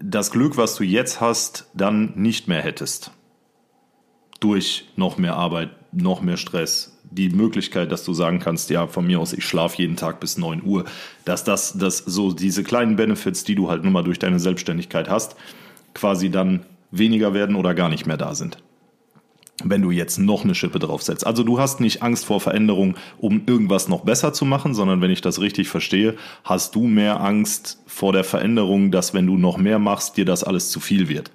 das 0.00 0.30
Glück, 0.30 0.56
was 0.56 0.76
du 0.76 0.84
jetzt 0.84 1.20
hast, 1.20 1.68
dann 1.74 2.12
nicht 2.14 2.48
mehr 2.48 2.62
hättest. 2.62 3.12
Durch 4.40 4.88
noch 4.96 5.18
mehr 5.18 5.34
Arbeit, 5.34 5.70
noch 5.92 6.20
mehr 6.20 6.36
Stress. 6.36 6.96
Die 7.10 7.30
Möglichkeit, 7.30 7.90
dass 7.90 8.04
du 8.04 8.12
sagen 8.12 8.38
kannst, 8.38 8.70
ja, 8.70 8.86
von 8.86 9.06
mir 9.06 9.18
aus, 9.18 9.32
ich 9.32 9.44
schlafe 9.44 9.78
jeden 9.78 9.96
Tag 9.96 10.20
bis 10.20 10.36
9 10.36 10.62
Uhr, 10.62 10.84
dass 11.24 11.42
das, 11.42 11.72
dass 11.78 11.98
so 11.98 12.32
diese 12.32 12.62
kleinen 12.62 12.96
Benefits, 12.96 13.44
die 13.44 13.54
du 13.54 13.70
halt 13.70 13.82
nur 13.82 13.92
mal 13.92 14.04
durch 14.04 14.18
deine 14.18 14.38
Selbstständigkeit 14.38 15.08
hast, 15.08 15.34
quasi 15.94 16.30
dann 16.30 16.66
weniger 16.90 17.32
werden 17.34 17.56
oder 17.56 17.74
gar 17.74 17.88
nicht 17.88 18.06
mehr 18.06 18.18
da 18.18 18.34
sind 18.34 18.58
wenn 19.64 19.82
du 19.82 19.90
jetzt 19.90 20.18
noch 20.18 20.44
eine 20.44 20.54
Schippe 20.54 20.78
draufsetzt. 20.78 21.26
Also 21.26 21.42
du 21.42 21.58
hast 21.58 21.80
nicht 21.80 22.02
Angst 22.02 22.26
vor 22.26 22.40
Veränderung, 22.40 22.96
um 23.18 23.42
irgendwas 23.46 23.88
noch 23.88 24.02
besser 24.02 24.32
zu 24.32 24.44
machen, 24.44 24.74
sondern 24.74 25.00
wenn 25.00 25.10
ich 25.10 25.20
das 25.20 25.40
richtig 25.40 25.68
verstehe, 25.68 26.14
hast 26.44 26.74
du 26.74 26.86
mehr 26.86 27.20
Angst 27.20 27.82
vor 27.86 28.12
der 28.12 28.24
Veränderung, 28.24 28.90
dass 28.90 29.14
wenn 29.14 29.26
du 29.26 29.36
noch 29.36 29.58
mehr 29.58 29.78
machst, 29.78 30.16
dir 30.16 30.24
das 30.24 30.44
alles 30.44 30.70
zu 30.70 30.80
viel 30.80 31.08
wird. 31.08 31.30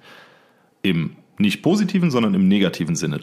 Im 0.82 1.16
nicht 1.38 1.62
positiven, 1.62 2.10
sondern 2.10 2.34
im 2.34 2.48
negativen 2.48 2.94
Sinne. 2.96 3.20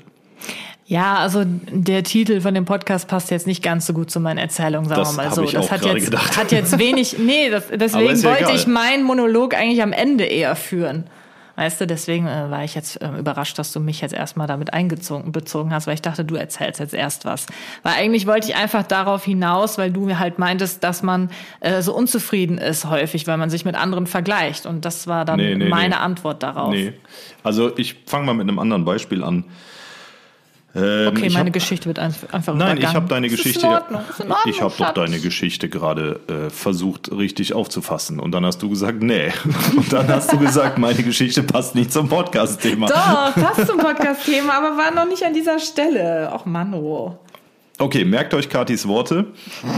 Ja, 0.86 1.16
also 1.16 1.44
der 1.46 2.04
Titel 2.04 2.42
von 2.42 2.54
dem 2.54 2.66
Podcast 2.66 3.08
passt 3.08 3.32
jetzt 3.32 3.48
nicht 3.48 3.64
ganz 3.64 3.86
so 3.86 3.94
gut 3.94 4.12
zu 4.12 4.20
meinen 4.20 4.38
Erzählungen, 4.40 4.90
sagen 4.90 5.00
Das 5.00 5.16
wir 5.16 5.24
mal 5.24 5.34
so. 5.34 5.44
ich 5.44 5.52
das 5.54 5.72
hat 5.72 5.86
jetzt, 5.86 6.38
hat 6.38 6.52
jetzt 6.52 6.78
wenig, 6.80 7.18
nee, 7.18 7.50
das, 7.50 7.68
deswegen 7.74 8.18
ja 8.18 8.24
wollte 8.24 8.44
egal. 8.44 8.56
ich 8.56 8.68
meinen 8.68 9.04
Monolog 9.04 9.56
eigentlich 9.56 9.82
am 9.82 9.94
Ende 9.94 10.26
eher 10.26 10.56
führen. 10.56 11.06
Weißt 11.62 11.80
du, 11.80 11.86
deswegen 11.86 12.26
äh, 12.26 12.50
war 12.50 12.64
ich 12.64 12.74
jetzt 12.74 13.00
äh, 13.04 13.20
überrascht, 13.20 13.60
dass 13.60 13.72
du 13.72 13.80
mich 13.80 14.02
jetzt 14.02 14.16
erstmal 14.16 14.48
damit 14.48 14.74
eingezogen 14.74 15.32
bezogen 15.32 15.72
hast, 15.72 15.86
weil 15.86 15.94
ich 15.94 16.02
dachte, 16.02 16.26
du 16.26 16.34
erzählst 16.34 16.80
jetzt 16.80 16.96
erst 16.96 17.24
was. 17.24 17.46
Weil 17.84 17.94
eigentlich 17.94 18.26
wollte 18.26 18.50
ich 18.50 18.56
einfach 18.56 18.82
darauf 18.82 19.26
hinaus, 19.26 19.78
weil 19.78 19.92
du 19.92 20.08
mir 20.08 20.18
halt 20.18 20.40
meintest, 20.40 20.84
dass 20.84 21.04
man 21.04 21.30
äh, 21.60 21.84
so 21.84 21.94
unzufrieden 21.94 22.58
ist 22.58 22.90
häufig, 22.90 23.28
weil 23.28 23.38
man 23.38 23.52
sich 23.52 23.64
mit 23.64 23.76
anderen 23.76 24.08
vergleicht. 24.08 24.66
Und 24.66 24.86
das 24.86 25.06
war 25.06 25.24
dann 25.24 25.38
Nee, 25.38 25.54
nee, 25.54 25.70
meine 25.70 25.90
nee. 25.90 26.02
Antwort 26.02 26.42
darauf. 26.42 26.74
Nee. 26.74 26.94
Also 27.44 27.78
ich 27.78 27.98
fange 28.08 28.26
mal 28.26 28.34
mit 28.34 28.50
einem 28.50 28.58
anderen 28.58 28.84
Beispiel 28.84 29.24
an. 29.24 29.44
Okay, 30.74 31.26
ich 31.28 31.34
meine 31.34 31.48
hab- 31.48 31.54
Geschichte 31.54 31.88
wird 31.88 32.00
einf- 32.00 32.32
einfach 32.32 32.56
Nein, 32.56 32.78
ich 32.78 32.86
habe 32.86 33.08
deine 33.08 33.28
Geschichte. 33.28 33.68
Ordnung, 33.68 34.02
Ordnung, 34.20 34.38
ich 34.46 34.62
habe 34.62 34.74
doch 34.78 34.94
deine 34.94 35.20
Geschichte 35.20 35.68
gerade 35.68 36.20
äh, 36.28 36.50
versucht 36.50 37.12
richtig 37.12 37.54
aufzufassen 37.54 38.20
und 38.20 38.32
dann 38.32 38.46
hast 38.46 38.62
du 38.62 38.70
gesagt, 38.70 39.04
nee. 39.04 39.34
Und 39.76 39.92
dann 39.92 40.08
hast 40.08 40.32
du 40.32 40.38
gesagt, 40.38 40.78
meine 40.78 41.04
Geschichte 41.04 41.44
passt 41.44 41.76
nicht 41.76 41.92
zum 41.92 42.08
Podcast-Thema. 42.08 42.88
Doch, 42.88 43.34
passt 43.44 43.68
zum 43.68 43.80
Podcast-Thema, 43.80 44.54
aber 44.54 44.78
war 44.78 44.92
noch 44.92 45.08
nicht 45.08 45.24
an 45.24 45.34
dieser 45.34 45.60
Stelle. 45.60 46.32
Och, 46.34 46.46
Mann, 46.46 46.74
oh. 46.74 47.18
Okay, 47.78 48.06
merkt 48.06 48.34
euch 48.34 48.48
Katis 48.48 48.88
Worte. 48.88 49.26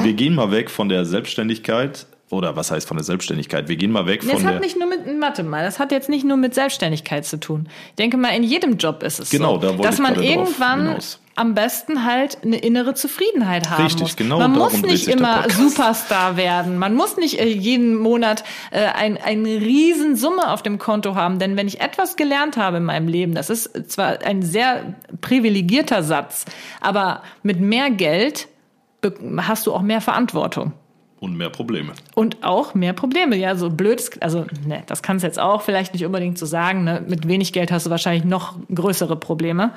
Wir 0.03 0.13
gehen 0.13 0.35
mal 0.35 0.51
weg 0.51 0.69
von 0.69 0.89
der 0.89 1.05
Selbstständigkeit 1.05 2.05
oder 2.33 2.55
was 2.55 2.71
heißt 2.71 2.87
von 2.87 2.97
der 2.97 3.03
Selbstständigkeit? 3.03 3.67
Wir 3.67 3.75
gehen 3.75 3.91
mal 3.91 4.05
weg 4.05 4.21
Das 4.21 4.31
von 4.31 4.45
hat 4.45 4.53
der 4.55 4.59
nicht 4.59 4.77
nur 4.77 4.87
mit, 4.87 4.99
warte 5.21 5.43
mal, 5.43 5.63
das 5.63 5.79
hat 5.79 5.91
jetzt 5.91 6.09
nicht 6.09 6.25
nur 6.25 6.37
mit 6.37 6.53
Selbstständigkeit 6.53 7.25
zu 7.25 7.39
tun. 7.39 7.69
Ich 7.89 7.95
denke 7.95 8.17
mal, 8.17 8.29
in 8.29 8.43
jedem 8.43 8.77
Job 8.77 9.03
ist 9.03 9.19
es 9.19 9.29
Genau, 9.29 9.55
so, 9.55 9.61
da 9.61 9.67
wollte 9.69 9.83
dass 9.83 9.95
ich 9.95 10.01
man 10.01 10.21
irgendwann 10.21 10.97
am 11.35 11.55
besten 11.55 12.05
halt 12.05 12.37
eine 12.43 12.57
innere 12.57 12.93
Zufriedenheit 12.93 13.69
haben 13.69 13.83
Richtig, 13.83 14.01
muss. 14.01 14.15
genau 14.15 14.39
man 14.39 14.51
muss 14.51 14.81
nicht 14.81 15.07
immer. 15.07 15.49
Superstar 15.49 16.37
werden. 16.37 16.77
Man 16.77 16.93
muss 16.93 17.17
nicht 17.17 17.39
äh, 17.39 17.47
jeden 17.47 17.95
Monat 17.95 18.43
äh, 18.71 18.85
ein, 18.85 19.17
eine 19.17 19.49
riesen 19.49 20.15
Summe 20.15 20.51
auf 20.51 20.61
dem 20.61 20.77
Konto 20.77 21.15
haben. 21.15 21.39
Denn 21.39 21.57
wenn 21.57 21.67
ich 21.67 21.81
etwas 21.81 22.15
gelernt 22.17 22.57
habe 22.57 22.77
in 22.77 22.83
meinem 22.83 23.07
Leben, 23.07 23.33
das 23.33 23.49
ist 23.49 23.91
zwar 23.91 24.21
ein 24.23 24.43
sehr 24.43 24.95
privilegierter 25.21 26.03
Satz, 26.03 26.45
aber 26.81 27.23
mit 27.41 27.59
mehr 27.59 27.89
Geld 27.89 28.47
hast 29.37 29.65
du 29.67 29.73
auch 29.73 29.81
mehr 29.81 30.01
Verantwortung. 30.01 30.73
Und 31.23 31.37
mehr 31.37 31.49
Probleme. 31.49 31.93
Und 32.15 32.43
auch 32.43 32.75
mehr 32.75 32.91
Probleme. 32.91 33.37
Ja, 33.37 33.55
so 33.55 33.69
blöd, 33.69 34.01
also 34.19 34.45
ne, 34.67 34.83
das 34.87 35.01
kannst 35.01 35.23
jetzt 35.23 35.39
auch 35.39 35.61
vielleicht 35.61 35.93
nicht 35.93 36.05
unbedingt 36.05 36.37
so 36.37 36.45
sagen. 36.45 36.83
Ne? 36.83 37.01
Mit 37.07 37.27
wenig 37.27 37.53
Geld 37.53 37.71
hast 37.71 37.85
du 37.85 37.89
wahrscheinlich 37.89 38.25
noch 38.25 38.55
größere 38.73 39.15
Probleme. 39.15 39.71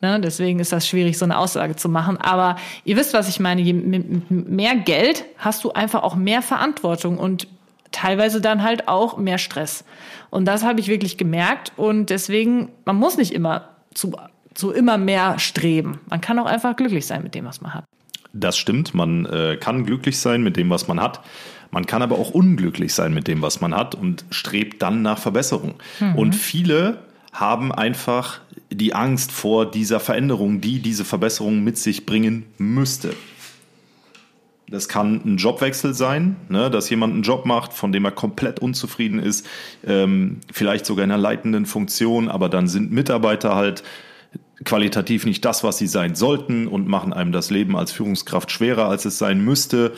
Ne? 0.00 0.20
Deswegen 0.20 0.60
ist 0.60 0.72
das 0.72 0.86
schwierig, 0.86 1.18
so 1.18 1.24
eine 1.24 1.36
Aussage 1.36 1.74
zu 1.74 1.88
machen. 1.88 2.16
Aber 2.18 2.56
ihr 2.84 2.96
wisst, 2.96 3.12
was 3.12 3.28
ich 3.28 3.40
meine. 3.40 3.60
Je, 3.60 3.72
mehr 3.72 4.76
Geld 4.76 5.24
hast 5.36 5.64
du 5.64 5.72
einfach 5.72 6.04
auch 6.04 6.14
mehr 6.14 6.42
Verantwortung 6.42 7.18
und 7.18 7.48
teilweise 7.90 8.40
dann 8.40 8.62
halt 8.62 8.86
auch 8.86 9.18
mehr 9.18 9.38
Stress. 9.38 9.84
Und 10.30 10.44
das 10.44 10.62
habe 10.62 10.78
ich 10.78 10.86
wirklich 10.86 11.18
gemerkt. 11.18 11.72
Und 11.76 12.10
deswegen, 12.10 12.70
man 12.84 12.96
muss 12.96 13.16
nicht 13.16 13.32
immer 13.32 13.68
zu, 13.94 14.12
zu 14.54 14.70
immer 14.70 14.96
mehr 14.96 15.40
streben. 15.40 15.98
Man 16.08 16.20
kann 16.20 16.38
auch 16.38 16.46
einfach 16.46 16.76
glücklich 16.76 17.04
sein 17.04 17.24
mit 17.24 17.34
dem, 17.34 17.46
was 17.46 17.60
man 17.60 17.74
hat. 17.74 17.84
Das 18.34 18.58
stimmt, 18.58 18.94
man 18.94 19.26
äh, 19.26 19.56
kann 19.58 19.86
glücklich 19.86 20.18
sein 20.18 20.42
mit 20.42 20.56
dem, 20.56 20.68
was 20.68 20.88
man 20.88 21.00
hat. 21.00 21.20
Man 21.70 21.86
kann 21.86 22.02
aber 22.02 22.18
auch 22.18 22.30
unglücklich 22.30 22.92
sein 22.92 23.14
mit 23.14 23.26
dem, 23.26 23.42
was 23.42 23.60
man 23.60 23.74
hat 23.74 23.94
und 23.94 24.24
strebt 24.30 24.82
dann 24.82 25.02
nach 25.02 25.18
Verbesserung. 25.18 25.74
Und 26.14 26.34
viele 26.34 26.98
haben 27.32 27.72
einfach 27.72 28.40
die 28.70 28.94
Angst 28.94 29.32
vor 29.32 29.70
dieser 29.70 29.98
Veränderung, 29.98 30.60
die 30.60 30.78
diese 30.80 31.04
Verbesserung 31.04 31.64
mit 31.64 31.78
sich 31.78 32.06
bringen 32.06 32.46
müsste. 32.58 33.14
Das 34.68 34.88
kann 34.88 35.20
ein 35.24 35.36
Jobwechsel 35.36 35.94
sein, 35.94 36.36
ne, 36.48 36.70
dass 36.70 36.88
jemand 36.90 37.12
einen 37.12 37.22
Job 37.22 37.44
macht, 37.44 37.72
von 37.72 37.92
dem 37.92 38.04
er 38.04 38.12
komplett 38.12 38.60
unzufrieden 38.60 39.18
ist, 39.18 39.46
ähm, 39.86 40.40
vielleicht 40.52 40.86
sogar 40.86 41.04
in 41.04 41.10
einer 41.10 41.20
leitenden 41.20 41.66
Funktion, 41.66 42.28
aber 42.28 42.48
dann 42.48 42.66
sind 42.66 42.90
Mitarbeiter 42.90 43.54
halt 43.54 43.82
qualitativ 44.64 45.26
nicht 45.26 45.44
das, 45.44 45.64
was 45.64 45.78
sie 45.78 45.86
sein 45.86 46.14
sollten 46.14 46.68
und 46.68 46.86
machen 46.86 47.12
einem 47.12 47.32
das 47.32 47.50
Leben 47.50 47.76
als 47.76 47.92
Führungskraft 47.92 48.50
schwerer, 48.50 48.88
als 48.88 49.04
es 49.04 49.18
sein 49.18 49.44
müsste. 49.44 49.92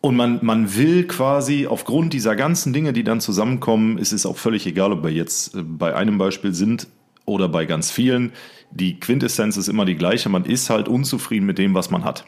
Und 0.00 0.16
man, 0.16 0.38
man 0.42 0.76
will 0.76 1.06
quasi 1.06 1.66
aufgrund 1.66 2.12
dieser 2.12 2.36
ganzen 2.36 2.72
Dinge, 2.72 2.92
die 2.92 3.04
dann 3.04 3.20
zusammenkommen, 3.20 3.98
ist 3.98 4.12
es 4.12 4.24
auch 4.24 4.36
völlig 4.36 4.66
egal, 4.66 4.92
ob 4.92 5.02
wir 5.02 5.10
jetzt 5.10 5.54
äh, 5.54 5.62
bei 5.62 5.94
einem 5.94 6.16
Beispiel 6.16 6.54
sind 6.54 6.86
oder 7.24 7.48
bei 7.48 7.66
ganz 7.66 7.90
vielen. 7.90 8.32
Die 8.70 9.00
Quintessenz 9.00 9.56
ist 9.56 9.68
immer 9.68 9.84
die 9.84 9.96
gleiche. 9.96 10.28
Man 10.28 10.44
ist 10.44 10.70
halt 10.70 10.88
unzufrieden 10.88 11.46
mit 11.46 11.58
dem, 11.58 11.74
was 11.74 11.90
man 11.90 12.04
hat. 12.04 12.24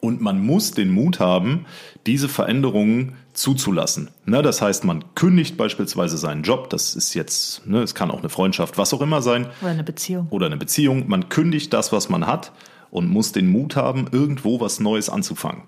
Und 0.00 0.20
man 0.20 0.44
muss 0.44 0.72
den 0.72 0.90
Mut 0.90 1.20
haben, 1.20 1.66
diese 2.06 2.28
Veränderungen 2.28 3.14
zuzulassen. 3.32 4.10
Ne, 4.24 4.42
das 4.42 4.62
heißt, 4.62 4.84
man 4.84 5.04
kündigt 5.14 5.56
beispielsweise 5.56 6.16
seinen 6.18 6.42
Job. 6.42 6.70
Das 6.70 6.94
ist 6.94 7.14
jetzt, 7.14 7.66
ne, 7.66 7.82
es 7.82 7.94
kann 7.94 8.10
auch 8.10 8.18
eine 8.18 8.28
Freundschaft, 8.28 8.78
was 8.78 8.92
auch 8.94 9.00
immer 9.00 9.22
sein 9.22 9.46
Oder 9.60 9.70
eine 9.70 9.84
Beziehung. 9.84 10.26
oder 10.30 10.46
eine 10.46 10.56
Beziehung. 10.56 11.08
Man 11.08 11.28
kündigt 11.28 11.72
das, 11.72 11.92
was 11.92 12.08
man 12.08 12.26
hat 12.26 12.52
und 12.90 13.08
muss 13.08 13.32
den 13.32 13.48
Mut 13.48 13.76
haben, 13.76 14.06
irgendwo 14.10 14.60
was 14.60 14.80
Neues 14.80 15.08
anzufangen. 15.08 15.62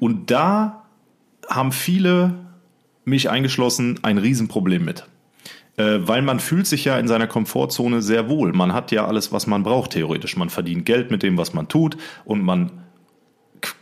Und 0.00 0.30
da 0.30 0.84
haben 1.48 1.72
viele, 1.72 2.34
mich 3.04 3.30
eingeschlossen, 3.30 4.00
ein 4.02 4.18
Riesenproblem 4.18 4.84
mit. 4.84 5.06
Äh, 5.78 6.00
weil 6.06 6.22
man 6.22 6.40
fühlt 6.40 6.66
sich 6.66 6.84
ja 6.84 6.98
in 6.98 7.08
seiner 7.08 7.26
Komfortzone 7.26 8.02
sehr 8.02 8.28
wohl. 8.28 8.52
Man 8.52 8.72
hat 8.74 8.90
ja 8.90 9.06
alles, 9.06 9.32
was 9.32 9.46
man 9.46 9.62
braucht, 9.62 9.92
theoretisch. 9.92 10.36
Man 10.36 10.50
verdient 10.50 10.84
Geld 10.84 11.10
mit 11.10 11.22
dem, 11.22 11.38
was 11.38 11.54
man 11.54 11.68
tut 11.68 11.96
und 12.24 12.42
man 12.42 12.72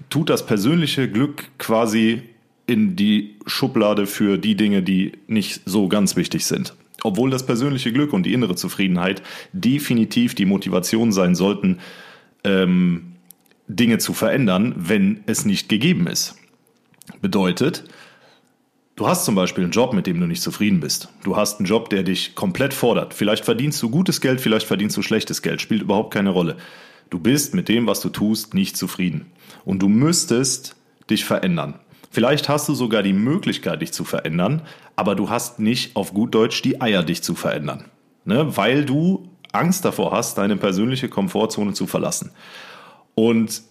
tut 0.08 0.30
das 0.30 0.46
persönliche 0.46 1.10
Glück 1.10 1.44
quasi 1.58 2.22
in 2.66 2.96
die 2.96 3.36
Schublade 3.46 4.06
für 4.06 4.38
die 4.38 4.56
Dinge, 4.56 4.82
die 4.82 5.12
nicht 5.26 5.62
so 5.66 5.88
ganz 5.88 6.16
wichtig 6.16 6.44
sind. 6.44 6.74
Obwohl 7.04 7.30
das 7.30 7.46
persönliche 7.46 7.92
Glück 7.92 8.12
und 8.12 8.24
die 8.24 8.32
innere 8.32 8.56
Zufriedenheit 8.56 9.22
definitiv 9.52 10.34
die 10.34 10.46
Motivation 10.46 11.12
sein 11.12 11.34
sollten, 11.34 11.78
ähm, 12.42 13.12
Dinge 13.68 13.98
zu 13.98 14.12
verändern, 14.12 14.74
wenn 14.76 15.20
es 15.26 15.44
nicht 15.44 15.68
gegeben 15.68 16.06
ist. 16.06 16.36
Bedeutet, 17.20 17.84
du 18.96 19.06
hast 19.06 19.24
zum 19.24 19.34
Beispiel 19.34 19.64
einen 19.64 19.72
Job, 19.72 19.92
mit 19.92 20.06
dem 20.06 20.20
du 20.20 20.26
nicht 20.26 20.42
zufrieden 20.42 20.80
bist. 20.80 21.08
Du 21.22 21.36
hast 21.36 21.58
einen 21.58 21.66
Job, 21.66 21.90
der 21.90 22.02
dich 22.02 22.34
komplett 22.34 22.74
fordert. 22.74 23.14
Vielleicht 23.14 23.44
verdienst 23.44 23.82
du 23.82 23.90
gutes 23.90 24.20
Geld, 24.20 24.40
vielleicht 24.40 24.66
verdienst 24.66 24.96
du 24.96 25.02
schlechtes 25.02 25.42
Geld, 25.42 25.60
spielt 25.60 25.82
überhaupt 25.82 26.12
keine 26.12 26.30
Rolle. 26.30 26.56
Du 27.10 27.18
bist 27.18 27.54
mit 27.54 27.68
dem, 27.68 27.86
was 27.86 28.00
du 28.00 28.08
tust, 28.08 28.54
nicht 28.54 28.76
zufrieden. 28.76 29.26
Und 29.64 29.80
du 29.80 29.88
müsstest 29.88 30.76
dich 31.08 31.24
verändern. 31.24 31.74
Vielleicht 32.10 32.48
hast 32.48 32.68
du 32.68 32.74
sogar 32.74 33.02
die 33.02 33.12
Möglichkeit, 33.12 33.82
dich 33.82 33.92
zu 33.92 34.04
verändern, 34.04 34.62
aber 34.96 35.14
du 35.14 35.28
hast 35.28 35.58
nicht 35.58 35.96
auf 35.96 36.14
gut 36.14 36.34
Deutsch 36.34 36.62
die 36.62 36.80
Eier, 36.80 37.02
dich 37.02 37.22
zu 37.22 37.34
verändern. 37.34 37.84
Ne? 38.24 38.56
Weil 38.56 38.84
du 38.84 39.28
Angst 39.52 39.84
davor 39.84 40.12
hast, 40.12 40.38
deine 40.38 40.56
persönliche 40.56 41.08
Komfortzone 41.08 41.74
zu 41.74 41.86
verlassen. 41.86 42.30
Und 43.14 43.62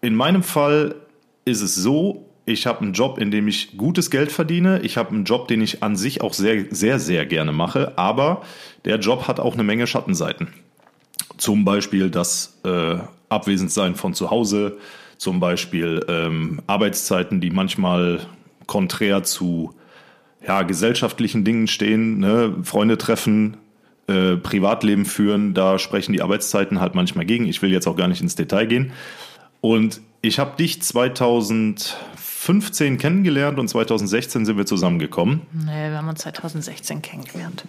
in 0.00 0.14
meinem 0.14 0.42
Fall 0.42 0.96
ist 1.44 1.62
es 1.62 1.74
so, 1.74 2.28
ich 2.44 2.66
habe 2.66 2.80
einen 2.80 2.92
Job, 2.92 3.18
in 3.18 3.30
dem 3.30 3.46
ich 3.46 3.76
gutes 3.76 4.10
Geld 4.10 4.32
verdiene. 4.32 4.80
Ich 4.82 4.96
habe 4.96 5.10
einen 5.10 5.24
Job, 5.24 5.46
den 5.46 5.62
ich 5.62 5.82
an 5.82 5.96
sich 5.96 6.22
auch 6.22 6.34
sehr, 6.34 6.66
sehr, 6.70 6.98
sehr 6.98 7.24
gerne 7.24 7.52
mache. 7.52 7.96
Aber 7.96 8.42
der 8.84 8.98
Job 8.98 9.28
hat 9.28 9.38
auch 9.38 9.54
eine 9.54 9.62
Menge 9.62 9.86
Schattenseiten. 9.86 10.48
Zum 11.42 11.64
Beispiel 11.64 12.08
das 12.08 12.60
äh, 12.64 12.98
Abwesendsein 13.28 13.96
von 13.96 14.14
zu 14.14 14.30
Hause, 14.30 14.78
zum 15.18 15.40
Beispiel 15.40 16.06
ähm, 16.06 16.62
Arbeitszeiten, 16.68 17.40
die 17.40 17.50
manchmal 17.50 18.20
konträr 18.68 19.24
zu 19.24 19.74
ja, 20.46 20.62
gesellschaftlichen 20.62 21.44
Dingen 21.44 21.66
stehen, 21.66 22.20
ne? 22.20 22.54
Freunde 22.62 22.96
treffen, 22.96 23.56
äh, 24.06 24.36
Privatleben 24.36 25.04
führen, 25.04 25.52
da 25.52 25.80
sprechen 25.80 26.12
die 26.12 26.22
Arbeitszeiten 26.22 26.80
halt 26.80 26.94
manchmal 26.94 27.24
gegen. 27.24 27.46
Ich 27.46 27.60
will 27.60 27.72
jetzt 27.72 27.88
auch 27.88 27.96
gar 27.96 28.06
nicht 28.06 28.20
ins 28.20 28.36
Detail 28.36 28.66
gehen. 28.66 28.92
Und 29.60 30.00
ich 30.20 30.38
habe 30.38 30.56
dich 30.56 30.80
2015 30.80 32.98
kennengelernt 32.98 33.58
und 33.58 33.66
2016 33.66 34.46
sind 34.46 34.56
wir 34.56 34.66
zusammengekommen. 34.66 35.40
Nee, 35.52 35.90
wir 35.90 35.96
haben 35.96 36.08
uns 36.08 36.20
2016 36.20 37.02
kennengelernt. 37.02 37.64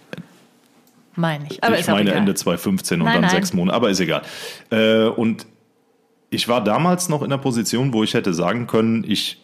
Meine 1.16 1.46
ich. 1.50 1.62
Aber 1.62 1.78
ich 1.78 1.86
meine 1.86 2.10
egal. 2.10 2.16
Ende 2.18 2.34
2015 2.34 3.00
und 3.00 3.04
Nein, 3.04 3.14
dann 3.14 3.22
nein. 3.22 3.30
sechs 3.30 3.52
Monate, 3.52 3.76
aber 3.76 3.90
ist 3.90 4.00
egal. 4.00 4.22
Äh, 4.70 5.04
und 5.06 5.46
ich 6.30 6.48
war 6.48 6.62
damals 6.64 7.08
noch 7.08 7.22
in 7.22 7.30
der 7.30 7.38
Position, 7.38 7.92
wo 7.92 8.02
ich 8.02 8.14
hätte 8.14 8.34
sagen 8.34 8.66
können, 8.66 9.04
ich 9.06 9.40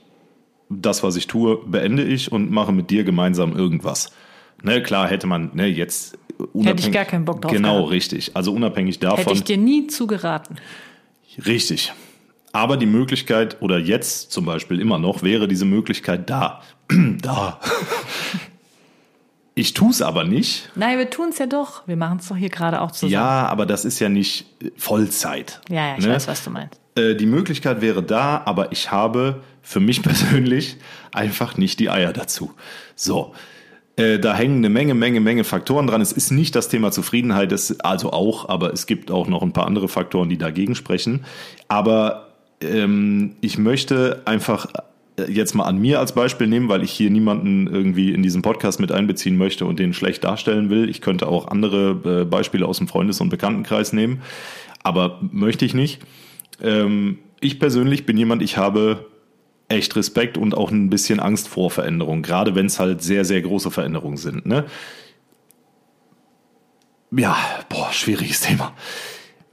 das, 0.68 1.02
was 1.02 1.16
ich 1.16 1.26
tue, 1.26 1.58
beende 1.66 2.04
ich 2.04 2.30
und 2.32 2.50
mache 2.50 2.72
mit 2.72 2.90
dir 2.90 3.04
gemeinsam 3.04 3.56
irgendwas. 3.56 4.12
Ne, 4.62 4.82
klar 4.82 5.08
hätte 5.08 5.26
man 5.26 5.50
ne, 5.54 5.66
jetzt 5.66 6.18
unabhängig, 6.52 6.92
gar 6.92 7.04
keinen 7.04 7.24
Bock 7.24 7.42
drauf 7.42 7.52
Genau, 7.52 7.76
gehabt. 7.78 7.90
richtig. 7.92 8.36
Also 8.36 8.52
unabhängig 8.52 8.98
davon. 8.98 9.18
Hätte 9.18 9.32
ich 9.32 9.44
dir 9.44 9.56
nie 9.56 9.86
zugeraten. 9.88 10.56
Richtig. 11.44 11.92
Aber 12.52 12.76
die 12.76 12.86
Möglichkeit, 12.86 13.62
oder 13.62 13.78
jetzt 13.78 14.32
zum 14.32 14.44
Beispiel 14.44 14.80
immer 14.80 14.98
noch, 14.98 15.22
wäre 15.22 15.46
diese 15.48 15.64
Möglichkeit 15.64 16.28
da. 16.28 16.62
da. 17.22 17.60
Ich 19.54 19.74
tue 19.74 19.90
es 19.90 20.00
aber 20.00 20.24
nicht. 20.24 20.70
Nein, 20.74 20.98
wir 20.98 21.10
tun 21.10 21.30
es 21.30 21.38
ja 21.38 21.46
doch. 21.46 21.86
Wir 21.86 21.96
machen 21.96 22.18
es 22.20 22.28
doch 22.28 22.36
hier 22.36 22.48
gerade 22.48 22.80
auch 22.80 22.92
zusammen. 22.92 23.12
Ja, 23.12 23.46
aber 23.46 23.66
das 23.66 23.84
ist 23.84 23.98
ja 23.98 24.08
nicht 24.08 24.46
äh, 24.62 24.70
Vollzeit. 24.76 25.60
ja, 25.68 25.88
ja 25.88 25.94
ich 25.98 26.06
ne? 26.06 26.14
weiß, 26.14 26.28
was 26.28 26.44
du 26.44 26.50
meinst. 26.50 26.80
Äh, 26.94 27.14
Die 27.16 27.26
Möglichkeit 27.26 27.80
wäre 27.80 28.02
da, 28.02 28.42
aber 28.44 28.72
ich 28.72 28.90
habe 28.90 29.42
für 29.62 29.80
mich 29.80 30.02
persönlich 30.04 30.76
einfach 31.12 31.56
nicht 31.56 31.80
die 31.80 31.90
Eier 31.90 32.12
dazu. 32.12 32.52
So. 32.94 33.34
Äh, 33.96 34.18
Da 34.18 34.34
hängen 34.34 34.58
eine 34.58 34.70
Menge, 34.70 34.94
Menge, 34.94 35.20
Menge 35.20 35.44
Faktoren 35.44 35.86
dran. 35.88 36.00
Es 36.00 36.12
ist 36.12 36.30
nicht 36.30 36.54
das 36.54 36.68
Thema 36.68 36.92
Zufriedenheit, 36.92 37.50
es, 37.52 37.80
also 37.80 38.12
auch, 38.12 38.48
aber 38.48 38.72
es 38.72 38.86
gibt 38.86 39.10
auch 39.10 39.26
noch 39.26 39.42
ein 39.42 39.52
paar 39.52 39.66
andere 39.66 39.88
Faktoren, 39.88 40.28
die 40.28 40.38
dagegen 40.38 40.74
sprechen. 40.76 41.24
Aber 41.68 42.28
ähm, 42.62 43.36
ich 43.40 43.58
möchte 43.58 44.22
einfach 44.26 44.66
jetzt 45.28 45.54
mal 45.54 45.64
an 45.64 45.78
mir 45.78 45.98
als 45.98 46.12
Beispiel 46.12 46.46
nehmen, 46.46 46.68
weil 46.68 46.82
ich 46.82 46.90
hier 46.90 47.10
niemanden 47.10 47.66
irgendwie 47.66 48.12
in 48.12 48.22
diesen 48.22 48.42
Podcast 48.42 48.80
mit 48.80 48.92
einbeziehen 48.92 49.36
möchte 49.36 49.66
und 49.66 49.78
den 49.78 49.92
schlecht 49.92 50.24
darstellen 50.24 50.70
will. 50.70 50.88
Ich 50.88 51.00
könnte 51.00 51.26
auch 51.26 51.48
andere 51.48 52.22
äh, 52.22 52.24
Beispiele 52.24 52.66
aus 52.66 52.78
dem 52.78 52.88
Freundes- 52.88 53.20
und 53.20 53.28
Bekanntenkreis 53.30 53.92
nehmen, 53.92 54.22
aber 54.82 55.18
möchte 55.30 55.64
ich 55.64 55.74
nicht. 55.74 56.00
Ähm, 56.62 57.18
ich 57.40 57.58
persönlich 57.58 58.06
bin 58.06 58.16
jemand, 58.16 58.42
ich 58.42 58.56
habe 58.56 59.06
echt 59.68 59.94
Respekt 59.96 60.36
und 60.36 60.54
auch 60.54 60.70
ein 60.70 60.90
bisschen 60.90 61.20
Angst 61.20 61.48
vor 61.48 61.70
Veränderungen, 61.70 62.22
gerade 62.22 62.54
wenn 62.54 62.66
es 62.66 62.80
halt 62.80 63.02
sehr, 63.02 63.24
sehr 63.24 63.40
große 63.40 63.70
Veränderungen 63.70 64.16
sind. 64.16 64.44
Ne? 64.46 64.66
Ja, 67.12 67.36
boah, 67.68 67.92
schwieriges 67.92 68.40
Thema. 68.40 68.74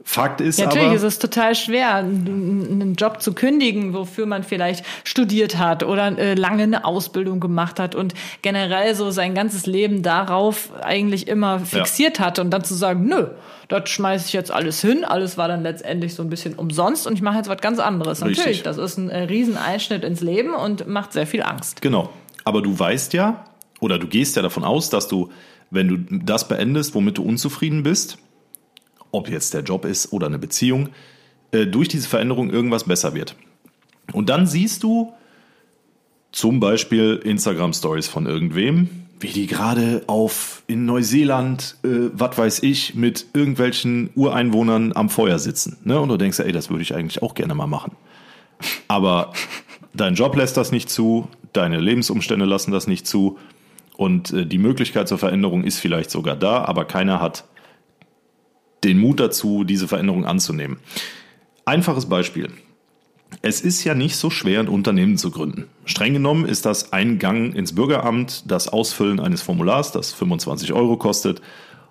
Fakt 0.08 0.40
ist 0.40 0.58
Ja, 0.58 0.64
natürlich 0.64 0.86
aber, 0.86 0.96
ist 0.96 1.02
es 1.02 1.18
total 1.18 1.54
schwer, 1.54 1.96
einen 1.96 2.94
Job 2.94 3.20
zu 3.20 3.34
kündigen, 3.34 3.92
wofür 3.92 4.24
man 4.24 4.42
vielleicht 4.42 4.82
studiert 5.04 5.58
hat 5.58 5.82
oder 5.82 6.16
äh, 6.16 6.32
lange 6.32 6.62
eine 6.62 6.86
Ausbildung 6.86 7.40
gemacht 7.40 7.78
hat 7.78 7.94
und 7.94 8.14
generell 8.40 8.94
so 8.94 9.10
sein 9.10 9.34
ganzes 9.34 9.66
Leben 9.66 10.02
darauf 10.02 10.70
eigentlich 10.80 11.28
immer 11.28 11.60
fixiert 11.60 12.20
hat 12.20 12.38
und 12.38 12.48
dann 12.50 12.64
zu 12.64 12.72
sagen, 12.72 13.06
nö, 13.06 13.26
das 13.68 13.90
schmeiße 13.90 14.28
ich 14.28 14.32
jetzt 14.32 14.50
alles 14.50 14.80
hin, 14.80 15.04
alles 15.04 15.36
war 15.36 15.46
dann 15.46 15.62
letztendlich 15.62 16.14
so 16.14 16.22
ein 16.22 16.30
bisschen 16.30 16.54
umsonst 16.54 17.06
und 17.06 17.12
ich 17.12 17.20
mache 17.20 17.36
jetzt 17.36 17.50
was 17.50 17.60
ganz 17.60 17.78
anderes. 17.78 18.22
Richtig. 18.22 18.38
Natürlich, 18.38 18.62
das 18.62 18.78
ist 18.78 18.96
ein 18.96 19.10
äh, 19.10 19.24
Rieseneinschnitt 19.24 20.04
ins 20.04 20.22
Leben 20.22 20.54
und 20.54 20.88
macht 20.88 21.12
sehr 21.12 21.26
viel 21.26 21.42
Angst. 21.42 21.82
Genau. 21.82 22.08
Aber 22.44 22.62
du 22.62 22.78
weißt 22.78 23.12
ja, 23.12 23.44
oder 23.78 23.98
du 23.98 24.06
gehst 24.06 24.36
ja 24.36 24.42
davon 24.42 24.64
aus, 24.64 24.88
dass 24.88 25.06
du, 25.06 25.28
wenn 25.70 25.86
du 25.86 25.98
das 26.24 26.48
beendest, 26.48 26.94
womit 26.94 27.18
du 27.18 27.22
unzufrieden 27.24 27.82
bist, 27.82 28.16
ob 29.10 29.28
jetzt 29.28 29.54
der 29.54 29.62
Job 29.62 29.84
ist 29.84 30.12
oder 30.12 30.26
eine 30.26 30.38
Beziehung, 30.38 30.90
äh, 31.52 31.66
durch 31.66 31.88
diese 31.88 32.08
Veränderung 32.08 32.50
irgendwas 32.50 32.84
besser 32.84 33.14
wird. 33.14 33.36
Und 34.12 34.28
dann 34.28 34.46
siehst 34.46 34.82
du 34.82 35.12
zum 36.32 36.60
Beispiel 36.60 37.20
Instagram-Stories 37.24 38.08
von 38.08 38.26
irgendwem, 38.26 38.88
wie 39.20 39.28
die 39.28 39.46
gerade 39.46 40.04
auf 40.06 40.62
in 40.66 40.84
Neuseeland, 40.84 41.76
äh, 41.82 42.10
was 42.12 42.38
weiß 42.38 42.62
ich, 42.62 42.94
mit 42.94 43.26
irgendwelchen 43.34 44.10
Ureinwohnern 44.14 44.92
am 44.94 45.08
Feuer 45.08 45.38
sitzen. 45.38 45.78
Ne? 45.84 45.98
Und 45.98 46.08
du 46.08 46.16
denkst, 46.16 46.38
ey, 46.38 46.52
das 46.52 46.70
würde 46.70 46.82
ich 46.82 46.94
eigentlich 46.94 47.22
auch 47.22 47.34
gerne 47.34 47.54
mal 47.54 47.66
machen. 47.66 47.92
Aber 48.86 49.32
dein 49.94 50.14
Job 50.14 50.36
lässt 50.36 50.56
das 50.56 50.72
nicht 50.72 50.90
zu, 50.90 51.28
deine 51.52 51.80
Lebensumstände 51.80 52.44
lassen 52.44 52.70
das 52.70 52.86
nicht 52.86 53.06
zu 53.06 53.38
und 53.96 54.32
äh, 54.32 54.46
die 54.46 54.58
Möglichkeit 54.58 55.08
zur 55.08 55.18
Veränderung 55.18 55.64
ist 55.64 55.80
vielleicht 55.80 56.10
sogar 56.10 56.36
da, 56.36 56.64
aber 56.64 56.84
keiner 56.84 57.20
hat 57.20 57.44
den 58.84 58.98
Mut 58.98 59.20
dazu, 59.20 59.64
diese 59.64 59.88
Veränderung 59.88 60.24
anzunehmen. 60.24 60.78
Einfaches 61.64 62.06
Beispiel. 62.06 62.50
Es 63.42 63.60
ist 63.60 63.84
ja 63.84 63.94
nicht 63.94 64.16
so 64.16 64.30
schwer, 64.30 64.60
ein 64.60 64.68
Unternehmen 64.68 65.18
zu 65.18 65.30
gründen. 65.30 65.68
Streng 65.84 66.14
genommen 66.14 66.46
ist 66.46 66.64
das 66.64 66.92
ein 66.92 67.18
Gang 67.18 67.54
ins 67.54 67.74
Bürgeramt, 67.74 68.50
das 68.50 68.68
Ausfüllen 68.68 69.20
eines 69.20 69.42
Formulars, 69.42 69.92
das 69.92 70.12
25 70.12 70.72
Euro 70.72 70.96
kostet, 70.96 71.42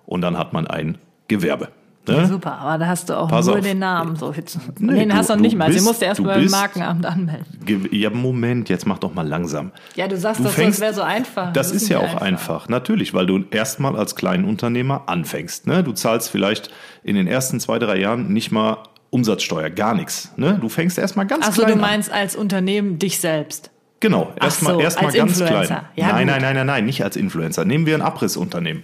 und 0.04 0.20
dann 0.20 0.36
hat 0.36 0.52
man 0.52 0.66
ein 0.66 0.98
Gewerbe. 1.28 1.68
Ne? 2.12 2.26
Super, 2.26 2.58
aber 2.58 2.78
da 2.78 2.86
hast 2.86 3.08
du 3.08 3.16
auch 3.18 3.28
Pass 3.28 3.46
nur 3.46 3.56
auf. 3.56 3.60
den 3.62 3.78
Namen. 3.78 4.16
So 4.16 4.32
jetzt. 4.32 4.58
Nee, 4.78 5.00
den 5.00 5.08
du- 5.10 5.14
hast 5.14 5.28
du 5.28 5.34
noch 5.34 5.36
du 5.38 5.42
nicht 5.42 5.56
mal. 5.56 5.66
Den 5.66 5.74
bist- 5.74 5.86
musst 5.86 6.00
du 6.00 6.06
erst 6.06 6.18
du 6.20 6.24
beim 6.24 6.46
Markenamt 6.50 7.04
anmelden. 7.06 7.88
Ja, 7.90 8.10
Moment, 8.10 8.68
jetzt 8.68 8.86
mach 8.86 8.98
doch 8.98 9.12
mal 9.14 9.26
langsam. 9.26 9.72
Ja, 9.94 10.08
du 10.08 10.16
sagst 10.16 10.40
Du 10.40 10.44
so, 10.44 10.50
fängst- 10.50 10.76
es 10.76 10.80
wäre 10.80 10.94
so 10.94 11.02
einfach. 11.02 11.52
Das 11.52 11.70
ist 11.70 11.82
nicht 11.82 11.90
ja 11.92 11.98
auch 12.00 12.20
einfach. 12.20 12.68
natürlich, 12.68 13.14
weil 13.14 13.26
du 13.26 13.44
erstmal 13.50 13.96
als 13.96 14.14
Kleinunternehmer 14.16 15.02
anfängst. 15.06 15.66
Ne? 15.66 15.82
Du 15.84 15.92
zahlst 15.92 16.30
vielleicht 16.30 16.70
in 17.04 17.14
den 17.16 17.26
ersten 17.26 17.60
zwei, 17.60 17.78
drei 17.78 17.98
Jahren 17.98 18.32
nicht 18.32 18.50
mal 18.52 18.78
Umsatzsteuer, 19.10 19.70
gar 19.70 19.94
nichts. 19.94 20.32
Ne? 20.36 20.58
Du 20.60 20.68
fängst 20.68 20.98
erstmal 20.98 21.26
ganz 21.26 21.46
Achso, 21.46 21.62
klein 21.62 21.68
du 21.68 21.74
an. 21.76 21.80
meinst 21.80 22.12
als 22.12 22.36
Unternehmen 22.36 22.98
dich 22.98 23.18
selbst. 23.20 23.70
Genau, 24.00 24.32
Ach 24.38 24.44
erstmal 24.44 24.74
so, 24.74 24.80
als 24.80 24.96
ganz 24.96 25.14
Influencer. 25.14 25.46
klein. 25.46 25.80
Ja, 25.96 26.06
nein, 26.12 26.26
gut. 26.26 26.26
nein, 26.34 26.42
nein, 26.42 26.54
nein, 26.56 26.66
nein, 26.66 26.84
nicht 26.84 27.02
als 27.02 27.16
Influencer. 27.16 27.64
Nehmen 27.64 27.84
wir 27.86 27.94
ein 27.94 28.02
Abrissunternehmen. 28.02 28.82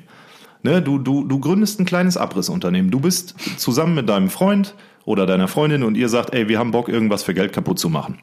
Ne, 0.65 0.81
du, 0.81 0.99
du, 0.99 1.25
du 1.25 1.41
gründest 1.41 1.79
ein 1.79 1.85
kleines 1.85 2.17
Abrissunternehmen. 2.17 2.91
Du 2.91 2.99
bist 2.99 3.35
zusammen 3.59 3.95
mit 3.95 4.09
deinem 4.09 4.31
Freund 4.31 4.75
oder 5.05 5.27
deiner 5.27 5.47
Freundin 5.47 5.83
und 5.83 5.95
ihr 5.95 6.09
sagt, 6.09 6.33
ey, 6.33 6.49
wir 6.49 6.59
haben 6.59 6.71
Bock, 6.71 6.89
irgendwas 6.89 7.23
für 7.23 7.35
Geld 7.35 7.53
kaputt 7.53 7.79
zu 7.79 7.91
machen. 7.91 8.19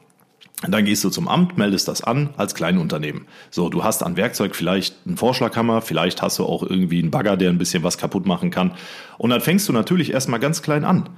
Dann 0.66 0.84
gehst 0.84 1.04
du 1.04 1.10
zum 1.10 1.28
Amt, 1.28 1.56
meldest 1.56 1.86
das 1.86 2.02
an 2.02 2.30
als 2.36 2.56
Kleinunternehmen. 2.56 3.26
So, 3.50 3.68
du 3.68 3.84
hast 3.84 4.02
an 4.02 4.16
Werkzeug 4.16 4.56
vielleicht 4.56 4.96
einen 5.06 5.16
Vorschlaghammer, 5.16 5.82
vielleicht 5.82 6.20
hast 6.20 6.40
du 6.40 6.44
auch 6.44 6.64
irgendwie 6.64 6.98
einen 6.98 7.12
Bagger, 7.12 7.36
der 7.36 7.50
ein 7.50 7.58
bisschen 7.58 7.84
was 7.84 7.96
kaputt 7.96 8.26
machen 8.26 8.50
kann. 8.50 8.72
Und 9.18 9.30
dann 9.30 9.40
fängst 9.40 9.68
du 9.68 9.72
natürlich 9.72 10.12
erstmal 10.12 10.40
ganz 10.40 10.62
klein 10.62 10.84
an 10.84 11.10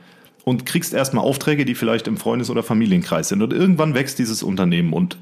und 0.45 0.67
kriegst 0.67 0.93
erstmal 0.93 1.25
Aufträge, 1.25 1.65
die 1.65 1.75
vielleicht 1.75 2.07
im 2.07 2.19
Freundes- 2.19 2.51
oder 2.51 2.63
Familienkreis 2.63 3.31
sind. 3.31 3.41
Und 3.41 3.55
irgendwann 3.55 3.95
wächst 3.95 4.19
dieses 4.19 4.43
Unternehmen 4.43 4.93
und 4.93 5.17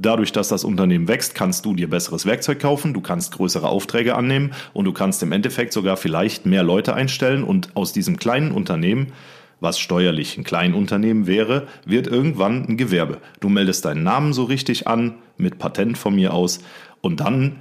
dadurch, 0.00 0.32
dass 0.32 0.48
das 0.48 0.64
Unternehmen 0.64 1.08
wächst, 1.08 1.34
kannst 1.34 1.64
du 1.64 1.74
dir 1.74 1.88
besseres 1.88 2.26
Werkzeug 2.26 2.60
kaufen, 2.60 2.94
du 2.94 3.00
kannst 3.00 3.32
größere 3.32 3.68
Aufträge 3.68 4.14
annehmen 4.14 4.52
und 4.72 4.84
du 4.84 4.92
kannst 4.92 5.22
im 5.22 5.32
Endeffekt 5.32 5.72
sogar 5.72 5.96
vielleicht 5.96 6.46
mehr 6.46 6.62
Leute 6.62 6.94
einstellen 6.94 7.44
und 7.44 7.74
aus 7.74 7.92
diesem 7.92 8.18
kleinen 8.18 8.52
Unternehmen 8.52 9.12
was 9.60 9.78
steuerlich 9.78 10.38
ein 10.38 10.44
Kleinunternehmen 10.44 11.26
wäre, 11.26 11.66
wird 11.84 12.06
irgendwann 12.06 12.64
ein 12.68 12.76
Gewerbe. 12.76 13.18
Du 13.40 13.48
meldest 13.48 13.84
deinen 13.84 14.04
Namen 14.04 14.32
so 14.32 14.44
richtig 14.44 14.86
an, 14.86 15.14
mit 15.36 15.58
Patent 15.58 15.98
von 15.98 16.14
mir 16.14 16.32
aus, 16.32 16.60
und 17.00 17.20
dann 17.20 17.56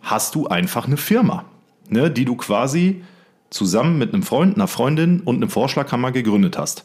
hast 0.00 0.34
du 0.34 0.46
einfach 0.46 0.86
eine 0.86 0.96
Firma, 0.96 1.44
ne, 1.88 2.10
die 2.10 2.24
du 2.24 2.36
quasi 2.36 3.02
zusammen 3.50 3.98
mit 3.98 4.12
einem 4.12 4.22
Freund, 4.22 4.56
einer 4.56 4.68
Freundin 4.68 5.20
und 5.20 5.36
einem 5.36 5.50
Vorschlaghammer 5.50 6.12
gegründet 6.12 6.58
hast. 6.58 6.84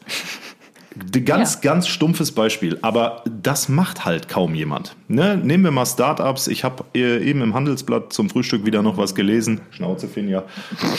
Ganz, 1.26 1.56
Ja. 1.56 1.72
ganz 1.72 1.88
stumpfes 1.88 2.32
Beispiel, 2.32 2.78
aber 2.82 3.24
das 3.42 3.68
macht 3.70 4.06
halt 4.06 4.28
kaum 4.28 4.54
jemand. 4.54 4.96
Ne? 5.08 5.38
Nehmen 5.38 5.64
wir 5.64 5.72
mal 5.72 5.86
Startups. 5.86 6.48
Ich 6.48 6.64
habe 6.64 6.86
eben 6.94 7.42
im 7.42 7.54
Handelsblatt 7.54 8.14
zum 8.14 8.30
Frühstück 8.30 8.66
wieder 8.66 8.82
noch 8.84 8.98
was 8.98 9.16
gelesen. 9.16 9.62
Schnauze, 9.72 10.08
Finja. 10.08 10.44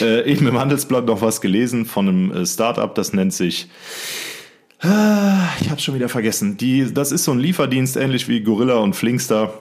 Äh, 0.01 0.31
eben 0.31 0.47
im 0.49 0.59
Handelsblatt 0.59 1.07
noch 1.07 1.23
was 1.23 1.41
gelesen 1.41 1.87
von 1.87 2.09
einem 2.09 2.33
äh, 2.33 2.47
Startup, 2.47 2.93
das 2.95 3.13
nennt 3.13 3.33
sich 3.33 3.69
Ah, 4.81 5.49
ich 5.61 5.71
habe 5.71 5.81
schon 5.81 5.95
wieder 5.95 6.11
vergessen. 6.11 6.57
Die, 6.59 6.93
das 6.93 7.11
ist 7.11 7.25
so 7.25 7.33
ein 7.33 7.39
Lieferdienst, 7.39 7.97
ähnlich 7.97 8.29
wie 8.29 8.41
Gorilla 8.43 8.75
und 8.77 8.95
Flinkster. 8.95 9.55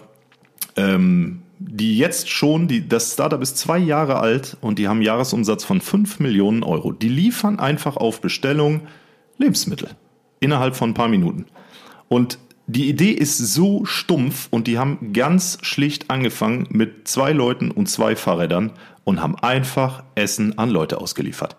Ähm, 0.76 1.44
die 1.60 1.98
jetzt 1.98 2.30
schon, 2.30 2.68
die, 2.68 2.90
das 2.90 3.14
Startup 3.14 3.42
ist 3.42 3.58
zwei 3.58 3.78
Jahre 3.78 4.20
alt 4.20 4.58
und 4.60 4.80
die 4.80 4.88
haben 4.90 4.98
einen 4.98 5.06
Jahresumsatz 5.06 5.64
von 5.64 5.80
5 5.80 6.20
Millionen 6.20 6.64
Euro. 6.64 6.92
Die 6.92 7.08
liefern 7.08 7.60
einfach 7.60 7.96
auf 7.96 8.20
Bestellung 8.20 8.82
Lebensmittel 9.38 9.90
innerhalb 10.44 10.76
von 10.76 10.92
ein 10.92 10.94
paar 10.94 11.08
Minuten. 11.08 11.46
Und 12.08 12.38
die 12.68 12.88
Idee 12.88 13.12
ist 13.12 13.38
so 13.38 13.86
stumpf 13.86 14.48
und 14.50 14.68
die 14.68 14.78
haben 14.78 15.12
ganz 15.14 15.58
schlicht 15.62 16.10
angefangen 16.10 16.68
mit 16.70 17.08
zwei 17.08 17.34
Leuten 17.34 17.72
und 17.72 17.88
zwei 17.88 18.16
Fahrrädern 18.16 18.72
und 19.04 19.22
haben 19.22 19.36
einfach 19.38 20.04
Essen 20.16 20.58
an 20.58 20.70
Leute 20.70 21.00
ausgeliefert 21.02 21.58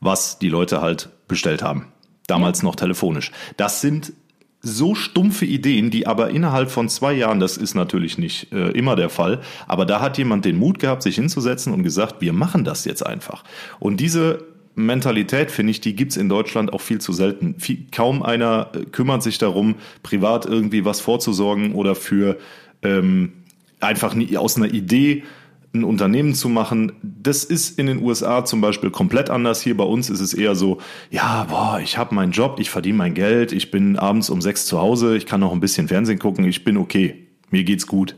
was 0.00 0.38
die 0.38 0.48
Leute 0.48 0.80
halt 0.80 1.10
bestellt 1.28 1.62
haben. 1.62 1.86
Damals 2.26 2.62
noch 2.62 2.76
telefonisch. 2.76 3.30
Das 3.56 3.80
sind 3.80 4.12
so 4.60 4.94
stumpfe 4.94 5.44
Ideen, 5.44 5.90
die 5.90 6.06
aber 6.06 6.30
innerhalb 6.30 6.70
von 6.70 6.88
zwei 6.88 7.12
Jahren, 7.12 7.38
das 7.38 7.56
ist 7.56 7.74
natürlich 7.74 8.18
nicht 8.18 8.52
äh, 8.52 8.70
immer 8.70 8.96
der 8.96 9.10
Fall, 9.10 9.40
aber 9.68 9.86
da 9.86 10.00
hat 10.00 10.18
jemand 10.18 10.44
den 10.44 10.58
Mut 10.58 10.80
gehabt, 10.80 11.02
sich 11.02 11.14
hinzusetzen 11.14 11.72
und 11.72 11.84
gesagt, 11.84 12.20
wir 12.20 12.32
machen 12.32 12.64
das 12.64 12.84
jetzt 12.84 13.06
einfach. 13.06 13.44
Und 13.78 13.98
diese 13.98 14.44
Mentalität, 14.76 15.50
finde 15.50 15.70
ich, 15.70 15.80
die 15.80 15.96
gibt's 15.96 16.16
in 16.16 16.28
Deutschland 16.28 16.72
auch 16.72 16.82
viel 16.82 17.00
zu 17.00 17.12
selten. 17.12 17.58
Viel, 17.58 17.86
kaum 17.90 18.22
einer 18.22 18.70
äh, 18.74 18.84
kümmert 18.84 19.22
sich 19.22 19.38
darum, 19.38 19.76
privat 20.02 20.46
irgendwie 20.46 20.84
was 20.84 21.00
vorzusorgen 21.00 21.74
oder 21.74 21.94
für 21.94 22.36
ähm, 22.82 23.32
einfach 23.80 24.14
nie, 24.14 24.36
aus 24.36 24.56
einer 24.56 24.72
Idee 24.72 25.24
ein 25.72 25.82
Unternehmen 25.82 26.34
zu 26.34 26.50
machen. 26.50 26.92
Das 27.02 27.42
ist 27.44 27.78
in 27.78 27.86
den 27.86 28.02
USA 28.02 28.44
zum 28.44 28.60
Beispiel 28.60 28.90
komplett 28.90 29.30
anders. 29.30 29.62
Hier 29.62 29.76
bei 29.76 29.84
uns 29.84 30.10
ist 30.10 30.20
es 30.20 30.34
eher 30.34 30.54
so, 30.54 30.78
ja, 31.10 31.46
boah, 31.48 31.80
ich 31.82 31.96
habe 31.96 32.14
meinen 32.14 32.32
Job, 32.32 32.58
ich 32.60 32.68
verdiene 32.68 32.98
mein 32.98 33.14
Geld, 33.14 33.52
ich 33.52 33.70
bin 33.70 33.98
abends 33.98 34.28
um 34.28 34.42
sechs 34.42 34.66
zu 34.66 34.78
Hause, 34.78 35.16
ich 35.16 35.26
kann 35.26 35.40
noch 35.40 35.52
ein 35.52 35.60
bisschen 35.60 35.88
Fernsehen 35.88 36.18
gucken, 36.18 36.44
ich 36.44 36.64
bin 36.64 36.76
okay, 36.76 37.26
mir 37.50 37.64
geht's 37.64 37.86
gut. 37.86 38.16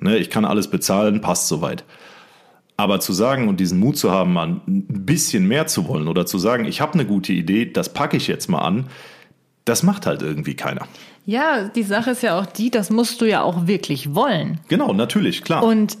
Ne, 0.00 0.16
ich 0.18 0.30
kann 0.30 0.44
alles 0.44 0.68
bezahlen, 0.68 1.20
passt 1.20 1.46
soweit. 1.46 1.84
Aber 2.80 2.98
zu 2.98 3.12
sagen 3.12 3.46
und 3.48 3.60
diesen 3.60 3.78
Mut 3.78 3.98
zu 3.98 4.10
haben, 4.10 4.32
mal 4.32 4.62
ein 4.66 4.86
bisschen 4.86 5.46
mehr 5.46 5.66
zu 5.66 5.86
wollen 5.86 6.08
oder 6.08 6.24
zu 6.24 6.38
sagen, 6.38 6.64
ich 6.64 6.80
habe 6.80 6.94
eine 6.94 7.04
gute 7.04 7.30
Idee, 7.30 7.66
das 7.66 7.92
packe 7.92 8.16
ich 8.16 8.26
jetzt 8.26 8.48
mal 8.48 8.60
an, 8.60 8.86
das 9.66 9.82
macht 9.82 10.06
halt 10.06 10.22
irgendwie 10.22 10.54
keiner. 10.54 10.86
Ja, 11.26 11.68
die 11.68 11.82
Sache 11.82 12.12
ist 12.12 12.22
ja 12.22 12.40
auch 12.40 12.46
die, 12.46 12.70
das 12.70 12.88
musst 12.88 13.20
du 13.20 13.26
ja 13.26 13.42
auch 13.42 13.66
wirklich 13.66 14.14
wollen. 14.14 14.60
Genau, 14.68 14.94
natürlich, 14.94 15.44
klar. 15.44 15.62
Und 15.62 15.98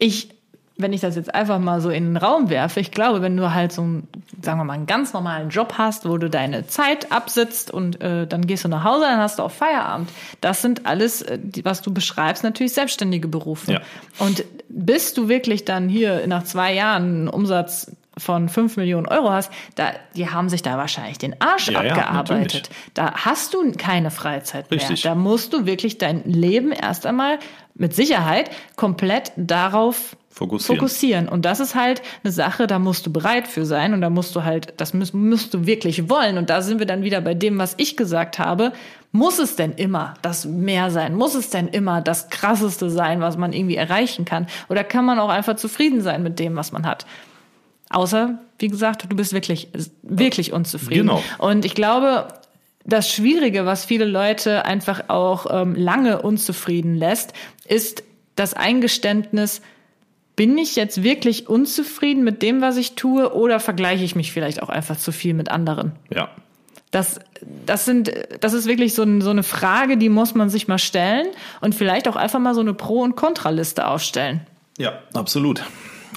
ich, 0.00 0.30
wenn 0.78 0.92
ich 0.92 1.00
das 1.00 1.16
jetzt 1.16 1.34
einfach 1.34 1.58
mal 1.58 1.80
so 1.80 1.90
in 1.90 2.04
den 2.04 2.16
Raum 2.16 2.50
werfe, 2.50 2.78
ich 2.78 2.92
glaube, 2.92 3.20
wenn 3.20 3.36
du 3.36 3.52
halt 3.52 3.72
so 3.72 3.82
einen, 3.82 4.08
sagen 4.40 4.60
wir 4.60 4.64
mal, 4.64 4.74
einen 4.74 4.86
ganz 4.86 5.12
normalen 5.12 5.50
Job 5.50 5.74
hast, 5.76 6.08
wo 6.08 6.16
du 6.18 6.30
deine 6.30 6.66
Zeit 6.68 7.10
absitzt 7.10 7.72
und 7.72 8.00
äh, 8.00 8.26
dann 8.28 8.46
gehst 8.46 8.64
du 8.64 8.68
nach 8.68 8.84
Hause, 8.84 9.02
dann 9.02 9.18
hast 9.18 9.40
du 9.40 9.42
auch 9.42 9.50
Feierabend. 9.50 10.08
Das 10.40 10.62
sind 10.62 10.86
alles, 10.86 11.22
äh, 11.22 11.38
was 11.64 11.82
du 11.82 11.92
beschreibst, 11.92 12.44
natürlich 12.44 12.74
selbstständige 12.74 13.26
Berufe. 13.26 13.72
Ja. 13.72 13.80
Und 14.20 14.44
bis 14.68 15.14
du 15.14 15.28
wirklich 15.28 15.64
dann 15.64 15.88
hier 15.88 16.24
nach 16.28 16.44
zwei 16.44 16.72
Jahren 16.74 17.02
einen 17.02 17.28
Umsatz 17.28 17.90
von 18.16 18.48
5 18.48 18.76
Millionen 18.76 19.06
Euro 19.06 19.30
hast, 19.30 19.50
da, 19.74 19.90
die 20.16 20.28
haben 20.30 20.48
sich 20.48 20.62
da 20.62 20.76
wahrscheinlich 20.76 21.18
den 21.18 21.40
Arsch 21.40 21.68
Ja, 21.68 21.82
ja, 21.82 21.90
abgearbeitet. 21.92 22.54
natürlich. 22.54 22.70
da 22.94 23.12
hast 23.14 23.54
du 23.54 23.72
keine 23.72 24.10
Freizeit 24.10 24.70
Richtig. 24.70 25.04
mehr. 25.04 25.12
Da 25.12 25.18
musst 25.18 25.52
du 25.52 25.66
wirklich 25.66 25.98
dein 25.98 26.24
Leben 26.24 26.72
erst 26.72 27.06
einmal 27.06 27.38
mit 27.74 27.94
Sicherheit 27.94 28.50
komplett 28.76 29.32
darauf 29.36 30.16
Fokussieren. 30.38 30.78
fokussieren. 30.78 31.28
Und 31.28 31.44
das 31.44 31.58
ist 31.58 31.74
halt 31.74 32.00
eine 32.22 32.32
Sache, 32.32 32.68
da 32.68 32.78
musst 32.78 33.04
du 33.04 33.12
bereit 33.12 33.48
für 33.48 33.66
sein 33.66 33.92
und 33.92 34.00
da 34.00 34.08
musst 34.08 34.36
du 34.36 34.44
halt, 34.44 34.72
das 34.76 34.94
musst, 34.94 35.12
musst 35.12 35.52
du 35.52 35.66
wirklich 35.66 36.08
wollen. 36.08 36.38
Und 36.38 36.48
da 36.48 36.62
sind 36.62 36.78
wir 36.78 36.86
dann 36.86 37.02
wieder 37.02 37.20
bei 37.20 37.34
dem, 37.34 37.58
was 37.58 37.74
ich 37.76 37.96
gesagt 37.96 38.38
habe. 38.38 38.72
Muss 39.10 39.40
es 39.40 39.56
denn 39.56 39.72
immer 39.72 40.14
das 40.22 40.44
Mehr 40.44 40.92
sein? 40.92 41.16
Muss 41.16 41.34
es 41.34 41.50
denn 41.50 41.66
immer 41.66 42.02
das 42.02 42.30
Krasseste 42.30 42.88
sein, 42.88 43.20
was 43.20 43.36
man 43.36 43.52
irgendwie 43.52 43.74
erreichen 43.74 44.24
kann? 44.24 44.46
Oder 44.68 44.84
kann 44.84 45.04
man 45.04 45.18
auch 45.18 45.28
einfach 45.28 45.56
zufrieden 45.56 46.02
sein 46.02 46.22
mit 46.22 46.38
dem, 46.38 46.54
was 46.54 46.70
man 46.70 46.86
hat? 46.86 47.04
Außer, 47.90 48.38
wie 48.60 48.68
gesagt, 48.68 49.10
du 49.10 49.16
bist 49.16 49.32
wirklich, 49.32 49.68
wirklich 50.02 50.52
unzufrieden. 50.52 51.08
Genau. 51.08 51.22
Und 51.38 51.64
ich 51.64 51.74
glaube, 51.74 52.28
das 52.84 53.10
Schwierige, 53.10 53.66
was 53.66 53.84
viele 53.84 54.04
Leute 54.04 54.64
einfach 54.66 55.08
auch 55.08 55.46
ähm, 55.50 55.74
lange 55.74 56.22
unzufrieden 56.22 56.94
lässt, 56.94 57.32
ist 57.66 58.04
das 58.36 58.54
Eingeständnis, 58.54 59.62
bin 60.38 60.56
ich 60.56 60.76
jetzt 60.76 61.02
wirklich 61.02 61.48
unzufrieden 61.48 62.22
mit 62.22 62.42
dem, 62.42 62.60
was 62.60 62.76
ich 62.76 62.94
tue, 62.94 63.34
oder 63.34 63.58
vergleiche 63.58 64.04
ich 64.04 64.14
mich 64.14 64.30
vielleicht 64.30 64.62
auch 64.62 64.68
einfach 64.68 64.96
zu 64.96 65.10
viel 65.10 65.34
mit 65.34 65.50
anderen? 65.50 65.92
Ja. 66.14 66.28
Das, 66.92 67.18
das 67.66 67.84
sind, 67.84 68.12
das 68.38 68.52
ist 68.52 68.66
wirklich 68.66 68.94
so, 68.94 69.02
ein, 69.02 69.20
so 69.20 69.30
eine 69.30 69.42
Frage, 69.42 69.96
die 69.96 70.08
muss 70.08 70.36
man 70.36 70.48
sich 70.48 70.68
mal 70.68 70.78
stellen 70.78 71.26
und 71.60 71.74
vielleicht 71.74 72.06
auch 72.06 72.14
einfach 72.14 72.38
mal 72.38 72.54
so 72.54 72.60
eine 72.60 72.72
Pro- 72.72 73.02
und 73.02 73.16
Kontraliste 73.16 73.88
aufstellen. 73.88 74.46
Ja, 74.78 75.00
absolut. 75.12 75.64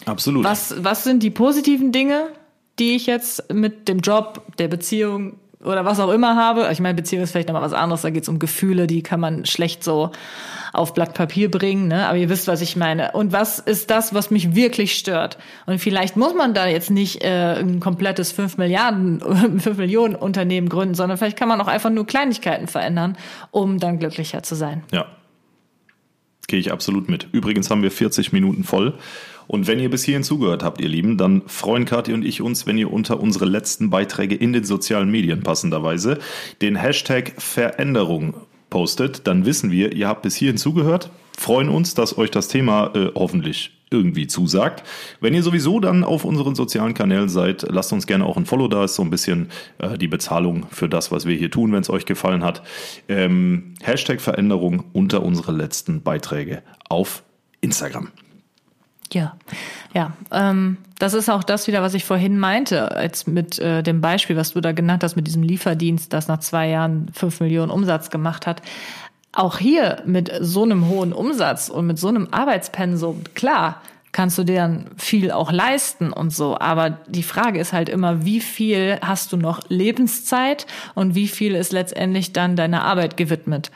Absolut. 0.05 0.43
Was, 0.43 0.75
was 0.77 1.03
sind 1.03 1.23
die 1.23 1.31
positiven 1.31 1.91
Dinge, 1.91 2.27
die 2.77 2.95
ich 2.95 3.07
jetzt 3.07 3.51
mit 3.51 3.87
dem 3.87 4.01
Job, 4.01 4.43
der 4.59 4.67
Beziehung 4.67 5.39
oder 5.63 5.83
was 5.83 5.99
auch 5.99 6.11
immer 6.11 6.35
habe? 6.35 6.69
Ich 6.71 6.79
meine, 6.79 6.93
Beziehung 6.93 7.23
ist 7.23 7.31
vielleicht 7.31 7.47
nochmal 7.47 7.63
was 7.63 7.73
anderes, 7.73 8.03
da 8.03 8.11
geht 8.11 8.21
es 8.21 8.29
um 8.29 8.37
Gefühle, 8.37 8.85
die 8.85 9.01
kann 9.01 9.19
man 9.19 9.47
schlecht 9.47 9.83
so 9.83 10.11
auf 10.73 10.93
Blatt 10.93 11.13
Papier 11.13 11.51
bringen, 11.51 11.87
ne? 11.87 12.07
aber 12.07 12.17
ihr 12.17 12.29
wisst, 12.29 12.47
was 12.47 12.61
ich 12.61 12.75
meine. 12.75 13.11
Und 13.11 13.31
was 13.31 13.59
ist 13.59 13.89
das, 13.89 14.13
was 14.13 14.31
mich 14.31 14.55
wirklich 14.55 14.95
stört? 14.95 15.37
Und 15.65 15.79
vielleicht 15.79 16.17
muss 16.17 16.33
man 16.33 16.53
da 16.53 16.67
jetzt 16.67 16.91
nicht 16.91 17.23
äh, 17.23 17.59
ein 17.59 17.79
komplettes 17.79 18.31
5 18.31 18.57
Milliarden, 18.57 19.19
5 19.59 19.77
Millionen 19.77 20.15
Unternehmen 20.15 20.69
gründen, 20.69 20.95
sondern 20.95 21.17
vielleicht 21.17 21.37
kann 21.37 21.49
man 21.49 21.59
auch 21.61 21.67
einfach 21.67 21.89
nur 21.89 22.05
Kleinigkeiten 22.05 22.67
verändern, 22.67 23.17
um 23.51 23.79
dann 23.79 23.99
glücklicher 23.99 24.43
zu 24.43 24.55
sein. 24.55 24.83
Ja. 24.91 25.05
Gehe 26.47 26.59
ich 26.59 26.71
absolut 26.71 27.07
mit. 27.09 27.27
Übrigens 27.31 27.69
haben 27.69 27.83
wir 27.83 27.91
40 27.91 28.33
Minuten 28.33 28.63
voll. 28.63 28.97
Und 29.47 29.67
wenn 29.67 29.79
ihr 29.79 29.89
bis 29.89 30.03
hierhin 30.03 30.23
zugehört 30.23 30.63
habt, 30.63 30.79
ihr 30.79 30.87
Lieben, 30.87 31.17
dann 31.17 31.43
freuen 31.47 31.85
Kathi 31.85 32.13
und 32.13 32.23
ich 32.23 32.41
uns, 32.41 32.67
wenn 32.67 32.77
ihr 32.77 32.91
unter 32.91 33.19
unsere 33.19 33.45
letzten 33.45 33.89
Beiträge 33.89 34.35
in 34.35 34.53
den 34.53 34.63
sozialen 34.63 35.11
Medien 35.11 35.43
passenderweise 35.43 36.19
den 36.61 36.75
Hashtag 36.77 37.33
Veränderung 37.37 38.35
postet. 38.71 39.27
Dann 39.27 39.45
wissen 39.45 39.69
wir, 39.69 39.93
ihr 39.93 40.07
habt 40.07 40.23
bis 40.23 40.35
hierhin 40.35 40.57
zugehört. 40.57 41.11
Freuen 41.37 41.69
uns, 41.69 41.93
dass 41.93 42.17
euch 42.17 42.31
das 42.31 42.47
Thema 42.47 42.91
äh, 42.95 43.11
hoffentlich 43.13 43.77
irgendwie 43.91 44.25
zusagt. 44.25 44.83
Wenn 45.19 45.33
ihr 45.33 45.43
sowieso 45.43 45.79
dann 45.79 46.03
auf 46.03 46.23
unseren 46.23 46.55
sozialen 46.55 46.93
Kanälen 46.93 47.29
seid, 47.29 47.63
lasst 47.69 47.93
uns 47.93 48.07
gerne 48.07 48.25
auch 48.25 48.37
ein 48.37 48.45
Follow 48.45 48.67
da. 48.67 48.85
Ist 48.85 48.95
so 48.95 49.03
ein 49.03 49.09
bisschen 49.09 49.49
äh, 49.77 49.97
die 49.97 50.07
Bezahlung 50.07 50.65
für 50.71 50.89
das, 50.89 51.11
was 51.11 51.25
wir 51.25 51.35
hier 51.35 51.51
tun, 51.51 51.71
wenn 51.73 51.81
es 51.81 51.89
euch 51.89 52.05
gefallen 52.05 52.43
hat. 52.43 52.63
Ähm, 53.07 53.75
Hashtag 53.81 54.21
Veränderung 54.21 54.85
unter 54.93 55.23
unsere 55.23 55.51
letzten 55.51 56.01
Beiträge 56.01 56.63
auf 56.89 57.23
Instagram. 57.59 58.09
Ja, 59.13 59.35
ja. 59.93 60.13
Ähm, 60.31 60.77
das 60.99 61.13
ist 61.13 61.29
auch 61.29 61.43
das 61.43 61.67
wieder, 61.67 61.81
was 61.81 61.93
ich 61.93 62.05
vorhin 62.05 62.39
meinte, 62.39 62.91
als 62.91 63.27
mit 63.27 63.59
äh, 63.59 63.83
dem 63.83 64.01
Beispiel, 64.01 64.37
was 64.37 64.53
du 64.53 64.61
da 64.61 64.71
genannt 64.71 65.03
hast, 65.03 65.15
mit 65.15 65.27
diesem 65.27 65.43
Lieferdienst, 65.43 66.13
das 66.13 66.27
nach 66.27 66.39
zwei 66.39 66.69
Jahren 66.69 67.07
fünf 67.13 67.39
Millionen 67.39 67.71
Umsatz 67.71 68.09
gemacht 68.09 68.47
hat. 68.47 68.61
Auch 69.33 69.57
hier 69.57 70.01
mit 70.05 70.31
so 70.39 70.63
einem 70.63 70.87
hohen 70.87 71.13
Umsatz 71.13 71.69
und 71.69 71.87
mit 71.87 71.97
so 71.97 72.09
einem 72.09 72.27
Arbeitspensum, 72.31 73.23
klar, 73.33 73.81
kannst 74.11 74.37
du 74.37 74.43
dir 74.43 74.55
dann 74.55 74.89
viel 74.97 75.31
auch 75.31 75.51
leisten 75.51 76.11
und 76.11 76.31
so. 76.31 76.57
Aber 76.57 76.89
die 77.07 77.23
Frage 77.23 77.59
ist 77.59 77.73
halt 77.73 77.89
immer, 77.89 78.25
wie 78.25 78.41
viel 78.41 78.97
hast 79.01 79.31
du 79.31 79.37
noch 79.37 79.61
Lebenszeit 79.69 80.67
und 80.95 81.15
wie 81.15 81.27
viel 81.27 81.55
ist 81.55 81.71
letztendlich 81.71 82.33
dann 82.33 82.55
deiner 82.55 82.83
Arbeit 82.83 83.17
gewidmet? 83.17 83.71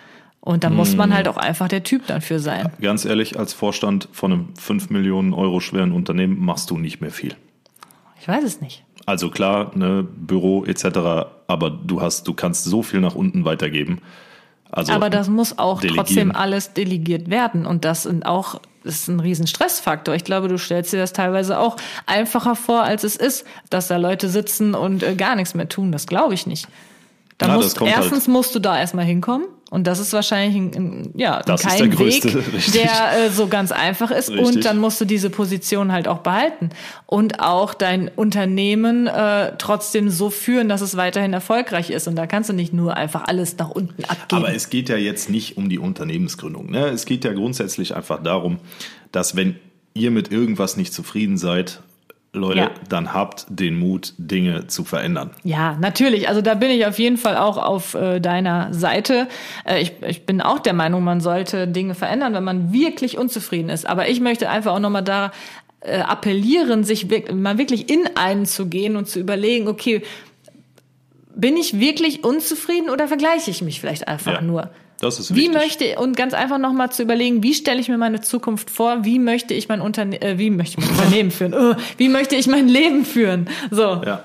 Und 0.45 0.63
da 0.63 0.69
muss 0.69 0.95
man 0.95 1.11
halt 1.11 1.27
auch 1.27 1.37
einfach 1.37 1.67
der 1.67 1.83
Typ 1.83 2.05
dann 2.05 2.21
für 2.21 2.39
sein. 2.39 2.71
Ganz 2.79 3.03
ehrlich, 3.03 3.39
als 3.39 3.53
Vorstand 3.53 4.07
von 4.11 4.31
einem 4.31 4.47
5 4.55 4.91
Millionen 4.91 5.33
Euro 5.33 5.59
schweren 5.59 5.91
Unternehmen 5.91 6.39
machst 6.39 6.69
du 6.69 6.77
nicht 6.77 7.01
mehr 7.01 7.09
viel. 7.09 7.33
Ich 8.21 8.27
weiß 8.27 8.43
es 8.43 8.61
nicht. 8.61 8.83
Also 9.07 9.31
klar, 9.31 9.71
ne, 9.75 10.03
Büro 10.03 10.63
etc., 10.63 10.85
aber 11.47 11.71
du 11.71 11.99
hast, 11.99 12.27
du 12.27 12.35
kannst 12.35 12.63
so 12.63 12.83
viel 12.83 12.99
nach 13.01 13.15
unten 13.15 13.43
weitergeben. 13.43 14.01
Also 14.71 14.93
Aber 14.93 15.09
das 15.09 15.29
muss 15.29 15.57
auch 15.57 15.81
delegieren. 15.81 16.05
trotzdem 16.05 16.31
alles 16.35 16.73
delegiert 16.73 17.29
werden. 17.29 17.65
Und 17.65 17.83
das 17.83 18.03
sind 18.03 18.25
auch, 18.25 18.61
das 18.83 18.95
ist 18.95 19.07
ein 19.07 19.19
riesen 19.19 19.47
Stressfaktor. 19.47 20.13
Ich 20.13 20.25
glaube, 20.25 20.47
du 20.47 20.59
stellst 20.59 20.93
dir 20.93 20.97
das 20.97 21.11
teilweise 21.11 21.57
auch 21.57 21.77
einfacher 22.05 22.55
vor, 22.55 22.83
als 22.83 23.03
es 23.03 23.15
ist, 23.15 23.45
dass 23.71 23.87
da 23.87 23.97
Leute 23.97 24.29
sitzen 24.29 24.75
und 24.75 25.01
äh, 25.01 25.15
gar 25.15 25.35
nichts 25.35 25.55
mehr 25.55 25.69
tun. 25.69 25.91
Das 25.91 26.05
glaube 26.05 26.35
ich 26.35 26.45
nicht. 26.45 26.67
Da 27.37 27.47
Ja, 27.47 27.55
musst, 27.55 27.79
halt- 27.81 27.91
erstens 27.93 28.27
musst 28.27 28.55
du 28.55 28.59
da 28.59 28.79
erstmal 28.79 29.03
hinkommen. 29.05 29.47
Und 29.71 29.87
das 29.87 29.99
ist 29.99 30.13
wahrscheinlich 30.13 30.55
ein, 30.55 30.71
ein, 30.75 31.11
ja, 31.15 31.41
Das 31.41 31.61
ist 31.61 31.67
kein 31.67 31.89
der 31.89 31.99
Weg, 31.99 32.23
richtig. 32.53 32.71
der 32.71 33.25
äh, 33.25 33.29
so 33.29 33.47
ganz 33.47 33.73
einfach 33.73 34.09
ist. 34.11 34.29
Richtig. 34.29 34.45
Und 34.45 34.63
dann 34.63 34.77
musst 34.77 35.01
du 35.01 35.05
diese 35.05 35.29
Position 35.29 35.91
halt 35.91 36.07
auch 36.07 36.19
behalten. 36.19 36.69
Und 37.07 37.41
auch 37.41 37.73
dein 37.73 38.07
Unternehmen 38.15 39.07
äh, 39.07 39.53
trotzdem 39.57 40.09
so 40.09 40.29
führen, 40.29 40.69
dass 40.69 40.79
es 40.79 40.95
weiterhin 40.95 41.33
erfolgreich 41.33 41.89
ist. 41.89 42.07
Und 42.07 42.15
da 42.15 42.25
kannst 42.25 42.49
du 42.49 42.53
nicht 42.53 42.71
nur 42.73 42.95
einfach 42.95 43.23
alles 43.27 43.57
nach 43.57 43.69
unten 43.71 44.05
abgeben. 44.05 44.43
Aber 44.45 44.53
es 44.55 44.69
geht 44.69 44.87
ja 44.87 44.95
jetzt 44.97 45.29
nicht 45.29 45.57
um 45.57 45.67
die 45.67 45.79
Unternehmensgründung. 45.79 46.69
Ne? 46.71 46.87
Es 46.89 47.05
geht 47.05 47.25
ja 47.25 47.33
grundsätzlich 47.33 47.95
einfach 47.95 48.23
darum, 48.23 48.59
dass 49.11 49.35
wenn 49.35 49.55
ihr 49.93 50.11
mit 50.11 50.31
irgendwas 50.31 50.77
nicht 50.77 50.93
zufrieden 50.93 51.37
seid, 51.37 51.81
Leute, 52.35 52.59
Ja. 52.59 52.71
dann 52.89 53.13
habt 53.13 53.45
den 53.49 53.77
Mut, 53.79 54.13
Dinge 54.17 54.67
zu 54.67 54.83
verändern. 54.83 55.31
Ja, 55.43 55.77
natürlich. 55.79 56.27
Also 56.29 56.41
da 56.41 56.53
bin 56.53 56.69
ich 56.71 56.85
auf 56.85 56.99
jeden 56.99 57.17
Fall 57.17 57.37
auch 57.37 57.57
auf 57.57 57.93
äh, 57.95 58.19
deiner 58.19 58.73
Seite. 58.73 59.27
Äh, 59.65 59.81
ich, 59.81 59.93
ich 60.05 60.25
bin 60.25 60.41
auch 60.41 60.59
der 60.59 60.73
Meinung, 60.73 61.03
man 61.03 61.21
sollte 61.21 61.67
Dinge 61.67 61.95
verändern, 61.95 62.33
wenn 62.33 62.43
man 62.43 62.71
wirklich 62.71 63.17
unzufrieden 63.17 63.69
ist. 63.69 63.87
Aber 63.87 64.07
ich 64.09 64.19
möchte 64.21 64.49
einfach 64.49 64.73
auch 64.73 64.79
nochmal 64.79 65.03
da 65.03 65.31
äh, 65.81 65.99
appellieren, 65.99 66.83
sich 66.83 67.07
mal 67.33 67.57
wirklich 67.57 67.89
in 67.89 68.01
einen 68.15 68.45
zu 68.45 68.67
gehen 68.67 68.95
und 68.95 69.07
zu 69.07 69.19
überlegen, 69.19 69.67
okay, 69.67 70.01
bin 71.35 71.57
ich 71.57 71.79
wirklich 71.79 72.23
unzufrieden 72.23 72.89
oder 72.89 73.07
vergleiche 73.07 73.51
ich 73.51 73.61
mich 73.61 73.81
vielleicht 73.81 74.07
einfach 74.07 74.33
Ja, 74.35 74.41
nur? 74.41 74.69
Das 74.99 75.19
ist 75.19 75.33
Wie 75.35 75.49
wichtig. 75.49 75.53
möchte 75.53 75.99
und 75.99 76.15
ganz 76.15 76.33
einfach 76.33 76.57
nochmal 76.57 76.91
zu 76.91 77.03
überlegen, 77.03 77.43
wie 77.43 77.53
stelle 77.53 77.79
ich 77.79 77.89
mir 77.89 77.97
meine 77.97 78.21
Zukunft 78.21 78.69
vor? 78.69 79.03
Wie 79.05 79.19
möchte 79.19 79.53
ich 79.53 79.67
mein 79.67 79.81
Unterne 79.81 80.21
äh, 80.21 80.37
wie 80.37 80.49
möchte 80.49 80.79
ich 80.79 80.85
mein 80.87 80.97
Unternehmen 80.97 81.31
führen? 81.31 81.53
Oh, 81.53 81.75
wie 81.97 82.09
möchte 82.09 82.35
ich 82.35 82.47
mein 82.47 82.67
Leben 82.67 83.05
führen? 83.05 83.49
So. 83.71 84.01
Ja. 84.05 84.23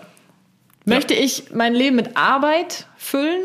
Möchte 0.87 1.14
ich 1.14 1.45
mein 1.55 1.75
Leben 1.75 1.97
mit 1.97 2.16
Arbeit 2.16 2.87
füllen, 2.97 3.43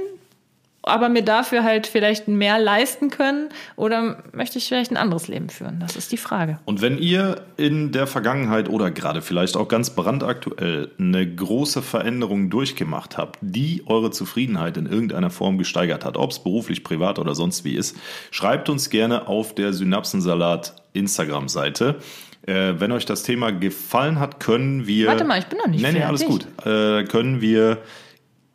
aber 0.85 1.09
mir 1.09 1.23
dafür 1.23 1.63
halt 1.63 1.87
vielleicht 1.87 2.27
mehr 2.27 2.59
leisten 2.59 3.09
können? 3.09 3.49
Oder 3.75 4.23
möchte 4.31 4.57
ich 4.57 4.67
vielleicht 4.67 4.91
ein 4.91 4.97
anderes 4.97 5.27
Leben 5.27 5.49
führen? 5.49 5.79
Das 5.79 5.95
ist 5.95 6.11
die 6.11 6.17
Frage. 6.17 6.59
Und 6.65 6.81
wenn 6.81 6.97
ihr 6.97 7.41
in 7.57 7.91
der 7.91 8.07
Vergangenheit 8.07 8.69
oder 8.69 8.91
gerade 8.91 9.21
vielleicht 9.21 9.57
auch 9.57 9.67
ganz 9.67 9.89
brandaktuell 9.89 10.91
eine 10.99 11.27
große 11.27 11.81
Veränderung 11.81 12.49
durchgemacht 12.49 13.17
habt, 13.17 13.39
die 13.41 13.83
eure 13.85 14.11
Zufriedenheit 14.11 14.77
in 14.77 14.85
irgendeiner 14.85 15.29
Form 15.29 15.57
gesteigert 15.57 16.05
hat, 16.05 16.17
ob 16.17 16.31
es 16.31 16.39
beruflich, 16.39 16.83
privat 16.83 17.19
oder 17.19 17.35
sonst 17.35 17.65
wie 17.65 17.75
ist, 17.75 17.97
schreibt 18.31 18.69
uns 18.69 18.89
gerne 18.89 19.27
auf 19.27 19.55
der 19.55 19.73
Synapsensalat 19.73 20.75
Instagram-Seite. 20.93 21.95
Äh, 22.47 22.79
wenn 22.79 22.91
euch 22.91 23.05
das 23.05 23.23
Thema 23.23 23.51
gefallen 23.51 24.19
hat, 24.19 24.39
können 24.39 24.85
wir. 24.85 25.07
Warte 25.07 25.23
mal, 25.23 25.39
ich 25.39 25.47
bin 25.47 25.57
noch 25.57 25.67
nicht 25.67 25.81
nee, 25.81 25.91
nee, 25.93 26.03
alles 26.03 26.23
gut. 26.25 26.45
Äh, 26.63 27.03
können 27.05 27.41
wir 27.41 27.79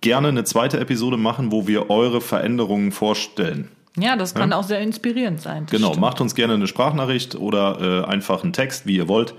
gerne 0.01 0.28
eine 0.28 0.44
zweite 0.44 0.78
Episode 0.80 1.16
machen, 1.16 1.53
wo 1.53 1.66
wir 1.66 1.90
eure 1.90 2.20
Veränderungen 2.20 2.92
vorstellen. 2.92 3.68
Ja, 3.96 4.16
das 4.16 4.34
kann 4.34 4.53
auch 4.53 4.62
sehr 4.62 4.80
inspirierend 4.80 5.40
sein. 5.40 5.66
Genau, 5.70 5.88
stimmt. 5.88 6.01
macht 6.01 6.20
uns 6.20 6.34
gerne 6.34 6.55
eine 6.55 6.66
Sprachnachricht 6.66 7.34
oder 7.34 8.05
äh, 8.05 8.07
einfach 8.07 8.42
einen 8.42 8.53
Text, 8.53 8.86
wie 8.86 8.96
ihr 8.96 9.09
wollt. 9.09 9.34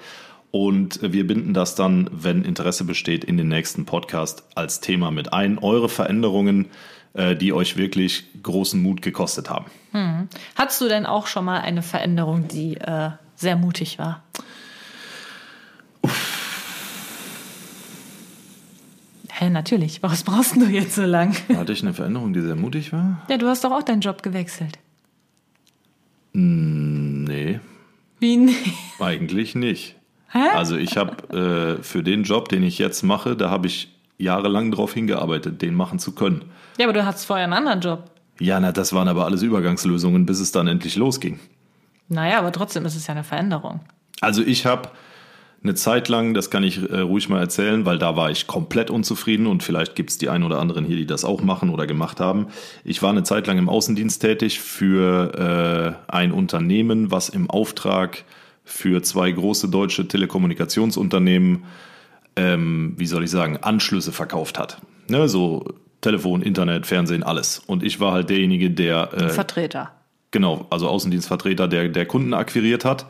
Und 0.51 1.01
äh, 1.01 1.13
wir 1.13 1.25
binden 1.25 1.53
das 1.53 1.75
dann, 1.75 2.09
wenn 2.11 2.43
Interesse 2.43 2.83
besteht, 2.83 3.23
in 3.23 3.37
den 3.37 3.47
nächsten 3.47 3.85
Podcast 3.85 4.43
als 4.55 4.81
Thema 4.81 5.09
mit 5.09 5.31
ein. 5.31 5.57
Eure 5.57 5.87
Veränderungen, 5.87 6.67
äh, 7.13 7.35
die 7.35 7.53
euch 7.53 7.77
wirklich 7.77 8.25
großen 8.43 8.81
Mut 8.81 9.01
gekostet 9.01 9.49
haben. 9.49 9.65
Hattest 10.55 10.79
du 10.79 10.87
denn 10.87 11.05
auch 11.05 11.27
schon 11.27 11.43
mal 11.43 11.59
eine 11.59 11.81
Veränderung, 11.81 12.47
die 12.47 12.77
äh, 12.77 13.09
sehr 13.35 13.57
mutig 13.57 13.99
war? 13.99 14.23
Hä, 19.41 19.49
natürlich. 19.49 20.03
Was 20.03 20.21
brauchst 20.21 20.55
du 20.55 20.65
jetzt 20.65 20.93
so 20.93 21.01
lang? 21.01 21.35
Hatte 21.55 21.73
ich 21.73 21.81
eine 21.81 21.95
Veränderung, 21.95 22.31
die 22.31 22.41
sehr 22.41 22.55
mutig 22.55 22.93
war? 22.93 23.25
Ja, 23.27 23.37
du 23.37 23.47
hast 23.47 23.63
doch 23.63 23.71
auch 23.71 23.81
deinen 23.81 24.01
Job 24.01 24.21
gewechselt. 24.21 24.77
Nee, 26.33 27.59
Wie? 28.19 28.37
nee? 28.37 28.53
eigentlich 28.99 29.55
nicht. 29.55 29.95
Also 30.31 30.77
ich 30.77 30.95
habe 30.95 31.77
äh, 31.79 31.83
für 31.83 32.03
den 32.03 32.21
Job, 32.23 32.49
den 32.49 32.61
ich 32.61 32.77
jetzt 32.77 33.01
mache, 33.01 33.35
da 33.35 33.49
habe 33.49 33.65
ich 33.65 33.91
jahrelang 34.19 34.69
drauf 34.69 34.93
hingearbeitet, 34.93 35.63
den 35.63 35.73
machen 35.73 35.97
zu 35.97 36.13
können. 36.13 36.45
Ja, 36.77 36.85
aber 36.85 36.93
du 36.93 37.03
hattest 37.03 37.25
vorher 37.25 37.45
einen 37.45 37.53
anderen 37.53 37.81
Job. 37.81 38.11
Ja, 38.39 38.59
na, 38.59 38.71
das 38.71 38.93
waren 38.93 39.07
aber 39.07 39.25
alles 39.25 39.41
Übergangslösungen, 39.41 40.27
bis 40.27 40.39
es 40.39 40.51
dann 40.51 40.67
endlich 40.67 40.95
losging. 40.97 41.39
Naja, 42.09 42.37
aber 42.37 42.51
trotzdem 42.51 42.85
ist 42.85 42.95
es 42.95 43.07
ja 43.07 43.13
eine 43.13 43.23
Veränderung. 43.23 43.79
Also 44.21 44.43
ich 44.43 44.67
habe 44.67 44.89
eine 45.63 45.75
Zeit 45.75 46.09
lang, 46.09 46.33
das 46.33 46.49
kann 46.49 46.63
ich 46.63 46.89
äh, 46.89 47.01
ruhig 47.01 47.29
mal 47.29 47.39
erzählen, 47.39 47.85
weil 47.85 47.99
da 47.99 48.15
war 48.15 48.31
ich 48.31 48.47
komplett 48.47 48.89
unzufrieden 48.89 49.45
und 49.45 49.61
vielleicht 49.61 49.95
gibt 49.95 50.09
es 50.09 50.17
die 50.17 50.29
ein 50.29 50.43
oder 50.43 50.59
anderen 50.59 50.85
hier, 50.85 50.95
die 50.95 51.05
das 51.05 51.23
auch 51.23 51.43
machen 51.43 51.69
oder 51.69 51.85
gemacht 51.85 52.19
haben. 52.19 52.47
Ich 52.83 53.03
war 53.03 53.11
eine 53.11 53.23
Zeit 53.23 53.45
lang 53.45 53.59
im 53.59 53.69
Außendienst 53.69 54.21
tätig 54.21 54.59
für 54.59 55.97
äh, 56.07 56.11
ein 56.11 56.31
Unternehmen, 56.31 57.11
was 57.11 57.29
im 57.29 57.49
Auftrag 57.49 58.23
für 58.63 59.03
zwei 59.03 59.31
große 59.31 59.69
deutsche 59.69 60.07
Telekommunikationsunternehmen, 60.07 61.65
ähm, 62.35 62.93
wie 62.97 63.05
soll 63.05 63.23
ich 63.23 63.31
sagen, 63.31 63.57
Anschlüsse 63.57 64.11
verkauft 64.11 64.57
hat. 64.57 64.81
Ne, 65.09 65.27
so 65.29 65.65
Telefon, 66.01 66.41
Internet, 66.41 66.87
Fernsehen, 66.87 67.21
alles. 67.21 67.59
Und 67.59 67.83
ich 67.83 67.99
war 67.99 68.13
halt 68.13 68.29
derjenige, 68.29 68.71
der 68.71 69.13
äh, 69.13 69.29
Vertreter. 69.29 69.91
Genau, 70.31 70.65
also 70.69 70.87
Außendienstvertreter, 70.87 71.67
der, 71.67 71.89
der 71.89 72.05
Kunden 72.05 72.33
akquiriert 72.33 72.85
hat. 72.85 73.05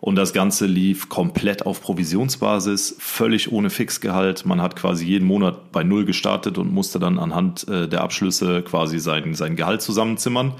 Und 0.00 0.16
das 0.16 0.32
Ganze 0.32 0.66
lief 0.66 1.10
komplett 1.10 1.66
auf 1.66 1.82
Provisionsbasis, 1.82 2.96
völlig 2.98 3.52
ohne 3.52 3.68
Fixgehalt. 3.68 4.46
Man 4.46 4.62
hat 4.62 4.74
quasi 4.74 5.04
jeden 5.04 5.26
Monat 5.26 5.72
bei 5.72 5.84
Null 5.84 6.06
gestartet 6.06 6.56
und 6.56 6.72
musste 6.72 6.98
dann 6.98 7.18
anhand 7.18 7.68
äh, 7.68 7.86
der 7.86 8.00
Abschlüsse 8.00 8.62
quasi 8.62 8.98
sein, 8.98 9.34
sein 9.34 9.56
Gehalt 9.56 9.82
zusammenzimmern. 9.82 10.54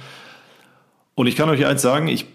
Und 1.15 1.27
ich 1.27 1.37
kann 1.37 1.49
euch 1.49 1.65
eins 1.65 1.81
sagen, 1.81 2.09
ich 2.09 2.27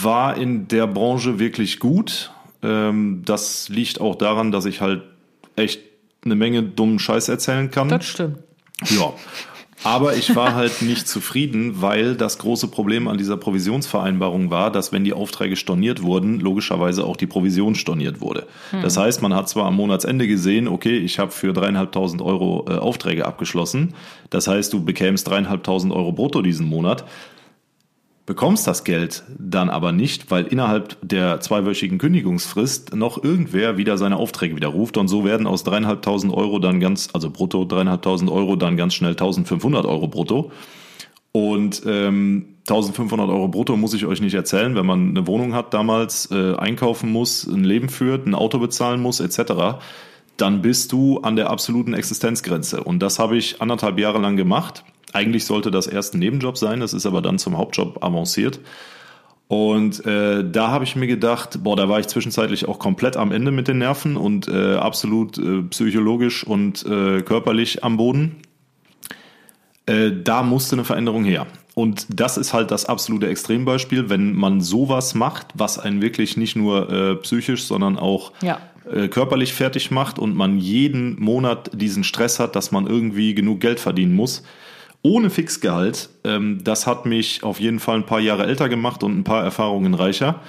war 0.00 0.36
in 0.36 0.68
der 0.68 0.86
Branche 0.86 1.40
wirklich 1.40 1.80
gut. 1.80 2.30
Ähm, 2.62 3.22
das 3.24 3.68
liegt 3.68 4.00
auch 4.00 4.14
daran, 4.14 4.52
dass 4.52 4.66
ich 4.66 4.80
halt 4.80 5.02
echt 5.56 5.80
eine 6.24 6.36
Menge 6.36 6.62
dummen 6.62 7.00
Scheiß 7.00 7.28
erzählen 7.28 7.72
kann. 7.72 7.88
Das 7.88 8.06
stimmt. 8.06 8.38
Ja. 8.88 9.12
Aber 9.82 10.14
ich 10.14 10.36
war 10.36 10.54
halt 10.54 10.82
nicht 10.82 11.08
zufrieden, 11.08 11.80
weil 11.80 12.14
das 12.14 12.38
große 12.38 12.68
Problem 12.68 13.08
an 13.08 13.16
dieser 13.16 13.36
Provisionsvereinbarung 13.36 14.50
war, 14.50 14.70
dass 14.70 14.92
wenn 14.92 15.04
die 15.04 15.12
Aufträge 15.12 15.56
storniert 15.56 16.02
wurden, 16.02 16.38
logischerweise 16.38 17.04
auch 17.04 17.16
die 17.16 17.26
Provision 17.26 17.74
storniert 17.74 18.20
wurde. 18.20 18.46
Das 18.82 18.96
heißt, 18.96 19.22
man 19.22 19.34
hat 19.34 19.48
zwar 19.48 19.66
am 19.66 19.76
Monatsende 19.76 20.26
gesehen, 20.26 20.68
okay, 20.68 20.98
ich 20.98 21.18
habe 21.18 21.30
für 21.30 21.52
dreieinhalbtausend 21.52 22.20
Euro 22.20 22.66
äh, 22.68 22.74
Aufträge 22.74 23.26
abgeschlossen. 23.26 23.94
Das 24.28 24.48
heißt, 24.48 24.72
du 24.72 24.84
bekämst 24.84 25.28
dreieinhalbtausend 25.28 25.92
Euro 25.92 26.12
brutto 26.12 26.42
diesen 26.42 26.66
Monat 26.66 27.04
bekommst 28.30 28.64
das 28.68 28.84
Geld 28.84 29.24
dann 29.40 29.68
aber 29.70 29.90
nicht, 29.90 30.30
weil 30.30 30.46
innerhalb 30.46 30.96
der 31.02 31.40
zweiwöchigen 31.40 31.98
Kündigungsfrist 31.98 32.94
noch 32.94 33.24
irgendwer 33.24 33.76
wieder 33.76 33.98
seine 33.98 34.18
Aufträge 34.18 34.54
widerruft 34.54 34.98
und 34.98 35.08
so 35.08 35.24
werden 35.24 35.48
aus 35.48 35.64
dreieinhalbtausend 35.64 36.32
Euro 36.32 36.60
dann 36.60 36.78
ganz, 36.78 37.08
also 37.12 37.28
brutto 37.28 37.64
dreieinhalbtausend 37.64 38.30
Euro 38.30 38.54
dann 38.54 38.76
ganz 38.76 38.94
schnell 38.94 39.14
1500 39.14 39.84
Euro 39.84 40.06
brutto. 40.06 40.52
Und 41.32 41.82
ähm, 41.86 42.54
1500 42.68 43.28
Euro 43.28 43.48
brutto 43.48 43.76
muss 43.76 43.94
ich 43.94 44.06
euch 44.06 44.20
nicht 44.20 44.34
erzählen, 44.34 44.76
wenn 44.76 44.86
man 44.86 45.08
eine 45.08 45.26
Wohnung 45.26 45.52
hat 45.52 45.74
damals, 45.74 46.30
äh, 46.30 46.54
einkaufen 46.54 47.10
muss, 47.10 47.44
ein 47.48 47.64
Leben 47.64 47.88
führt, 47.88 48.28
ein 48.28 48.36
Auto 48.36 48.60
bezahlen 48.60 49.02
muss, 49.02 49.18
etc., 49.18 49.80
dann 50.36 50.62
bist 50.62 50.92
du 50.92 51.18
an 51.18 51.34
der 51.34 51.50
absoluten 51.50 51.94
Existenzgrenze. 51.94 52.84
Und 52.84 53.00
das 53.00 53.18
habe 53.18 53.36
ich 53.36 53.60
anderthalb 53.60 53.98
Jahre 53.98 54.20
lang 54.20 54.36
gemacht. 54.36 54.84
Eigentlich 55.12 55.44
sollte 55.44 55.70
das 55.70 55.86
erst 55.86 56.14
ein 56.14 56.18
Nebenjob 56.20 56.56
sein, 56.56 56.80
das 56.80 56.92
ist 56.92 57.06
aber 57.06 57.20
dann 57.22 57.38
zum 57.38 57.56
Hauptjob 57.58 58.02
avanciert. 58.04 58.60
Und 59.48 60.06
äh, 60.06 60.48
da 60.48 60.68
habe 60.68 60.84
ich 60.84 60.94
mir 60.94 61.08
gedacht, 61.08 61.64
boah, 61.64 61.74
da 61.74 61.88
war 61.88 61.98
ich 61.98 62.06
zwischenzeitlich 62.06 62.68
auch 62.68 62.78
komplett 62.78 63.16
am 63.16 63.32
Ende 63.32 63.50
mit 63.50 63.66
den 63.66 63.78
Nerven 63.78 64.16
und 64.16 64.46
äh, 64.46 64.74
absolut 64.76 65.38
äh, 65.38 65.62
psychologisch 65.62 66.44
und 66.44 66.86
äh, 66.86 67.22
körperlich 67.22 67.82
am 67.82 67.96
Boden. 67.96 68.36
Äh, 69.86 70.12
da 70.22 70.44
musste 70.44 70.76
eine 70.76 70.84
Veränderung 70.84 71.24
her. 71.24 71.46
Und 71.74 72.06
das 72.10 72.36
ist 72.36 72.52
halt 72.52 72.70
das 72.70 72.86
absolute 72.86 73.26
Extrembeispiel, 73.28 74.08
wenn 74.08 74.34
man 74.34 74.60
sowas 74.60 75.14
macht, 75.14 75.48
was 75.54 75.78
einen 75.80 76.00
wirklich 76.02 76.36
nicht 76.36 76.54
nur 76.54 76.88
äh, 76.90 77.16
psychisch, 77.16 77.64
sondern 77.64 77.98
auch 77.98 78.32
Ja. 78.42 78.58
äh, 78.92 79.08
körperlich 79.08 79.52
fertig 79.52 79.90
macht 79.90 80.20
und 80.20 80.36
man 80.36 80.58
jeden 80.58 81.20
Monat 81.20 81.70
diesen 81.74 82.04
Stress 82.04 82.38
hat, 82.38 82.54
dass 82.54 82.70
man 82.70 82.86
irgendwie 82.86 83.34
genug 83.34 83.60
Geld 83.60 83.80
verdienen 83.80 84.14
muss. 84.14 84.44
Ohne 85.02 85.30
Fixgehalt, 85.30 86.10
ähm, 86.24 86.62
das 86.62 86.86
hat 86.86 87.06
mich 87.06 87.42
auf 87.42 87.58
jeden 87.58 87.80
Fall 87.80 87.96
ein 87.96 88.06
paar 88.06 88.20
Jahre 88.20 88.46
älter 88.46 88.68
gemacht 88.68 89.02
und 89.02 89.18
ein 89.18 89.24
paar 89.24 89.42
Erfahrungen 89.42 89.94
reicher. 89.94 90.40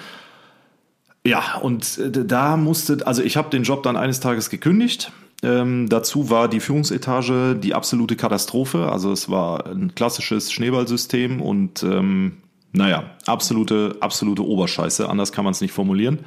Ja, 1.26 1.58
und 1.62 1.98
äh, 1.98 2.12
da 2.26 2.58
musste, 2.58 3.06
also 3.06 3.24
ich 3.24 3.38
habe 3.38 3.50
den 3.50 3.64
Job 3.64 3.84
dann 3.84 3.96
eines 3.96 4.20
Tages 4.20 4.50
gekündigt. 4.50 5.12
Ähm, 5.44 5.90
dazu 5.90 6.30
war 6.30 6.48
die 6.48 6.60
Führungsetage 6.60 7.56
die 7.56 7.74
absolute 7.74 8.16
Katastrophe. 8.16 8.92
Also 8.92 9.12
es 9.12 9.30
war 9.30 9.68
ein 9.68 9.96
klassisches 9.96 10.52
Schneeballsystem 10.52 11.42
und 11.42 11.84
ähm, 11.84 12.38
naja, 12.74 13.12
absolute, 13.26 13.98
absolute 14.02 14.46
Oberscheiße. 14.46 15.10
Anders 15.10 15.32
kann 15.32 15.44
man 15.44 15.52
es 15.52 15.62
nicht 15.62 15.74
formulieren. 15.74 16.20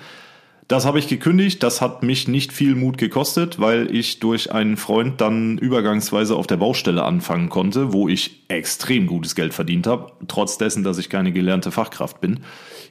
Das 0.68 0.86
habe 0.86 0.98
ich 0.98 1.08
gekündigt. 1.08 1.62
Das 1.62 1.82
hat 1.82 2.02
mich 2.02 2.26
nicht 2.26 2.52
viel 2.52 2.74
Mut 2.74 2.96
gekostet, 2.96 3.60
weil 3.60 3.94
ich 3.94 4.18
durch 4.18 4.52
einen 4.52 4.76
Freund 4.76 5.20
dann 5.20 5.58
übergangsweise 5.58 6.36
auf 6.36 6.46
der 6.46 6.56
Baustelle 6.56 7.04
anfangen 7.04 7.50
konnte, 7.50 7.92
wo 7.92 8.08
ich 8.08 8.42
extrem 8.48 9.06
gutes 9.06 9.34
Geld 9.34 9.52
verdient 9.52 9.86
habe, 9.86 10.12
trotz 10.26 10.56
dessen, 10.56 10.82
dass 10.82 10.96
ich 10.96 11.10
keine 11.10 11.32
gelernte 11.32 11.70
Fachkraft 11.70 12.20
bin. 12.20 12.40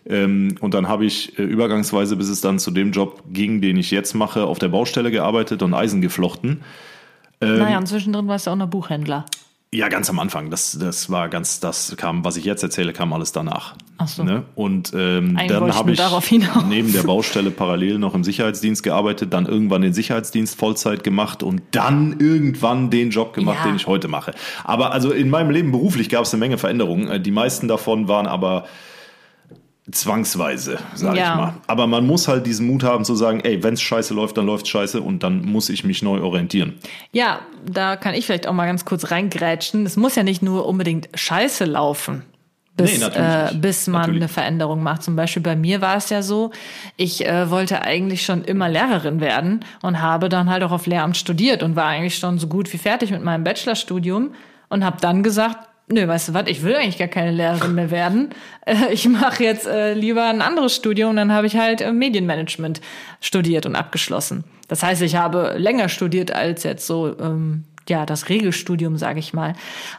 Ähm, 0.06 0.56
und 0.60 0.74
dann 0.74 0.88
habe 0.88 1.06
ich 1.06 1.40
äh, 1.40 1.44
übergangsweise, 1.44 2.16
bis 2.16 2.30
es 2.30 2.42
dann 2.42 2.60
zu 2.60 2.70
dem 2.70 2.92
Job 2.92 3.24
ging, 3.32 3.62
den 3.62 3.78
ich 3.78 3.90
jetzt 3.90 4.14
mache, 4.14 4.44
auf 4.44 4.60
der 4.60 4.70
Baustelle 4.70 5.10
gearbeitet 5.10 5.64
und 5.64 5.74
Eisen 5.74 6.02
geflochten. 6.02 6.62
naja, 7.40 7.78
und 7.78 7.88
zwischendrin 7.88 8.28
warst 8.28 8.48
du 8.48 8.52
auch 8.52 8.56
noch 8.56 8.70
Buchhändler. 8.70 9.26
Ja, 9.74 9.90
ganz 9.90 10.08
am 10.10 10.20
Anfang. 10.20 10.52
Das, 10.52 10.78
das 10.80 11.10
war 11.10 11.30
ganz, 11.30 11.60
das 11.60 11.96
kam, 11.98 12.24
was 12.24 12.38
ich 12.38 12.46
jetzt 12.46 12.62
erzähle, 12.62 12.94
kam 12.94 13.12
alles 13.12 13.32
danach. 13.32 13.76
Ach 14.04 14.08
so. 14.08 14.24
Ne? 14.24 14.44
Und 14.56 14.92
ähm, 14.94 15.38
Eigentlich 15.38 15.48
dann 15.60 15.74
habe 15.76 15.92
ich 15.92 16.02
neben 16.70 16.92
der 16.92 17.04
Baustelle 17.04 17.52
parallel 17.52 18.00
noch 18.00 18.16
im 18.16 18.24
Sicherheitsdienst 18.24 18.84
gearbeitet, 18.84 19.34
dann 19.34 19.46
irgendwann 19.46 19.82
den 19.82 19.94
Sicherheitsdienst 19.94 20.58
Vollzeit 20.60 21.04
gemacht 21.04 21.44
und 21.44 21.62
dann 21.72 22.18
irgendwann 22.20 22.90
den 22.90 23.10
Job 23.12 23.34
gemacht, 23.34 23.60
Ja. 23.62 23.68
den 23.72 23.76
ich 23.78 23.88
heute 23.88 24.08
mache. 24.08 24.34
Aber 24.64 24.92
also 24.92 25.12
in 25.12 25.30
meinem 25.30 25.52
Leben 25.52 25.72
beruflich 25.72 26.10
gab 26.10 26.24
es 26.26 26.34
eine 26.34 26.40
Menge 26.40 26.58
Veränderungen. 26.58 27.08
Äh, 27.10 27.20
Die 27.20 27.32
meisten 27.32 27.68
davon 27.68 28.08
waren 28.08 28.28
aber 28.28 28.66
zwangsweise, 29.92 30.80
sage 30.96 31.18
Ja. 31.20 31.32
ich 31.32 31.38
mal. 31.38 31.54
Aber 31.68 31.88
man 31.88 32.08
muss 32.08 32.28
halt 32.30 32.46
diesen 32.46 32.68
Mut 32.68 32.84
haben 32.84 33.04
zu 33.04 33.16
sagen, 33.16 33.42
ey, 33.42 33.62
wenn's 33.64 33.82
scheiße 33.82 34.14
läuft, 34.14 34.38
dann 34.38 34.46
läuft's 34.46 34.70
scheiße 34.70 35.02
und 35.02 35.24
dann 35.24 35.44
muss 35.44 35.68
ich 35.70 35.84
mich 35.84 36.02
neu 36.02 36.22
orientieren. 36.22 36.76
Ja, 37.12 37.40
da 37.70 37.98
kann 37.98 38.14
ich 38.14 38.26
vielleicht 38.26 38.48
auch 38.48 38.54
mal 38.54 38.66
ganz 38.66 38.86
kurz 38.86 39.12
reingrätschen. 39.12 39.86
Es 39.86 39.98
muss 39.98 40.16
ja 40.16 40.24
nicht 40.24 40.42
nur 40.42 40.66
unbedingt 40.68 41.10
scheiße 41.14 41.66
laufen. 41.66 42.24
Bis, 42.76 43.00
Nee, 43.00 43.06
äh, 43.06 43.54
bis 43.54 43.86
man 43.86 44.02
Natürlich. 44.02 44.22
eine 44.22 44.28
Veränderung 44.30 44.82
macht. 44.82 45.04
Zum 45.04 45.16
Beispiel 45.16 45.44
bei 45.44 45.56
mir 45.56 45.80
war 45.82 45.98
es 45.98 46.10
ja 46.10 46.24
so, 46.24 46.52
ich 46.98 47.26
äh, 47.26 47.52
wollte 47.52 47.84
eigentlich 47.84 48.26
schon 48.26 48.44
immer 48.44 48.68
Lehrerin 48.68 49.22
werden 49.22 49.64
und 49.84 50.02
habe 50.02 50.28
dann 50.28 50.50
halt 50.50 50.64
auch 50.64 50.72
auf 50.72 50.88
Lehramt 50.88 51.16
studiert 51.16 51.62
und 51.62 51.76
war 51.76 51.86
eigentlich 51.86 52.18
schon 52.18 52.40
so 52.40 52.48
gut 52.48 52.74
wie 52.74 52.80
fertig 52.80 53.12
mit 53.12 53.24
meinem 53.24 53.44
Bachelorstudium 53.44 54.34
und 54.70 54.84
habe 54.84 54.98
dann 55.00 55.22
gesagt, 55.22 55.70
nö, 55.88 56.08
weißt 56.08 56.30
du 56.30 56.34
was, 56.34 56.48
ich 56.48 56.64
will 56.64 56.76
eigentlich 56.76 56.98
gar 56.98 57.08
keine 57.08 57.32
Lehrerin 57.32 57.76
mehr 57.76 57.92
werden. 57.92 58.30
Äh, 58.66 58.94
ich 58.94 59.08
mache 59.08 59.44
jetzt 59.44 59.68
äh, 59.68 59.94
lieber 59.94 60.26
ein 60.26 60.42
anderes 60.42 60.76
Studium 60.76 61.12
und 61.12 61.18
dann 61.18 61.32
habe 61.32 61.46
ich 61.48 61.58
halt 61.58 61.82
äh, 61.82 61.92
Medienmanagement 61.92 62.82
studiert 63.20 63.66
und 63.66 63.76
abgeschlossen. 63.76 64.46
Das 64.68 64.82
heißt, 64.82 65.02
ich 65.02 65.16
habe 65.16 65.56
länger 65.58 65.90
studiert 65.90 66.32
als 66.32 66.64
jetzt 66.64 66.88
so 66.88 67.16
ähm, 67.20 67.66
ja 67.90 68.06
das 68.06 68.30
Regelstudium, 68.30 68.98
sage 68.98 69.20
ich 69.20 69.34
mal. 69.34 69.54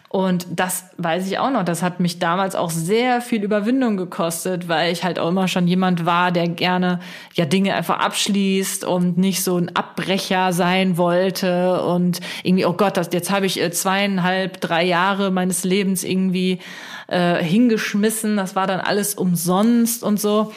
Und 0.09 0.47
das 0.51 0.85
weiß 0.97 1.27
ich 1.27 1.39
auch 1.39 1.51
noch. 1.51 1.65
Das 1.65 1.83
hat 1.83 2.01
mich 2.01 2.19
damals 2.19 2.55
auch 2.55 2.71
sehr 2.71 3.21
viel 3.21 3.43
Überwindung 3.43 3.97
gekostet, 3.97 4.69
weil 4.69 4.93
ich 4.93 5.05
halt 5.05 5.19
auch 5.19 5.29
immer 5.29 5.49
schon 5.49 5.67
jemand 5.67 6.07
war, 6.07 6.31
der 6.31 6.49
gerne 6.49 7.01
ja 7.35 7.45
Dinge 7.45 7.75
einfach 7.75 7.99
abschließt 7.99 8.85
und 8.85 9.19
nicht 9.19 9.43
so 9.43 9.57
ein 9.57 9.75
Abbrecher 9.75 10.53
sein 10.53 10.97
wollte 10.97 11.83
und 11.83 12.21
irgendwie 12.43 12.65
oh 12.67 12.75
Gott, 12.75 12.97
das 12.97 13.11
jetzt 13.13 13.31
habe 13.31 13.47
ich 13.47 13.61
äh, 13.61 13.71
zweieinhalb, 13.71 14.61
drei 14.61 14.85
Jahre 14.85 15.31
meines 15.31 15.65
Lebens 15.65 16.05
irgendwie 16.05 16.61
äh, 17.09 17.43
hingeschmissen. 17.43 18.37
Das 18.37 18.55
war 18.57 18.67
dann 18.67 18.81
alles 18.81 19.15
umsonst 19.15 20.03
und 20.03 20.21
so 20.21 20.53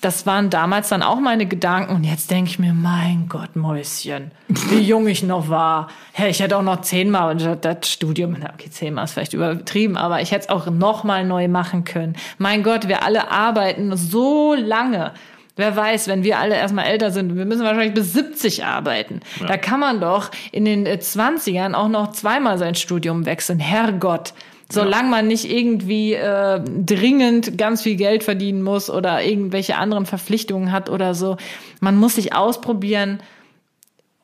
das 0.00 0.24
waren 0.24 0.48
damals 0.48 0.88
dann 0.88 1.02
auch 1.02 1.20
meine 1.20 1.46
Gedanken. 1.46 1.94
Und 1.94 2.04
jetzt 2.04 2.30
denke 2.30 2.50
ich 2.50 2.58
mir, 2.58 2.72
mein 2.72 3.26
Gott, 3.28 3.54
Mäuschen, 3.56 4.30
wie 4.48 4.80
jung 4.80 5.06
ich 5.06 5.22
noch 5.22 5.48
war. 5.48 5.88
Hey, 6.12 6.30
ich 6.30 6.40
hätte 6.40 6.56
auch 6.56 6.62
noch 6.62 6.80
zehnmal 6.80 7.36
das 7.36 7.90
Studium, 7.90 8.36
okay, 8.36 8.70
zehnmal 8.70 9.04
ist 9.04 9.12
vielleicht 9.12 9.34
übertrieben, 9.34 9.96
aber 9.96 10.22
ich 10.22 10.32
hätte 10.32 10.44
es 10.44 10.48
auch 10.48 10.66
noch 10.66 11.04
mal 11.04 11.24
neu 11.24 11.48
machen 11.48 11.84
können. 11.84 12.16
Mein 12.38 12.62
Gott, 12.62 12.88
wir 12.88 13.02
alle 13.02 13.30
arbeiten 13.30 13.96
so 13.96 14.54
lange. 14.54 15.12
Wer 15.56 15.76
weiß, 15.76 16.08
wenn 16.08 16.24
wir 16.24 16.38
alle 16.38 16.56
erstmal 16.56 16.86
älter 16.86 17.10
sind, 17.10 17.36
wir 17.36 17.44
müssen 17.44 17.64
wahrscheinlich 17.64 17.92
bis 17.92 18.14
70 18.14 18.64
arbeiten. 18.64 19.20
Da 19.46 19.58
kann 19.58 19.80
man 19.80 20.00
doch 20.00 20.30
in 20.52 20.64
den 20.64 20.86
äh, 20.86 20.98
20ern 21.02 21.74
auch 21.74 21.88
noch 21.88 22.12
zweimal 22.12 22.56
sein 22.56 22.74
Studium 22.74 23.26
wechseln. 23.26 23.58
Herrgott. 23.58 24.32
Solange 24.72 25.08
man 25.08 25.26
nicht 25.26 25.50
irgendwie 25.50 26.14
äh, 26.14 26.60
dringend 26.60 27.58
ganz 27.58 27.82
viel 27.82 27.96
Geld 27.96 28.22
verdienen 28.24 28.62
muss 28.62 28.88
oder 28.88 29.22
irgendwelche 29.22 29.76
anderen 29.76 30.06
Verpflichtungen 30.06 30.72
hat 30.72 30.88
oder 30.88 31.14
so. 31.14 31.36
Man 31.80 31.96
muss 31.96 32.14
sich 32.14 32.34
ausprobieren 32.34 33.20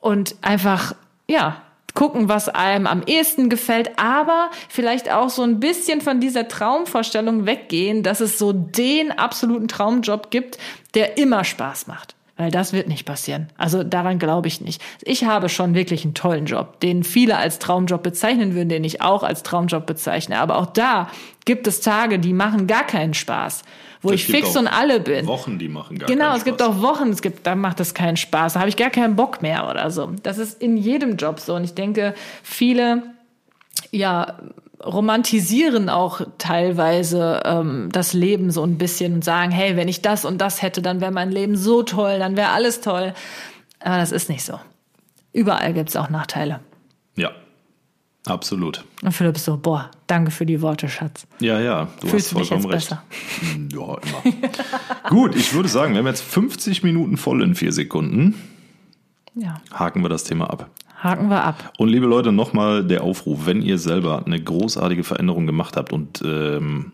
und 0.00 0.36
einfach, 0.42 0.94
ja, 1.28 1.62
gucken, 1.94 2.28
was 2.28 2.48
einem 2.48 2.86
am 2.86 3.02
ehesten 3.04 3.48
gefällt, 3.48 3.98
aber 3.98 4.50
vielleicht 4.68 5.10
auch 5.10 5.30
so 5.30 5.42
ein 5.42 5.58
bisschen 5.58 6.00
von 6.00 6.20
dieser 6.20 6.46
Traumvorstellung 6.46 7.46
weggehen, 7.46 8.02
dass 8.02 8.20
es 8.20 8.38
so 8.38 8.52
den 8.52 9.10
absoluten 9.10 9.66
Traumjob 9.66 10.30
gibt, 10.30 10.58
der 10.94 11.18
immer 11.18 11.42
Spaß 11.42 11.86
macht. 11.86 12.15
Weil 12.38 12.50
das 12.50 12.74
wird 12.74 12.86
nicht 12.86 13.06
passieren. 13.06 13.48
Also 13.56 13.82
daran 13.82 14.18
glaube 14.18 14.48
ich 14.48 14.60
nicht. 14.60 14.82
Ich 15.02 15.24
habe 15.24 15.48
schon 15.48 15.74
wirklich 15.74 16.04
einen 16.04 16.12
tollen 16.12 16.44
Job, 16.44 16.80
den 16.80 17.02
viele 17.02 17.38
als 17.38 17.58
Traumjob 17.58 18.02
bezeichnen 18.02 18.54
würden, 18.54 18.68
den 18.68 18.84
ich 18.84 19.00
auch 19.00 19.22
als 19.22 19.42
Traumjob 19.42 19.86
bezeichne. 19.86 20.38
Aber 20.38 20.58
auch 20.58 20.66
da 20.66 21.08
gibt 21.46 21.66
es 21.66 21.80
Tage, 21.80 22.18
die 22.18 22.34
machen 22.34 22.66
gar 22.66 22.84
keinen 22.86 23.14
Spaß 23.14 23.62
wo 24.02 24.10
Es 24.10 24.16
ich 24.16 24.26
fix 24.26 24.56
und 24.56 24.66
alle 24.68 25.00
bin. 25.00 25.26
Wochen, 25.26 25.58
die 25.58 25.68
machen 25.68 25.98
gar 25.98 26.06
Genau, 26.06 26.26
keinen 26.26 26.36
es 26.36 26.44
gibt 26.44 26.60
Spaß. 26.60 26.68
auch 26.76 26.82
Wochen, 26.82 27.08
es 27.08 27.22
gibt, 27.22 27.46
da 27.46 27.54
macht 27.54 27.80
es 27.80 27.94
keinen 27.94 28.16
Spaß, 28.16 28.54
da 28.54 28.60
habe 28.60 28.68
ich 28.68 28.76
gar 28.76 28.90
keinen 28.90 29.16
Bock 29.16 29.42
mehr 29.42 29.68
oder 29.68 29.90
so. 29.90 30.12
Das 30.22 30.38
ist 30.38 30.62
in 30.62 30.76
jedem 30.76 31.16
Job 31.16 31.40
so. 31.40 31.54
Und 31.54 31.64
ich 31.64 31.74
denke, 31.74 32.14
viele, 32.42 33.02
ja, 33.90 34.38
romantisieren 34.86 35.88
auch 35.88 36.20
teilweise 36.38 37.42
ähm, 37.44 37.88
das 37.92 38.12
Leben 38.12 38.50
so 38.50 38.62
ein 38.62 38.78
bisschen 38.78 39.14
und 39.14 39.24
sagen, 39.24 39.50
hey, 39.50 39.76
wenn 39.76 39.88
ich 39.88 40.02
das 40.02 40.24
und 40.24 40.38
das 40.38 40.62
hätte, 40.62 40.80
dann 40.82 41.00
wäre 41.00 41.12
mein 41.12 41.30
Leben 41.32 41.56
so 41.56 41.82
toll, 41.82 42.18
dann 42.18 42.36
wäre 42.36 42.50
alles 42.50 42.80
toll. 42.80 43.12
Aber 43.80 43.98
das 43.98 44.12
ist 44.12 44.28
nicht 44.28 44.42
so. 44.44 44.58
Überall 45.32 45.74
gibt 45.74 45.90
es 45.90 45.96
auch 45.96 46.08
Nachteile. 46.08 46.60
Ja, 47.16 47.30
absolut. 48.26 48.84
Und 49.02 49.12
Philipp 49.12 49.36
so, 49.38 49.56
boah, 49.56 49.90
danke 50.06 50.30
für 50.30 50.46
die 50.46 50.62
Worte, 50.62 50.88
Schatz. 50.88 51.26
Ja, 51.40 51.60
ja, 51.60 51.88
du 52.00 52.08
Fühlst 52.08 52.28
hast 52.28 52.32
vollkommen 52.48 52.66
recht. 52.70 52.88
besser? 52.88 53.02
Hm, 53.52 53.68
Ja, 53.72 53.78
immer. 53.98 54.48
Gut, 55.10 55.34
ich 55.36 55.52
würde 55.52 55.68
sagen, 55.68 55.92
wir 55.92 55.98
haben 55.98 56.06
jetzt 56.06 56.22
50 56.22 56.82
Minuten 56.82 57.16
voll 57.16 57.42
in 57.42 57.54
vier 57.54 57.72
Sekunden. 57.72 58.34
Ja, 59.34 59.60
Haken 59.72 60.02
wir 60.02 60.08
das 60.08 60.24
Thema 60.24 60.48
ab. 60.48 60.70
Haken 61.06 61.28
wir 61.28 61.44
ab. 61.44 61.72
Und 61.78 61.88
liebe 61.88 62.06
Leute, 62.06 62.32
nochmal 62.32 62.84
der 62.84 63.02
Aufruf, 63.02 63.46
wenn 63.46 63.62
ihr 63.62 63.78
selber 63.78 64.24
eine 64.26 64.40
großartige 64.40 65.04
Veränderung 65.04 65.46
gemacht 65.46 65.76
habt 65.76 65.92
und 65.92 66.22
ähm, 66.24 66.92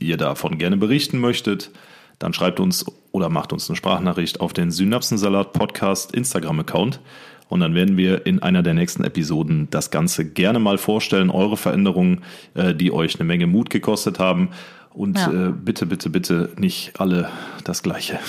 ihr 0.00 0.16
davon 0.16 0.58
gerne 0.58 0.76
berichten 0.76 1.18
möchtet, 1.18 1.70
dann 2.18 2.32
schreibt 2.32 2.60
uns 2.60 2.84
oder 3.12 3.28
macht 3.28 3.52
uns 3.52 3.68
eine 3.68 3.76
Sprachnachricht 3.76 4.40
auf 4.40 4.52
den 4.52 4.70
Synapsensalat 4.70 5.52
Podcast 5.52 6.14
Instagram-Account. 6.14 7.00
Und 7.48 7.60
dann 7.60 7.74
werden 7.74 7.96
wir 7.96 8.26
in 8.26 8.42
einer 8.42 8.62
der 8.62 8.74
nächsten 8.74 9.04
Episoden 9.04 9.68
das 9.70 9.90
Ganze 9.90 10.24
gerne 10.24 10.58
mal 10.58 10.78
vorstellen, 10.78 11.30
eure 11.30 11.56
Veränderungen, 11.56 12.22
äh, 12.54 12.74
die 12.74 12.90
euch 12.90 13.16
eine 13.16 13.24
Menge 13.24 13.46
Mut 13.46 13.68
gekostet 13.70 14.18
haben. 14.18 14.48
Und 14.92 15.18
Ja. 15.18 15.48
äh, 15.48 15.52
bitte, 15.52 15.86
bitte, 15.86 16.08
bitte 16.08 16.50
nicht 16.56 16.92
alle 17.00 17.28
das 17.64 17.82
Gleiche. 17.82 18.18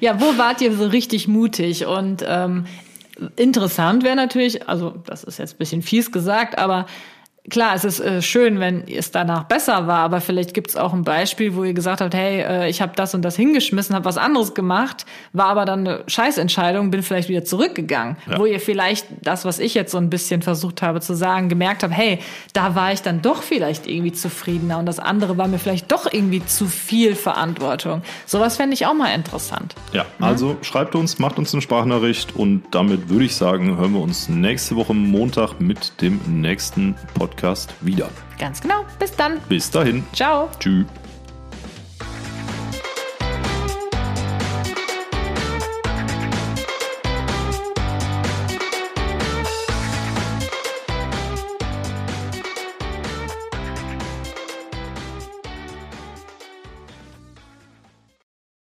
Ja, 0.00 0.20
wo 0.20 0.38
wart 0.38 0.60
ihr 0.60 0.72
so 0.76 0.86
richtig 0.86 1.26
mutig? 1.26 1.84
Und 1.86 2.24
ähm, 2.24 2.66
interessant 3.36 4.04
wäre 4.04 4.16
natürlich, 4.16 4.68
also 4.68 4.94
das 5.06 5.24
ist 5.24 5.38
jetzt 5.38 5.54
ein 5.54 5.58
bisschen 5.58 5.82
fies 5.82 6.12
gesagt, 6.12 6.58
aber 6.58 6.86
klar, 7.50 7.74
es 7.74 7.84
ist 7.84 8.00
äh, 8.00 8.22
schön, 8.22 8.60
wenn 8.60 8.86
es 8.88 9.10
danach 9.10 9.44
besser 9.44 9.86
war, 9.86 9.98
aber 10.00 10.20
vielleicht 10.20 10.54
gibt 10.54 10.70
es 10.70 10.76
auch 10.76 10.92
ein 10.92 11.04
Beispiel, 11.04 11.54
wo 11.54 11.64
ihr 11.64 11.72
gesagt 11.74 12.00
habt, 12.00 12.14
hey, 12.14 12.40
äh, 12.40 12.68
ich 12.68 12.80
habe 12.82 12.92
das 12.96 13.14
und 13.14 13.22
das 13.22 13.36
hingeschmissen, 13.36 13.94
habe 13.94 14.04
was 14.04 14.18
anderes 14.18 14.54
gemacht, 14.54 15.06
war 15.32 15.46
aber 15.46 15.64
dann 15.64 15.86
eine 15.86 16.04
Scheißentscheidung, 16.06 16.90
bin 16.90 17.02
vielleicht 17.02 17.28
wieder 17.28 17.44
zurückgegangen, 17.44 18.16
Ja. 18.30 18.38
wo 18.38 18.46
ihr 18.46 18.60
vielleicht 18.60 19.06
das, 19.22 19.44
was 19.44 19.58
ich 19.58 19.74
jetzt 19.74 19.92
so 19.92 19.98
ein 19.98 20.10
bisschen 20.10 20.42
versucht 20.42 20.82
habe 20.82 21.00
zu 21.00 21.14
sagen, 21.14 21.48
gemerkt 21.48 21.82
habt, 21.82 21.94
hey, 21.94 22.18
da 22.52 22.74
war 22.74 22.92
ich 22.92 23.02
dann 23.02 23.22
doch 23.22 23.42
vielleicht 23.42 23.86
irgendwie 23.86 24.12
zufriedener 24.12 24.78
und 24.78 24.86
das 24.86 24.98
andere 24.98 25.36
war 25.38 25.48
mir 25.48 25.58
vielleicht 25.58 25.90
doch 25.92 26.12
irgendwie 26.12 26.44
zu 26.44 26.66
viel 26.66 27.14
Verantwortung. 27.14 28.02
Sowas 28.26 28.56
fände 28.56 28.74
ich 28.74 28.86
auch 28.86 28.94
mal 28.94 29.14
interessant. 29.14 29.74
Ja, 29.92 30.04
also 30.20 30.56
schreibt 30.62 30.94
uns, 30.94 31.18
macht 31.18 31.38
uns 31.38 31.52
eine 31.52 31.62
Sprachnachricht 31.62 32.34
und 32.36 32.62
damit 32.72 33.08
würde 33.08 33.24
ich 33.24 33.34
sagen, 33.36 33.76
hören 33.76 33.92
wir 33.92 34.00
uns 34.00 34.28
nächste 34.28 34.76
Woche 34.76 34.94
Montag 34.94 35.60
mit 35.60 36.00
dem 36.02 36.20
nächsten 36.26 36.94
Podcast 37.38 37.72
wieder. 37.80 38.10
Ganz 38.38 38.60
genau. 38.60 38.84
Bis 38.98 39.12
dann. 39.12 39.38
Bis 39.48 39.70
dahin. 39.70 40.04
Ciao. 40.12 40.50
Tschüss. 40.58 40.86